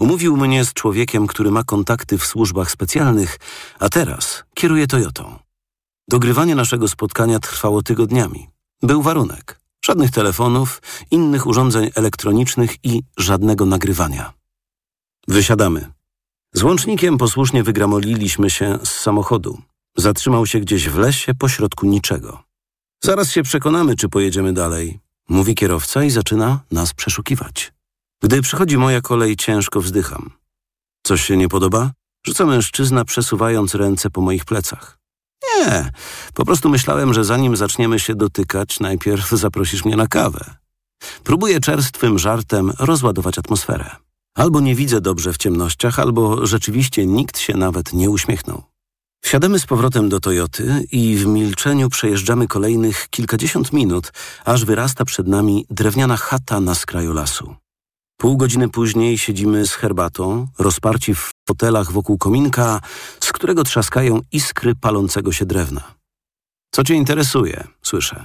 Umówił 0.00 0.36
mnie 0.36 0.64
z 0.64 0.72
człowiekiem, 0.72 1.26
który 1.26 1.50
ma 1.50 1.64
kontakty 1.64 2.18
w 2.18 2.26
służbach 2.26 2.70
specjalnych, 2.70 3.38
a 3.78 3.88
teraz 3.88 4.44
kieruje 4.54 4.86
Toyotą. 4.86 5.38
Dogrywanie 6.08 6.54
naszego 6.54 6.88
spotkania 6.88 7.38
trwało 7.38 7.82
tygodniami. 7.82 8.48
Był 8.82 9.02
warunek. 9.02 9.60
Żadnych 9.84 10.10
telefonów, 10.10 10.82
innych 11.10 11.46
urządzeń 11.46 11.90
elektronicznych 11.94 12.84
i 12.84 13.02
żadnego 13.16 13.66
nagrywania. 13.66 14.32
Wysiadamy. 15.28 15.92
Z 16.52 16.62
łącznikiem 16.62 17.18
posłusznie 17.18 17.62
wygramoliliśmy 17.62 18.50
się 18.50 18.78
z 18.84 18.90
samochodu. 18.90 19.58
Zatrzymał 19.96 20.46
się 20.46 20.60
gdzieś 20.60 20.88
w 20.88 20.98
lesie 20.98 21.34
pośrodku 21.34 21.86
niczego. 21.86 22.42
Zaraz 23.02 23.30
się 23.30 23.42
przekonamy, 23.42 23.96
czy 23.96 24.08
pojedziemy 24.08 24.52
dalej, 24.52 24.98
mówi 25.28 25.54
kierowca 25.54 26.04
i 26.04 26.10
zaczyna 26.10 26.60
nas 26.70 26.94
przeszukiwać. 26.94 27.72
Gdy 28.22 28.42
przychodzi 28.42 28.76
moja 28.76 29.00
kolej, 29.00 29.36
ciężko 29.36 29.80
wzdycham. 29.80 30.30
Coś 31.06 31.24
się 31.24 31.36
nie 31.36 31.48
podoba? 31.48 31.90
Rzuca 32.26 32.46
mężczyzna, 32.46 33.04
przesuwając 33.04 33.74
ręce 33.74 34.10
po 34.10 34.20
moich 34.20 34.44
plecach. 34.44 34.98
Nie, 35.58 35.90
po 36.34 36.44
prostu 36.44 36.68
myślałem, 36.68 37.14
że 37.14 37.24
zanim 37.24 37.56
zaczniemy 37.56 37.98
się 37.98 38.14
dotykać, 38.14 38.80
najpierw 38.80 39.30
zaprosisz 39.30 39.84
mnie 39.84 39.96
na 39.96 40.06
kawę. 40.06 40.54
Próbuję 41.24 41.60
czerstwym 41.60 42.18
żartem 42.18 42.72
rozładować 42.78 43.38
atmosferę. 43.38 43.96
Albo 44.36 44.60
nie 44.60 44.74
widzę 44.74 45.00
dobrze 45.00 45.32
w 45.32 45.36
ciemnościach, 45.36 45.98
albo 45.98 46.46
rzeczywiście 46.46 47.06
nikt 47.06 47.38
się 47.38 47.56
nawet 47.56 47.92
nie 47.92 48.10
uśmiechnął. 48.10 48.62
Wsiadamy 49.24 49.58
z 49.58 49.66
powrotem 49.66 50.08
do 50.08 50.20
Toyoty 50.20 50.84
i 50.92 51.16
w 51.16 51.26
milczeniu 51.26 51.88
przejeżdżamy 51.88 52.46
kolejnych 52.46 53.08
kilkadziesiąt 53.10 53.72
minut, 53.72 54.12
aż 54.44 54.64
wyrasta 54.64 55.04
przed 55.04 55.28
nami 55.28 55.66
drewniana 55.70 56.16
chata 56.16 56.60
na 56.60 56.74
skraju 56.74 57.12
lasu. 57.12 57.54
Pół 58.16 58.36
godziny 58.36 58.68
później 58.68 59.18
siedzimy 59.18 59.66
z 59.66 59.72
herbatą, 59.72 60.48
rozparci 60.58 61.14
w 61.14 61.30
fotelach 61.48 61.92
wokół 61.92 62.18
kominka, 62.18 62.80
z 63.20 63.32
którego 63.32 63.64
trzaskają 63.64 64.20
iskry 64.32 64.74
palącego 64.74 65.32
się 65.32 65.46
drewna. 65.46 65.94
Co 66.74 66.84
cię 66.84 66.94
interesuje? 66.94 67.64
Słyszę. 67.82 68.24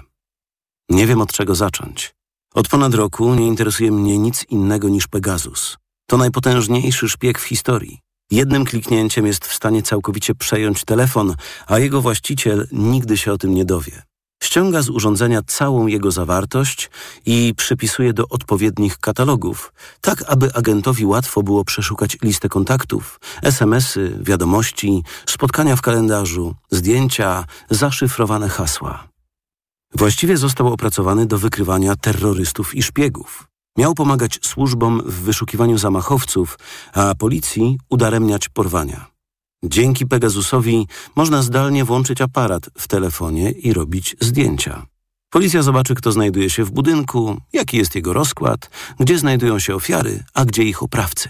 Nie 0.90 1.08
wiem 1.08 1.22
od 1.22 1.32
czego 1.34 1.56
zacząć. 1.56 2.12
Od 2.54 2.68
ponad 2.68 2.94
roku 2.94 3.36
nie 3.36 3.48
interesuje 3.48 3.92
mnie 3.92 4.18
nic 4.18 4.46
innego 4.50 4.90
niż 4.90 5.08
Pegasus. 5.08 5.78
To 6.10 6.18
najpotężniejszy 6.18 7.10
szpieg 7.10 7.40
w 7.40 7.44
historii. 7.44 8.00
Jednym 8.32 8.66
kliknięciem 8.66 9.28
jest 9.28 9.46
w 9.46 9.54
stanie 9.54 9.84
całkowicie 9.84 10.36
przejąć 10.36 10.86
telefon, 10.86 11.36
a 11.68 11.80
jego 11.80 12.02
właściciel 12.02 12.68
nigdy 12.72 13.18
się 13.18 13.34
o 13.34 13.38
tym 13.38 13.54
nie 13.54 13.66
dowie. 13.66 14.09
Ściąga 14.44 14.82
z 14.82 14.90
urządzenia 14.90 15.42
całą 15.48 15.88
jego 15.88 16.12
zawartość 16.12 16.90
i 17.26 17.54
przypisuje 17.58 18.14
do 18.14 18.28
odpowiednich 18.30 18.98
katalogów, 18.98 19.74
tak 20.02 20.24
aby 20.28 20.54
agentowi 20.54 21.06
łatwo 21.06 21.44
było 21.44 21.66
przeszukać 21.66 22.18
listę 22.22 22.50
kontaktów, 22.50 23.20
SMS-y, 23.42 24.20
wiadomości, 24.22 25.04
spotkania 25.26 25.76
w 25.76 25.82
kalendarzu, 25.82 26.56
zdjęcia, 26.72 27.46
zaszyfrowane 27.70 28.50
hasła. 28.50 29.08
Właściwie 29.96 30.38
został 30.38 30.74
opracowany 30.74 31.26
do 31.26 31.38
wykrywania 31.38 31.96
terrorystów 31.96 32.76
i 32.76 32.84
szpiegów. 32.84 33.48
Miał 33.78 33.94
pomagać 33.94 34.40
służbom 34.42 35.02
w 35.06 35.14
wyszukiwaniu 35.14 35.78
zamachowców, 35.78 36.60
a 36.94 37.16
policji 37.16 37.78
udaremniać 37.90 38.50
porwania. 38.50 39.19
Dzięki 39.64 40.06
Pegasusowi 40.06 40.88
można 41.16 41.42
zdalnie 41.42 41.86
włączyć 41.86 42.22
aparat 42.22 42.70
w 42.78 42.88
telefonie 42.88 43.52
i 43.52 43.74
robić 43.74 44.16
zdjęcia. 44.20 44.86
Policja 45.30 45.62
zobaczy, 45.62 45.96
kto 45.96 46.12
znajduje 46.12 46.50
się 46.50 46.64
w 46.64 46.72
budynku, 46.72 47.38
jaki 47.54 47.78
jest 47.78 47.96
jego 47.96 48.14
rozkład, 48.14 48.70
gdzie 49.00 49.20
znajdują 49.20 49.60
się 49.60 49.76
ofiary, 49.76 50.24
a 50.34 50.46
gdzie 50.46 50.64
ich 50.64 50.84
oprawcy. 50.84 51.30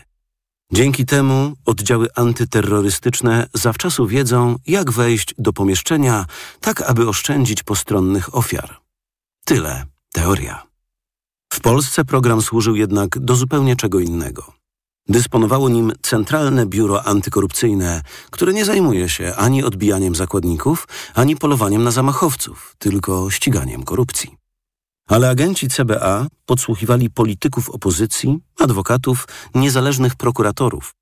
Dzięki 0.73 1.05
temu 1.05 1.53
oddziały 1.65 2.07
antyterrorystyczne 2.15 3.47
zawczasu 3.53 4.07
wiedzą, 4.07 4.55
jak 4.67 4.91
wejść 4.91 5.35
do 5.37 5.53
pomieszczenia, 5.53 6.25
tak 6.59 6.81
aby 6.81 7.09
oszczędzić 7.09 7.63
postronnych 7.63 8.35
ofiar. 8.35 8.77
Tyle 9.45 9.85
teoria. 10.13 10.63
W 11.53 11.59
Polsce 11.59 12.05
program 12.05 12.41
służył 12.41 12.75
jednak 12.75 13.19
do 13.19 13.35
zupełnie 13.35 13.75
czego 13.75 13.99
innego. 13.99 14.58
Dysponowało 15.09 15.69
nim 15.69 15.91
Centralne 16.01 16.65
Biuro 16.65 17.03
Antykorupcyjne, 17.03 18.01
które 18.31 18.53
nie 18.53 18.65
zajmuje 18.65 19.09
się 19.09 19.33
ani 19.35 19.63
odbijaniem 19.63 20.15
zakładników, 20.15 20.87
ani 21.13 21.35
polowaniem 21.35 21.83
na 21.83 21.91
zamachowców, 21.91 22.75
tylko 22.79 23.29
ściganiem 23.29 23.83
korupcji. 23.83 24.37
Ale 25.07 25.29
agenci 25.29 25.67
CBA 25.67 26.27
podsłuchiwali 26.45 27.09
polityków 27.09 27.69
opozycji, 27.69 28.39
adwokatów, 28.59 29.27
niezależnych 29.55 30.15
prokuratorów. 30.15 30.93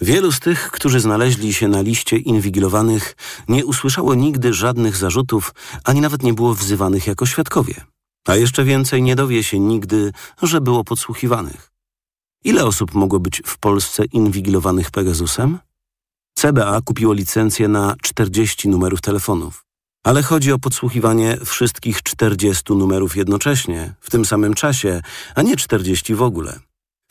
Wielu 0.00 0.32
z 0.32 0.40
tych, 0.40 0.70
którzy 0.70 1.00
znaleźli 1.00 1.54
się 1.54 1.68
na 1.68 1.80
liście 1.80 2.16
inwigilowanych, 2.16 3.16
nie 3.48 3.66
usłyszało 3.66 4.14
nigdy 4.14 4.54
żadnych 4.54 4.96
zarzutów, 4.96 5.54
ani 5.84 6.00
nawet 6.00 6.22
nie 6.22 6.34
było 6.34 6.54
wzywanych 6.54 7.06
jako 7.06 7.26
świadkowie. 7.26 7.74
A 8.28 8.36
jeszcze 8.36 8.64
więcej 8.64 9.02
nie 9.02 9.16
dowie 9.16 9.44
się 9.44 9.58
nigdy, 9.58 10.12
że 10.42 10.60
było 10.60 10.84
podsłuchiwanych. 10.84 11.75
Ile 12.46 12.64
osób 12.64 12.94
mogło 12.94 13.20
być 13.20 13.42
w 13.46 13.58
Polsce 13.58 14.04
inwigilowanych 14.04 14.90
Pegasusem? 14.90 15.58
CBA 16.34 16.80
kupiło 16.80 17.12
licencję 17.12 17.68
na 17.68 17.94
40 18.02 18.68
numerów 18.68 19.00
telefonów. 19.00 19.64
Ale 20.04 20.22
chodzi 20.22 20.52
o 20.52 20.58
podsłuchiwanie 20.58 21.38
wszystkich 21.44 22.02
40 22.02 22.72
numerów 22.72 23.16
jednocześnie, 23.16 23.94
w 24.00 24.10
tym 24.10 24.24
samym 24.24 24.54
czasie, 24.54 25.00
a 25.34 25.42
nie 25.42 25.56
40 25.56 26.14
w 26.14 26.22
ogóle. 26.22 26.58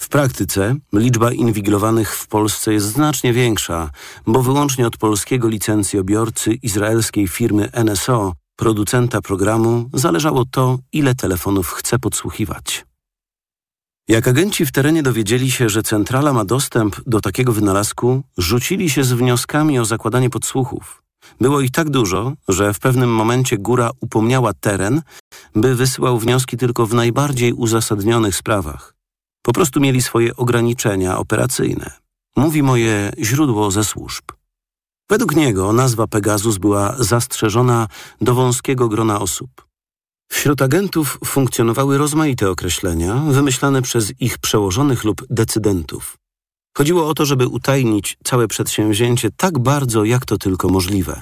W 0.02 0.10
praktyce 0.10 0.76
liczba 0.94 1.32
inwigilowanych 1.32 2.16
w 2.16 2.28
Polsce 2.28 2.74
jest 2.74 2.86
znacznie 2.86 3.34
większa, 3.34 3.90
bo 4.28 4.42
wyłącznie 4.42 4.88
od 4.88 4.98
polskiego 4.98 5.48
licencjobiorcy 5.48 6.54
izraelskiej 6.54 7.28
firmy 7.28 7.70
NSO, 7.86 8.34
producenta 8.56 9.22
programu, 9.22 9.90
zależało 9.94 10.46
to, 10.52 10.80
ile 10.92 11.16
telefonów 11.16 11.72
chce 11.72 12.00
podsłuchiwać. 12.00 12.85
Jak 14.08 14.28
agenci 14.28 14.66
w 14.66 14.72
terenie 14.72 15.04
dowiedzieli 15.04 15.52
się, 15.52 15.70
że 15.70 15.84
centrala 15.84 16.34
ma 16.34 16.46
dostęp 16.46 16.96
do 17.08 17.22
takiego 17.22 17.54
wynalazku, 17.54 18.24
rzucili 18.38 18.90
się 18.90 19.04
z 19.04 19.14
wnioskami 19.14 19.80
o 19.80 19.86
zakładanie 19.86 20.30
podsłuchów. 20.30 21.04
Było 21.42 21.62
ich 21.62 21.72
tak 21.72 21.90
dużo, 21.90 22.34
że 22.48 22.74
w 22.74 22.80
pewnym 22.80 23.10
momencie 23.10 23.58
góra 23.58 23.92
upomniała 24.02 24.54
teren, 24.54 25.02
by 25.56 25.76
wysyłał 25.76 26.20
wnioski 26.20 26.58
tylko 26.58 26.86
w 26.86 26.94
najbardziej 26.94 27.54
uzasadnionych 27.54 28.36
sprawach. 28.36 28.96
Po 29.42 29.54
prostu 29.54 29.80
mieli 29.80 30.02
swoje 30.02 30.36
ograniczenia 30.36 31.18
operacyjne. 31.18 31.92
Mówi 32.36 32.64
moje 32.64 33.12
źródło 33.20 33.72
ze 33.72 33.84
służb. 33.84 34.24
Według 35.10 35.36
niego 35.36 35.74
nazwa 35.74 36.08
Pegasus 36.08 36.58
była 36.58 36.96
zastrzeżona 37.00 37.88
do 38.22 38.34
wąskiego 38.34 38.90
grona 38.90 39.20
osób. 39.20 39.68
Wśród 40.32 40.62
agentów 40.62 41.20
funkcjonowały 41.26 41.98
rozmaite 41.98 42.50
określenia, 42.50 43.16
wymyślane 43.16 43.82
przez 43.82 44.14
ich 44.20 44.38
przełożonych 44.38 45.04
lub 45.04 45.26
decydentów. 45.30 46.18
Chodziło 46.78 47.10
o 47.10 47.14
to, 47.14 47.26
żeby 47.26 47.48
utajnić 47.48 48.18
całe 48.24 48.48
przedsięwzięcie 48.48 49.30
tak 49.38 49.60
bardzo, 49.60 50.04
jak 50.04 50.26
to 50.26 50.38
tylko 50.38 50.70
możliwe. 50.70 51.22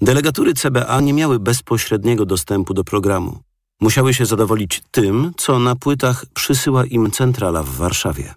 Delegatury 0.00 0.54
CBA 0.54 1.00
nie 1.00 1.12
miały 1.12 1.40
bezpośredniego 1.40 2.26
dostępu 2.26 2.74
do 2.74 2.84
programu. 2.84 3.40
Musiały 3.80 4.14
się 4.14 4.26
zadowolić 4.26 4.82
tym, 4.90 5.32
co 5.36 5.58
na 5.58 5.76
płytach 5.76 6.24
przysyła 6.34 6.84
im 6.84 7.10
centrala 7.10 7.62
w 7.62 7.70
Warszawie. 7.70 8.34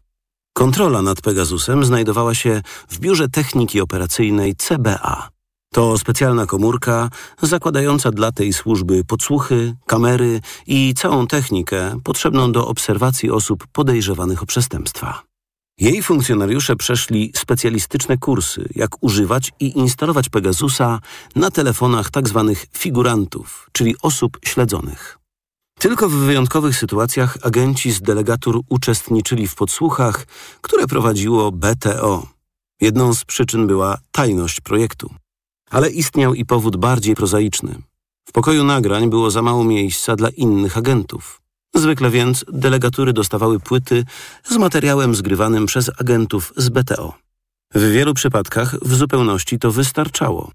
Kontrola 0.54 1.02
nad 1.02 1.22
Pegasusem 1.22 1.86
znajdowała 1.86 2.36
się 2.36 2.62
w 2.90 3.00
Biurze 3.00 3.30
Techniki 3.30 3.82
Operacyjnej 3.82 4.56
CBA. 4.56 5.35
To 5.74 5.98
specjalna 5.98 6.46
komórka 6.46 7.10
zakładająca 7.42 8.12
dla 8.12 8.32
tej 8.32 8.54
służby 8.54 9.04
podsłuchy, 9.04 9.76
kamery 9.86 10.42
i 10.68 10.94
całą 10.98 11.28
technikę 11.28 12.00
potrzebną 12.04 12.52
do 12.52 12.68
obserwacji 12.68 13.32
osób 13.32 13.68
podejrzewanych 13.68 14.44
o 14.44 14.46
przestępstwa. 14.46 15.24
Jej 15.80 16.04
funkcjonariusze 16.04 16.76
przeszli 16.76 17.32
specjalistyczne 17.36 18.18
kursy, 18.18 18.70
jak 18.76 19.04
używać 19.04 19.52
i 19.60 19.78
instalować 19.78 20.30
Pegasusa 20.30 21.00
na 21.36 21.52
telefonach 21.52 22.10
tzw. 22.12 22.54
figurantów, 22.74 23.70
czyli 23.72 23.96
osób 24.02 24.40
śledzonych. 24.46 25.20
Tylko 25.80 26.10
w 26.10 26.14
wyjątkowych 26.14 26.78
sytuacjach 26.78 27.38
agenci 27.42 27.92
z 27.92 28.02
delegatur 28.02 28.62
uczestniczyli 28.70 29.48
w 29.48 29.56
podsłuchach, 29.56 30.26
które 30.62 30.88
prowadziło 30.88 31.52
BTO. 31.52 32.28
Jedną 32.82 33.14
z 33.14 33.26
przyczyn 33.26 33.68
była 33.68 33.98
tajność 34.12 34.62
projektu. 34.62 35.16
Ale 35.70 35.90
istniał 35.90 36.34
i 36.34 36.46
powód 36.46 36.78
bardziej 36.78 37.16
prozaiczny. 37.16 37.76
W 38.26 38.32
pokoju 38.32 38.64
nagrań 38.64 39.10
było 39.10 39.32
za 39.32 39.42
mało 39.42 39.64
miejsca 39.64 40.16
dla 40.16 40.30
innych 40.30 40.78
agentów. 40.78 41.42
Zwykle 41.76 42.10
więc 42.10 42.46
delegatury 42.54 43.14
dostawały 43.14 43.60
płyty 43.60 44.04
z 44.44 44.58
materiałem 44.58 45.16
zgrywanym 45.16 45.66
przez 45.66 45.92
agentów 45.98 46.54
z 46.58 46.70
BTO. 46.70 47.14
W 47.74 47.92
wielu 47.92 48.14
przypadkach 48.14 48.76
w 48.82 48.96
zupełności 48.96 49.60
to 49.60 49.72
wystarczało. 49.72 50.52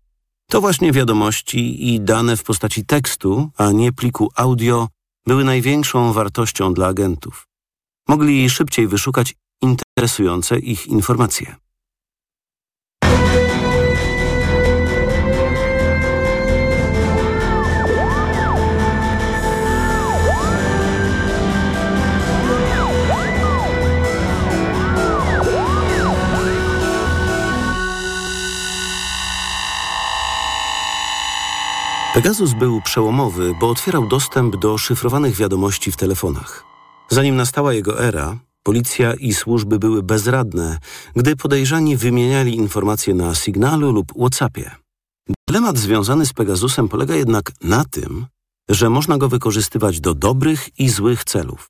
To 0.51 0.61
właśnie 0.61 0.93
wiadomości 0.93 1.95
i 1.95 2.01
dane 2.01 2.37
w 2.37 2.43
postaci 2.43 2.85
tekstu, 2.85 3.51
a 3.57 3.71
nie 3.71 3.93
pliku 3.93 4.31
audio, 4.35 4.89
były 5.27 5.45
największą 5.45 6.13
wartością 6.13 6.75
dla 6.75 6.87
agentów. 6.87 7.47
Mogli 8.09 8.51
szybciej 8.51 8.89
wyszukać 8.89 9.35
interesujące 9.63 10.59
ich 10.59 10.87
informacje. 10.87 11.57
Pegasus 32.15 32.53
był 32.53 32.81
przełomowy, 32.83 33.55
bo 33.61 33.71
otwierał 33.71 34.09
dostęp 34.09 34.57
do 34.57 34.79
szyfrowanych 34.79 35.37
wiadomości 35.37 35.93
w 35.93 35.97
telefonach. 35.97 36.65
Zanim 37.09 37.37
nastała 37.37 37.73
jego 37.73 38.05
era, 38.05 38.39
policja 38.63 39.15
i 39.15 39.35
służby 39.35 39.79
były 39.79 40.03
bezradne, 40.03 40.79
gdy 41.17 41.37
podejrzani 41.37 41.97
wymieniali 41.97 42.55
informacje 42.55 43.15
na 43.15 43.35
Signalu 43.35 43.93
lub 43.93 44.13
WhatsAppie. 44.19 44.71
Dylemat 45.49 45.79
związany 45.79 46.27
z 46.27 46.33
Pegasusem 46.33 46.89
polega 46.89 47.15
jednak 47.15 47.53
na 47.63 47.85
tym, 47.85 48.27
że 48.69 48.91
można 48.91 49.19
go 49.19 49.29
wykorzystywać 49.29 50.01
do 50.01 50.15
dobrych 50.15 50.79
i 50.79 50.89
złych 50.89 51.25
celów. 51.25 51.67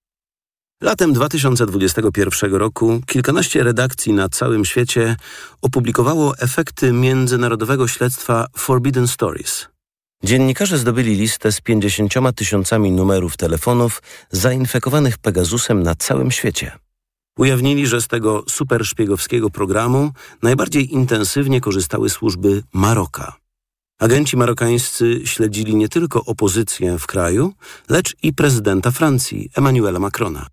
Latem 0.82 1.12
2021 1.12 2.55
roku 2.55 3.01
kilkanaście 3.07 3.62
redakcji 3.62 4.12
na 4.12 4.28
całym 4.28 4.64
świecie 4.64 5.16
opublikowało 5.62 6.38
efekty 6.38 6.93
międzynarodowego 6.93 7.88
śledztwa 7.88 8.47
Forbidden 8.57 9.09
Stories. 9.09 9.68
Dziennikarze 10.25 10.79
zdobyli 10.79 11.14
listę 11.14 11.53
z 11.53 11.61
50 11.61 12.12
tysiącami 12.37 12.93
numerów 12.93 13.37
telefonów 13.37 14.03
zainfekowanych 14.31 15.18
Pegasusem 15.18 15.83
na 15.83 15.95
całym 15.95 16.31
świecie. 16.31 16.73
Ujawnili, 17.39 17.87
że 17.87 18.03
z 18.03 18.09
tego 18.09 18.45
superszpiegowskiego 18.49 19.51
programu 19.51 20.11
najbardziej 20.43 20.93
intensywnie 20.95 21.61
korzystały 21.61 22.11
służby 22.11 22.62
Maroka. 22.73 23.37
Agenci 23.99 24.37
marokańscy 24.37 25.21
śledzili 25.25 25.77
nie 25.77 25.89
tylko 25.89 26.25
opozycję 26.25 26.99
w 26.99 27.07
kraju, 27.07 27.53
lecz 27.89 28.16
i 28.23 28.33
prezydenta 28.33 28.91
Francji, 28.91 29.51
Emmanuela 29.57 29.99
Macrona. 29.99 30.47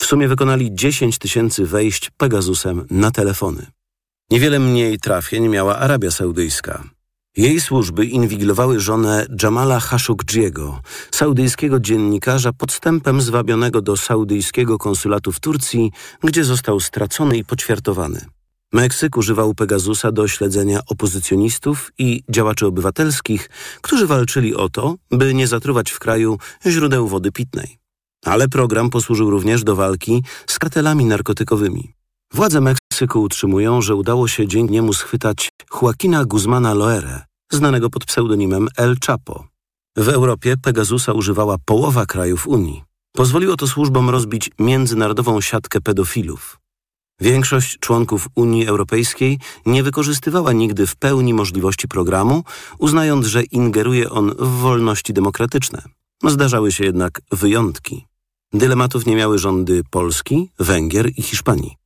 W 0.00 0.04
sumie 0.04 0.28
wykonali 0.28 0.74
10 0.74 1.18
tysięcy 1.18 1.66
wejść 1.66 2.10
Pegasusem 2.16 2.86
na 2.90 3.10
telefony. 3.10 3.66
Niewiele 4.30 4.58
mniej 4.58 4.98
trafień 4.98 5.48
miała 5.48 5.78
Arabia 5.78 6.10
Saudyjska. 6.10 6.84
Jej 7.36 7.60
służby 7.60 8.06
inwigilowały 8.06 8.80
żonę 8.80 9.26
Jamala 9.42 9.80
Khashoggiego, 9.80 10.80
saudyjskiego 11.10 11.80
dziennikarza 11.80 12.52
podstępem 12.52 13.20
zwabionego 13.20 13.82
do 13.82 13.96
saudyjskiego 13.96 14.78
konsulatu 14.78 15.32
w 15.32 15.40
Turcji, 15.40 15.92
gdzie 16.22 16.44
został 16.44 16.80
stracony 16.80 17.36
i 17.36 17.44
poćwiartowany. 17.44 18.26
Meksyk 18.72 19.16
używał 19.16 19.54
Pegasusa 19.54 20.12
do 20.12 20.28
śledzenia 20.28 20.80
opozycjonistów 20.86 21.92
i 21.98 22.22
działaczy 22.28 22.66
obywatelskich, 22.66 23.50
którzy 23.82 24.06
walczyli 24.06 24.54
o 24.54 24.68
to, 24.68 24.94
by 25.10 25.34
nie 25.34 25.46
zatruwać 25.46 25.90
w 25.90 25.98
kraju 25.98 26.38
źródeł 26.66 27.08
wody 27.08 27.32
pitnej. 27.32 27.78
Ale 28.24 28.48
program 28.48 28.90
posłużył 28.90 29.30
również 29.30 29.64
do 29.64 29.76
walki 29.76 30.22
z 30.46 30.58
kartelami 30.58 31.04
narkotykowymi. 31.04 31.94
Władze 32.34 32.60
Meksyku 32.60 33.22
utrzymują, 33.22 33.82
że 33.82 33.94
udało 33.94 34.28
się 34.28 34.48
dzięki 34.48 34.72
niemu 34.72 34.92
schwytać 34.92 35.50
Joaquina 35.82 36.24
Guzmana 36.24 36.74
Loere, 36.74 37.24
znanego 37.52 37.90
pod 37.90 38.04
pseudonimem 38.04 38.68
El 38.76 38.96
Chapo. 39.06 39.46
W 39.96 40.08
Europie 40.08 40.54
Pegasusa 40.62 41.12
używała 41.12 41.56
połowa 41.64 42.06
krajów 42.06 42.46
Unii. 42.46 42.82
Pozwoliło 43.12 43.56
to 43.56 43.68
służbom 43.68 44.10
rozbić 44.10 44.50
międzynarodową 44.58 45.40
siatkę 45.40 45.80
pedofilów. 45.80 46.58
Większość 47.20 47.78
członków 47.78 48.28
Unii 48.34 48.66
Europejskiej 48.66 49.38
nie 49.66 49.82
wykorzystywała 49.82 50.52
nigdy 50.52 50.86
w 50.86 50.96
pełni 50.96 51.34
możliwości 51.34 51.88
programu, 51.88 52.44
uznając, 52.78 53.26
że 53.26 53.42
ingeruje 53.42 54.10
on 54.10 54.34
w 54.38 54.48
wolności 54.48 55.12
demokratyczne. 55.12 55.82
Zdarzały 56.24 56.72
się 56.72 56.84
jednak 56.84 57.20
wyjątki. 57.32 58.06
Dylematów 58.52 59.06
nie 59.06 59.16
miały 59.16 59.38
rządy 59.38 59.82
Polski, 59.90 60.50
Węgier 60.58 61.10
i 61.16 61.22
Hiszpanii. 61.22 61.81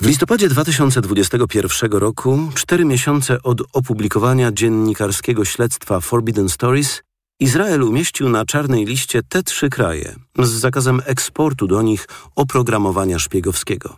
W 0.00 0.06
listopadzie 0.06 0.48
2021 0.48 1.92
roku, 1.92 2.48
cztery 2.54 2.84
miesiące 2.84 3.42
od 3.42 3.62
opublikowania 3.72 4.52
dziennikarskiego 4.52 5.44
śledztwa 5.44 6.00
Forbidden 6.00 6.48
Stories, 6.48 7.02
Izrael 7.40 7.82
umieścił 7.82 8.28
na 8.28 8.44
czarnej 8.44 8.86
liście 8.86 9.22
te 9.28 9.42
trzy 9.42 9.68
kraje 9.70 10.16
z 10.38 10.48
zakazem 10.48 11.02
eksportu 11.04 11.66
do 11.66 11.82
nich 11.82 12.08
oprogramowania 12.36 13.18
szpiegowskiego. 13.18 13.96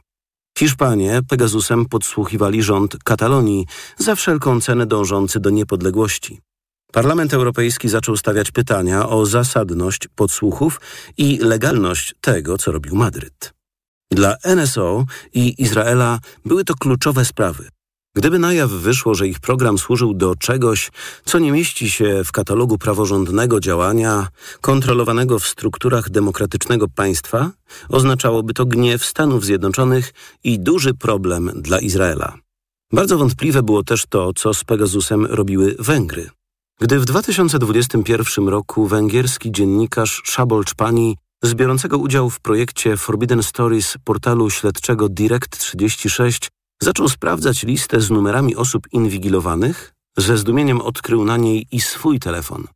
Hiszpanie 0.59 1.21
Pegasusem 1.29 1.87
podsłuchiwali 1.87 2.63
rząd 2.63 2.97
Katalonii 3.05 3.67
za 3.99 4.15
wszelką 4.15 4.61
cenę 4.61 4.87
dążący 4.87 5.41
do 5.41 5.51
niepodległości. 5.51 6.41
Parlament 6.93 7.35
Europejski 7.35 7.89
zaczął 7.89 8.17
stawiać 8.17 8.51
pytania 8.51 9.09
o 9.09 9.27
zasadność 9.27 10.09
podsłuchów 10.09 10.81
i 11.19 11.39
legalność 11.39 12.15
tego, 12.21 12.59
co 12.59 12.73
robił 12.73 12.97
Madryt. 12.97 13.62
Dla 14.13 14.37
NSO 14.45 15.05
i 15.35 15.63
Izraela 15.63 16.19
były 16.45 16.65
to 16.65 16.75
kluczowe 16.75 17.25
sprawy. 17.25 17.69
Gdyby 18.15 18.39
na 18.39 18.53
jaw 18.53 18.71
wyszło, 18.71 19.15
że 19.15 19.29
ich 19.29 19.41
program 19.41 19.79
służył 19.79 20.15
do 20.15 20.35
czegoś, 20.37 20.91
co 21.25 21.39
nie 21.39 21.53
mieści 21.53 21.91
się 21.91 22.25
w 22.25 22.33
katalogu 22.33 22.79
praworządnego 22.79 23.61
działania 23.61 24.29
kontrolowanego 24.61 25.39
w 25.39 25.47
strukturach 25.47 26.11
demokratycznego 26.11 26.89
państwa, 26.89 27.51
oznaczałoby 27.89 28.55
to 28.55 28.67
gniew 28.67 29.05
Stanów 29.05 29.45
Zjednoczonych 29.45 30.13
i 30.45 30.61
duży 30.61 30.95
problem 30.95 31.51
dla 31.55 31.79
Izraela. 31.79 32.35
Bardzo 32.93 33.19
wątpliwe 33.19 33.63
było 33.63 33.83
też 33.83 34.07
to, 34.07 34.33
co 34.33 34.55
z 34.55 34.65
Pegasusem 34.65 35.27
robiły 35.27 35.77
Węgry. 35.79 36.31
Gdy 36.81 36.99
w 36.99 37.05
2021 37.05 38.49
roku 38.49 38.87
węgierski 38.87 39.53
dziennikarz 39.53 40.23
Szabol 40.25 40.65
Czpani 40.65 41.17
z 41.43 41.55
biorącego 41.55 41.99
udział 41.99 42.31
w 42.31 42.41
projekcie 42.41 42.97
Forbidden 42.97 43.43
Stories 43.43 43.97
portalu 44.05 44.51
śledczego 44.51 45.07
Direct36 45.07 46.49
zaczął 46.83 47.09
sprawdzać 47.09 47.63
listę 47.63 48.01
z 48.01 48.11
numerami 48.11 48.57
osób 48.57 48.87
inwigilowanych, 48.93 49.95
ze 50.17 50.37
zdumieniem 50.37 50.81
odkrył 50.81 51.25
na 51.25 51.37
niej 51.37 51.67
i 51.73 51.81
swój 51.81 52.19
telefon. 52.19 52.67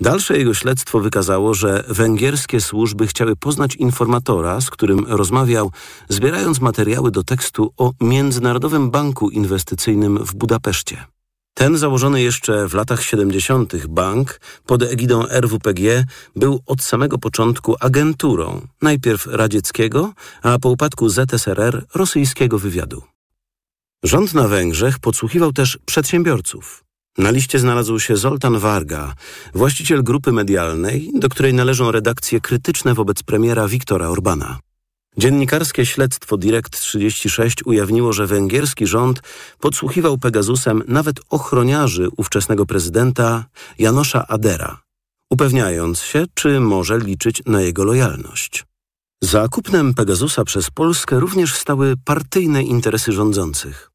Dalsze 0.00 0.38
jego 0.38 0.54
śledztwo 0.54 1.00
wykazało, 1.00 1.54
że 1.54 1.84
węgierskie 1.88 2.60
służby 2.60 3.06
chciały 3.06 3.36
poznać 3.36 3.76
informatora, 3.76 4.60
z 4.60 4.70
którym 4.70 5.06
rozmawiał, 5.06 5.72
zbierając 6.08 6.60
materiały 6.60 7.10
do 7.10 7.24
tekstu 7.24 7.72
o 7.76 7.92
Międzynarodowym 8.00 8.90
Banku 8.90 9.30
Inwestycyjnym 9.30 10.18
w 10.24 10.34
Budapeszcie. 10.34 11.06
Ten 11.58 11.78
założony 11.78 12.22
jeszcze 12.22 12.68
w 12.68 12.74
latach 12.74 13.02
70. 13.02 13.86
bank 13.86 14.40
pod 14.66 14.82
egidą 14.82 15.26
RWPG 15.28 16.04
był 16.36 16.60
od 16.66 16.82
samego 16.82 17.18
początku 17.18 17.76
agenturą, 17.80 18.66
najpierw 18.82 19.26
radzieckiego, 19.26 20.12
a 20.42 20.58
po 20.58 20.68
upadku 20.68 21.08
ZSRR 21.08 21.86
rosyjskiego 21.94 22.58
wywiadu. 22.58 23.02
Rząd 24.02 24.34
na 24.34 24.48
Węgrzech 24.48 24.98
podsłuchiwał 24.98 25.52
też 25.52 25.78
przedsiębiorców. 25.86 26.84
Na 27.18 27.30
liście 27.30 27.58
znalazł 27.58 27.98
się 27.98 28.16
Zoltan 28.16 28.58
Varga, 28.58 29.14
właściciel 29.54 30.02
grupy 30.02 30.32
medialnej, 30.32 31.10
do 31.14 31.28
której 31.28 31.54
należą 31.54 31.92
redakcje 31.92 32.40
krytyczne 32.40 32.94
wobec 32.94 33.22
premiera 33.22 33.68
Viktora 33.68 34.08
Orbana. 34.08 34.58
Dziennikarskie 35.18 35.86
śledztwo 35.86 36.36
Direct36 36.36 37.52
ujawniło, 37.64 38.12
że 38.12 38.26
węgierski 38.26 38.86
rząd 38.86 39.22
podsłuchiwał 39.60 40.18
Pegasusem 40.18 40.82
nawet 40.88 41.20
ochroniarzy 41.30 42.08
ówczesnego 42.16 42.66
prezydenta 42.66 43.44
Janosza 43.78 44.26
Adera, 44.28 44.82
upewniając 45.30 46.00
się, 46.00 46.24
czy 46.34 46.60
może 46.60 46.98
liczyć 46.98 47.42
na 47.46 47.60
jego 47.60 47.84
lojalność. 47.84 48.64
Za 49.22 49.48
kupnem 49.48 49.94
Pegasusa 49.94 50.44
przez 50.44 50.70
Polskę 50.70 51.20
również 51.20 51.54
stały 51.54 51.94
partyjne 52.04 52.62
interesy 52.62 53.12
rządzących. 53.12 53.90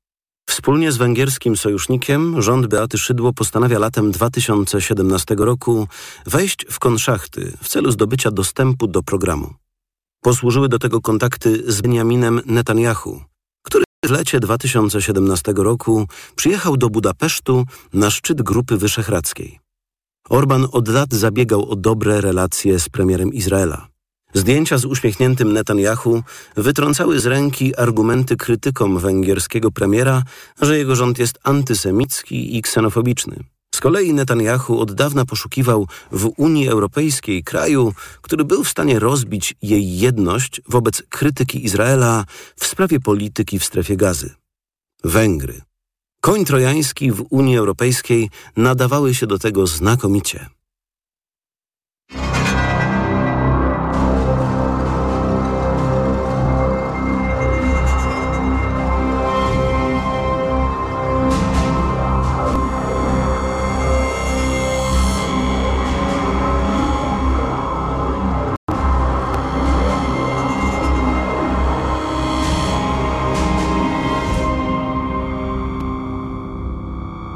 Wspólnie 0.50 0.92
z 0.92 0.98
węgierskim 0.98 1.58
sojusznikiem 1.58 2.42
rząd 2.42 2.68
Beaty 2.68 2.98
Szydło 2.98 3.34
postanawia 3.34 3.80
latem 3.80 4.12
2017 4.12 5.36
roku 5.38 5.88
wejść 6.26 6.66
w 6.70 6.80
konszachty 6.80 7.54
w 7.64 7.68
celu 7.68 7.92
zdobycia 7.92 8.32
dostępu 8.32 8.88
do 8.88 9.04
programu. 9.04 9.63
Posłużyły 10.24 10.70
do 10.70 10.80
tego 10.80 11.02
kontakty 11.02 11.64
z 11.72 11.82
Benjaminem 11.82 12.42
Netanyahu, 12.46 13.22
który 13.64 13.84
w 14.06 14.10
lecie 14.10 14.40
2017 14.40 15.54
roku 15.56 16.08
przyjechał 16.36 16.78
do 16.78 16.90
Budapesztu 16.90 17.66
na 17.94 18.10
szczyt 18.10 18.42
Grupy 18.42 18.78
Wyszehradzkiej. 18.78 19.60
Orban 20.30 20.68
od 20.72 20.88
lat 20.88 21.14
zabiegał 21.14 21.70
o 21.70 21.76
dobre 21.76 22.22
relacje 22.22 22.80
z 22.80 22.90
premierem 22.90 23.34
Izraela. 23.34 23.88
Zdjęcia 24.34 24.78
z 24.78 24.86
uśmiechniętym 24.86 25.54
Netanyahu 25.54 26.24
wytrącały 26.56 27.20
z 27.20 27.26
ręki 27.26 27.76
argumenty 27.76 28.38
krytykom 28.38 29.00
węgierskiego 29.00 29.72
premiera, 29.72 30.24
że 30.62 30.78
jego 30.78 30.96
rząd 30.96 31.20
jest 31.20 31.40
antysemicki 31.44 32.58
i 32.58 32.62
ksenofobiczny. 32.62 33.44
Kolei 33.84 34.14
Netanyahu 34.14 34.80
od 34.80 34.92
dawna 34.92 35.26
poszukiwał 35.26 35.88
w 36.12 36.32
Unii 36.38 36.70
Europejskiej 36.70 37.44
kraju, 37.44 37.94
który 38.22 38.46
był 38.46 38.64
w 38.64 38.70
stanie 38.70 39.00
rozbić 39.00 39.56
jej 39.62 39.98
jedność 39.98 40.62
wobec 40.70 41.04
krytyki 41.10 41.66
Izraela 41.66 42.26
w 42.56 42.66
sprawie 42.66 43.00
polityki 43.00 43.60
w 43.60 43.66
strefie 43.66 43.98
gazy. 43.98 44.30
Węgry. 45.04 45.62
Koń 46.22 46.46
trojański 46.46 47.12
w 47.12 47.26
Unii 47.30 47.58
Europejskiej 47.58 48.30
nadawały 48.58 49.14
się 49.14 49.28
do 49.28 49.40
tego 49.40 49.68
znakomicie. 49.68 50.50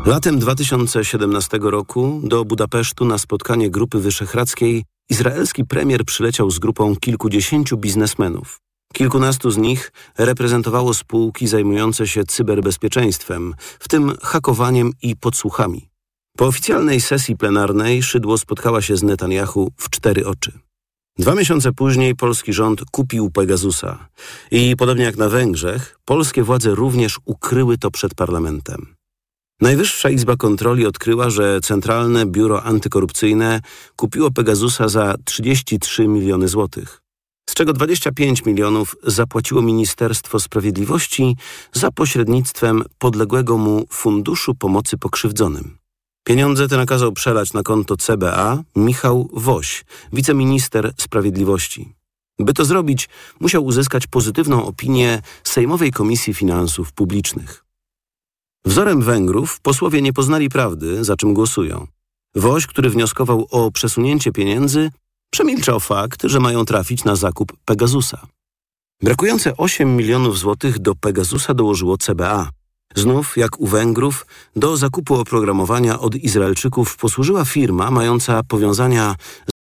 Latem 0.08 0.40
2017 0.40 1.60
roku 1.62 2.22
do 2.24 2.46
Budapesztu 2.46 3.06
na 3.06 3.18
spotkanie 3.18 3.70
Grupy 3.70 4.00
Wyszehradzkiej 4.00 4.84
izraelski 5.10 5.66
premier 5.66 6.06
przyleciał 6.06 6.52
z 6.52 6.60
grupą 6.60 6.96
kilkudziesięciu 6.96 7.78
biznesmenów. 7.78 8.60
Kilkunastu 8.94 9.52
z 9.52 9.58
nich 9.58 9.92
reprezentowało 10.18 10.94
spółki 10.94 11.48
zajmujące 11.48 12.08
się 12.08 12.24
cyberbezpieczeństwem, 12.24 13.54
w 13.80 13.88
tym 13.88 14.14
hakowaniem 14.22 14.92
i 15.02 15.16
podsłuchami. 15.16 15.90
Po 16.38 16.46
oficjalnej 16.46 17.02
sesji 17.02 17.38
plenarnej 17.38 18.04
Szydło 18.04 18.38
spotkała 18.38 18.82
się 18.82 18.98
z 18.98 19.04
Netanyahu 19.04 19.72
w 19.78 19.90
cztery 19.90 20.28
oczy. 20.28 20.52
Dwa 21.20 21.36
miesiące 21.36 21.74
później 21.74 22.16
polski 22.16 22.54
rząd 22.54 22.82
kupił 22.92 23.32
Pegasusa 23.32 24.08
i 24.52 24.76
podobnie 24.78 25.04
jak 25.04 25.18
na 25.18 25.30
Węgrzech, 25.30 26.00
polskie 26.06 26.44
władze 26.44 26.76
również 26.76 27.20
ukryły 27.26 27.78
to 27.78 27.92
przed 27.92 28.16
parlamentem. 28.16 28.97
Najwyższa 29.62 30.10
Izba 30.10 30.36
Kontroli 30.36 30.86
odkryła, 30.86 31.30
że 31.30 31.62
Centralne 31.62 32.26
Biuro 32.26 32.64
Antykorupcyjne 32.64 33.62
kupiło 33.96 34.32
Pegasusa 34.32 34.88
za 34.88 35.16
33 35.26 36.08
miliony 36.08 36.48
złotych, 36.48 37.02
z 37.50 37.54
czego 37.54 37.74
25 37.74 38.46
milionów 38.46 38.96
zapłaciło 39.04 39.62
Ministerstwo 39.62 40.40
Sprawiedliwości 40.40 41.36
za 41.74 41.92
pośrednictwem 41.92 42.84
podległego 43.00 43.58
mu 43.58 43.86
Funduszu 43.90 44.56
Pomocy 44.56 44.98
Pokrzywdzonym. 44.98 45.78
Pieniądze 46.24 46.68
te 46.68 46.78
nakazał 46.78 47.12
przelać 47.12 47.54
na 47.54 47.64
konto 47.64 47.98
CBA 47.98 48.64
Michał 48.76 49.30
Woś, 49.34 49.86
wiceminister 50.14 50.94
sprawiedliwości. 50.98 51.94
By 52.40 52.54
to 52.54 52.66
zrobić, 52.66 53.10
musiał 53.40 53.66
uzyskać 53.66 54.08
pozytywną 54.08 54.66
opinię 54.66 55.22
Sejmowej 55.44 55.92
Komisji 55.92 56.34
Finansów 56.34 56.94
Publicznych. 56.94 57.67
Wzorem 58.68 59.02
Węgrów 59.02 59.60
posłowie 59.60 60.02
nie 60.02 60.14
poznali 60.14 60.50
prawdy, 60.50 61.04
za 61.04 61.16
czym 61.16 61.34
głosują. 61.34 61.88
Woś, 62.36 62.68
który 62.68 62.90
wnioskował 62.90 63.48
o 63.52 63.72
przesunięcie 63.72 64.32
pieniędzy, 64.32 64.92
przemilczał 65.32 65.80
fakt, 65.80 66.24
że 66.24 66.40
mają 66.40 66.66
trafić 66.66 67.04
na 67.04 67.16
zakup 67.16 67.54
Pegasusa. 67.66 68.28
Brakujące 69.02 69.58
8 69.58 69.96
milionów 69.96 70.40
złotych 70.40 70.80
do 70.80 70.96
Pegasusa 70.96 71.54
dołożyło 71.54 71.98
CBA. 71.98 72.50
Znów, 72.96 73.38
jak 73.38 73.60
u 73.60 73.68
Węgrów, 73.68 74.26
do 74.56 74.78
zakupu 74.78 75.16
oprogramowania 75.16 76.00
od 76.00 76.16
Izraelczyków 76.16 76.98
posłużyła 76.98 77.46
firma 77.46 77.92
mająca 77.92 78.44
powiązania 78.44 79.16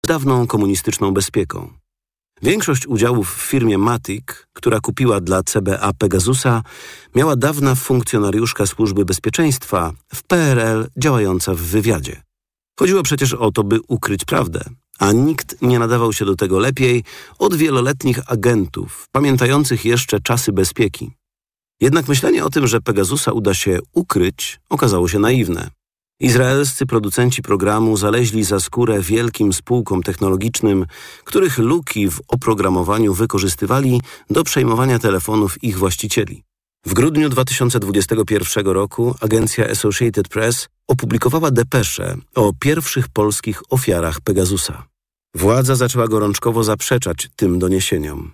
z 0.05 0.07
dawną 0.07 0.47
komunistyczną 0.47 1.11
bezpieką. 1.11 1.82
Większość 2.43 2.87
udziałów 2.87 3.35
w 3.35 3.41
firmie 3.41 3.77
Matic, 3.77 4.23
która 4.53 4.79
kupiła 4.79 5.21
dla 5.21 5.43
CBA 5.43 5.93
Pegasusa, 5.97 6.63
miała 7.15 7.35
dawna 7.35 7.75
funkcjonariuszka 7.75 8.65
służby 8.65 9.05
bezpieczeństwa 9.05 9.93
w 10.15 10.23
PRL 10.23 10.87
działająca 10.97 11.53
w 11.53 11.57
wywiadzie. 11.57 12.21
Chodziło 12.79 13.03
przecież 13.03 13.33
o 13.33 13.51
to, 13.51 13.63
by 13.63 13.79
ukryć 13.87 14.25
prawdę, 14.25 14.63
a 14.99 15.11
nikt 15.11 15.61
nie 15.61 15.79
nadawał 15.79 16.13
się 16.13 16.25
do 16.25 16.35
tego 16.35 16.59
lepiej 16.59 17.03
od 17.39 17.55
wieloletnich 17.55 18.31
agentów, 18.31 19.07
pamiętających 19.11 19.85
jeszcze 19.85 20.19
czasy 20.19 20.51
bezpieki. 20.51 21.11
Jednak 21.81 22.07
myślenie 22.07 22.45
o 22.45 22.49
tym, 22.49 22.67
że 22.67 22.81
Pegasusa 22.81 23.31
uda 23.31 23.53
się 23.53 23.79
ukryć, 23.93 24.59
okazało 24.69 25.07
się 25.07 25.19
naiwne. 25.19 25.69
Izraelscy 26.19 26.85
producenci 26.85 27.41
programu 27.41 27.97
zaleźli 27.97 28.43
za 28.43 28.59
skórę 28.59 29.01
wielkim 29.01 29.53
spółkom 29.53 30.03
technologicznym, 30.03 30.85
których 31.23 31.57
luki 31.57 32.09
w 32.09 32.21
oprogramowaniu 32.27 33.13
wykorzystywali 33.13 34.01
do 34.29 34.43
przejmowania 34.43 34.99
telefonów 34.99 35.63
ich 35.63 35.77
właścicieli. 35.77 36.43
W 36.85 36.93
grudniu 36.93 37.29
2021 37.29 38.65
roku 38.65 39.15
agencja 39.21 39.69
Associated 39.69 40.27
Press 40.27 40.67
opublikowała 40.87 41.51
depeszę 41.51 42.17
o 42.35 42.53
pierwszych 42.59 43.07
polskich 43.07 43.61
ofiarach 43.69 44.21
Pegasusa. 44.21 44.83
Władza 45.35 45.75
zaczęła 45.75 46.07
gorączkowo 46.07 46.63
zaprzeczać 46.63 47.29
tym 47.35 47.59
doniesieniom. 47.59 48.31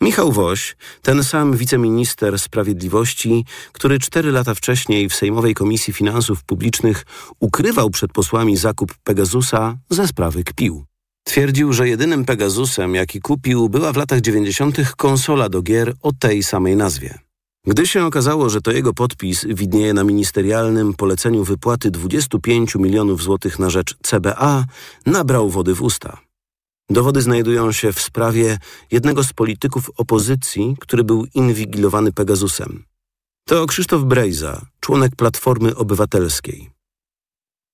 Michał 0.00 0.32
Woś, 0.32 0.76
ten 1.02 1.24
sam 1.24 1.56
wiceminister 1.56 2.38
sprawiedliwości, 2.38 3.44
który 3.72 3.98
cztery 3.98 4.32
lata 4.32 4.54
wcześniej 4.54 5.08
w 5.08 5.14
Sejmowej 5.14 5.54
Komisji 5.54 5.92
Finansów 5.92 6.44
Publicznych 6.44 7.06
ukrywał 7.40 7.90
przed 7.90 8.12
posłami 8.12 8.56
zakup 8.56 8.94
Pegasusa, 9.04 9.76
ze 9.90 10.08
sprawy 10.08 10.44
kpił. 10.44 10.84
Twierdził, 11.24 11.72
że 11.72 11.88
jedynym 11.88 12.24
Pegasusem, 12.24 12.94
jaki 12.94 13.20
kupił, 13.20 13.68
była 13.68 13.92
w 13.92 13.96
latach 13.96 14.20
90. 14.20 14.76
konsola 14.96 15.48
do 15.48 15.62
gier 15.62 15.94
o 16.02 16.12
tej 16.12 16.42
samej 16.42 16.76
nazwie. 16.76 17.18
Gdy 17.66 17.86
się 17.86 18.04
okazało, 18.04 18.50
że 18.50 18.60
to 18.60 18.72
jego 18.72 18.94
podpis 18.94 19.44
widnieje 19.48 19.94
na 19.94 20.04
ministerialnym 20.04 20.94
poleceniu 20.94 21.44
wypłaty 21.44 21.90
25 21.90 22.74
milionów 22.74 23.22
złotych 23.22 23.58
na 23.58 23.70
rzecz 23.70 23.96
CBA, 24.02 24.64
nabrał 25.06 25.50
wody 25.50 25.74
w 25.74 25.82
usta. 25.82 26.25
Dowody 26.90 27.22
znajdują 27.22 27.72
się 27.72 27.92
w 27.92 28.00
sprawie 28.00 28.58
jednego 28.90 29.24
z 29.24 29.32
polityków 29.32 29.90
opozycji, 29.96 30.76
który 30.80 31.04
był 31.04 31.26
inwigilowany 31.34 32.12
Pegasusem. 32.12 32.84
To 33.48 33.66
Krzysztof 33.66 34.04
Brejza, 34.04 34.66
członek 34.80 35.16
Platformy 35.16 35.76
Obywatelskiej. 35.76 36.70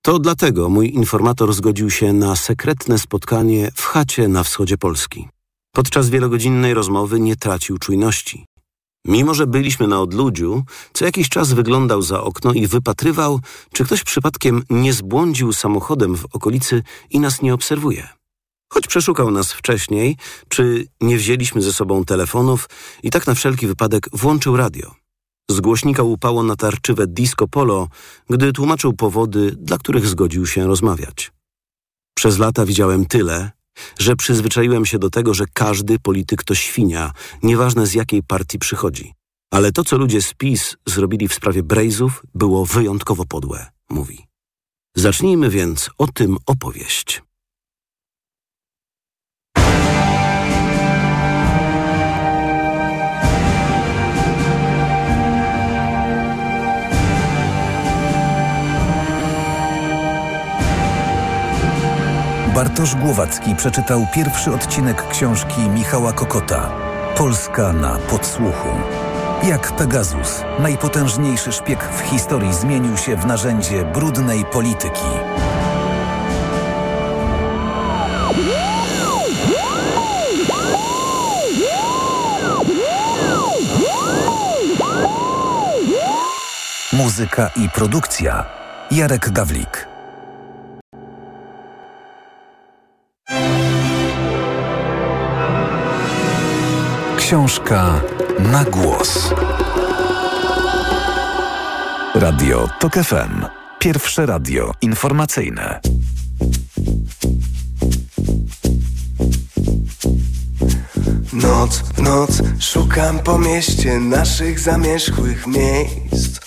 To 0.03 0.19
dlatego 0.19 0.69
mój 0.69 0.95
informator 0.95 1.53
zgodził 1.53 1.91
się 1.91 2.13
na 2.13 2.37
sekretne 2.37 2.99
spotkanie 2.99 3.71
w 3.75 3.85
chacie 3.85 4.29
na 4.29 4.43
wschodzie 4.43 4.79
Polski. 4.79 5.29
Podczas 5.75 6.11
wielogodzinnej 6.11 6.75
rozmowy 6.75 7.21
nie 7.21 7.37
tracił 7.37 7.79
czujności. 7.79 8.47
Mimo, 9.07 9.35
że 9.35 9.47
byliśmy 9.47 9.87
na 9.89 10.01
odludziu, 10.01 10.63
co 10.93 11.05
jakiś 11.05 11.29
czas 11.29 11.53
wyglądał 11.53 12.03
za 12.03 12.23
okno 12.23 12.53
i 12.53 12.67
wypatrywał, 12.67 13.41
czy 13.73 13.85
ktoś 13.85 14.05
przypadkiem 14.05 14.63
nie 14.71 14.93
zbłądził 14.93 15.53
samochodem 15.53 16.17
w 16.17 16.27
okolicy 16.33 16.83
i 17.11 17.21
nas 17.21 17.43
nie 17.43 17.55
obserwuje. 17.55 18.09
Choć 18.73 18.87
przeszukał 18.87 19.31
nas 19.31 19.53
wcześniej, 19.53 20.17
czy 20.49 20.87
nie 21.01 21.17
wzięliśmy 21.17 21.63
ze 21.63 21.73
sobą 21.73 22.05
telefonów 22.05 22.69
i 23.03 23.11
tak 23.11 23.27
na 23.27 23.35
wszelki 23.35 23.67
wypadek 23.67 24.09
włączył 24.13 24.57
radio. 24.57 24.95
Z 25.51 25.61
głośnika 25.61 26.03
upało 26.03 26.43
natarczywe 26.43 27.07
disco 27.07 27.49
polo, 27.49 27.89
gdy 28.31 28.53
tłumaczył 28.53 28.93
powody, 28.93 29.57
dla 29.59 29.79
których 29.79 30.07
zgodził 30.07 30.47
się 30.47 30.67
rozmawiać. 30.67 31.33
Przez 32.15 32.39
lata 32.39 32.67
widziałem 32.67 33.07
tyle, 33.07 33.51
że 33.99 34.17
przyzwyczaiłem 34.17 34.87
się 34.87 34.99
do 34.99 35.11
tego, 35.11 35.35
że 35.35 35.45
każdy 35.53 35.99
polityk 35.99 36.45
to 36.45 36.55
świnia, 36.55 37.13
nieważne 37.43 37.87
z 37.87 37.95
jakiej 37.95 38.23
partii 38.23 38.59
przychodzi. 38.59 39.13
Ale 39.51 39.73
to, 39.73 39.85
co 39.85 39.99
ludzie 39.99 40.23
z 40.23 40.35
PiS 40.35 40.77
zrobili 40.87 41.29
w 41.29 41.35
sprawie 41.35 41.63
Brejzów, 41.63 42.23
było 42.35 42.67
wyjątkowo 42.67 43.25
podłe, 43.27 43.67
mówi. 43.91 44.27
Zacznijmy 44.97 45.51
więc 45.51 45.91
o 45.99 46.07
tym 46.07 46.37
opowieść. 46.47 47.23
Bartosz 62.55 62.95
Głowacki 62.95 63.57
przeczytał 63.57 64.07
pierwszy 64.15 64.53
odcinek 64.53 65.09
książki 65.09 65.61
Michała 65.61 66.13
Kokota 66.13 66.71
Polska 67.17 67.73
na 67.73 67.99
podsłuchu. 67.99 68.69
Jak 69.43 69.73
Pegasus, 69.77 70.43
najpotężniejszy 70.59 71.53
szpieg 71.53 71.85
w 71.85 72.01
historii, 72.01 72.55
zmienił 72.55 72.97
się 72.97 73.17
w 73.17 73.27
narzędzie 73.27 73.85
brudnej 73.85 74.45
polityki. 74.45 75.01
Muzyka 86.93 87.51
i 87.57 87.69
produkcja 87.69 88.45
Jarek 88.91 89.31
Gawlik 89.31 89.92
Książka 97.33 98.01
na 98.39 98.65
głos. 98.65 99.35
Radio 102.15 102.69
TOK 102.81 102.95
FM. 102.95 103.47
Pierwsze 103.79 104.27
radio 104.27 104.73
informacyjne. 104.81 105.81
Noc 111.33 111.79
w 111.79 112.03
noc 112.03 112.43
szukam 112.61 113.19
po 113.19 113.39
mieście 113.39 114.01
naszych 114.01 114.61
zamierzchłych 114.61 115.47
miejsc 115.47 116.41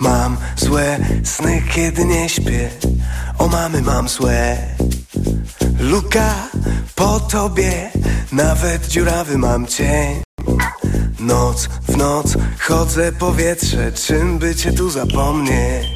Mam 0.00 0.36
złe 0.56 0.98
sny, 1.24 1.62
kiedy 1.74 2.04
nie 2.04 2.28
śpię 2.28 2.70
O 3.38 3.48
mamy 3.48 3.82
mam 3.82 4.08
złe 4.08 4.56
Luka 5.80 6.34
po 6.94 7.20
tobie 7.20 7.90
Nawet 8.32 8.86
dziurawy 8.86 9.38
mam 9.38 9.66
cień 9.66 10.31
Noc 11.22 11.68
w 11.88 11.96
noc 11.96 12.36
chodzę 12.60 13.12
powietrze 13.12 13.92
Czym 13.92 14.38
by 14.38 14.54
cię 14.54 14.72
tu 14.72 14.90
zapomnieć? 14.90 15.86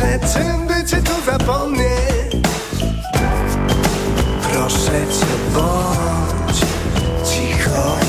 Powietrze 0.00 0.40
Czym 0.40 0.66
by 0.66 0.84
cię 0.84 0.96
tu 0.96 1.24
zapomnieć? 1.24 2.36
Proszę 4.52 4.92
cię, 4.92 5.26
bo 5.54 5.89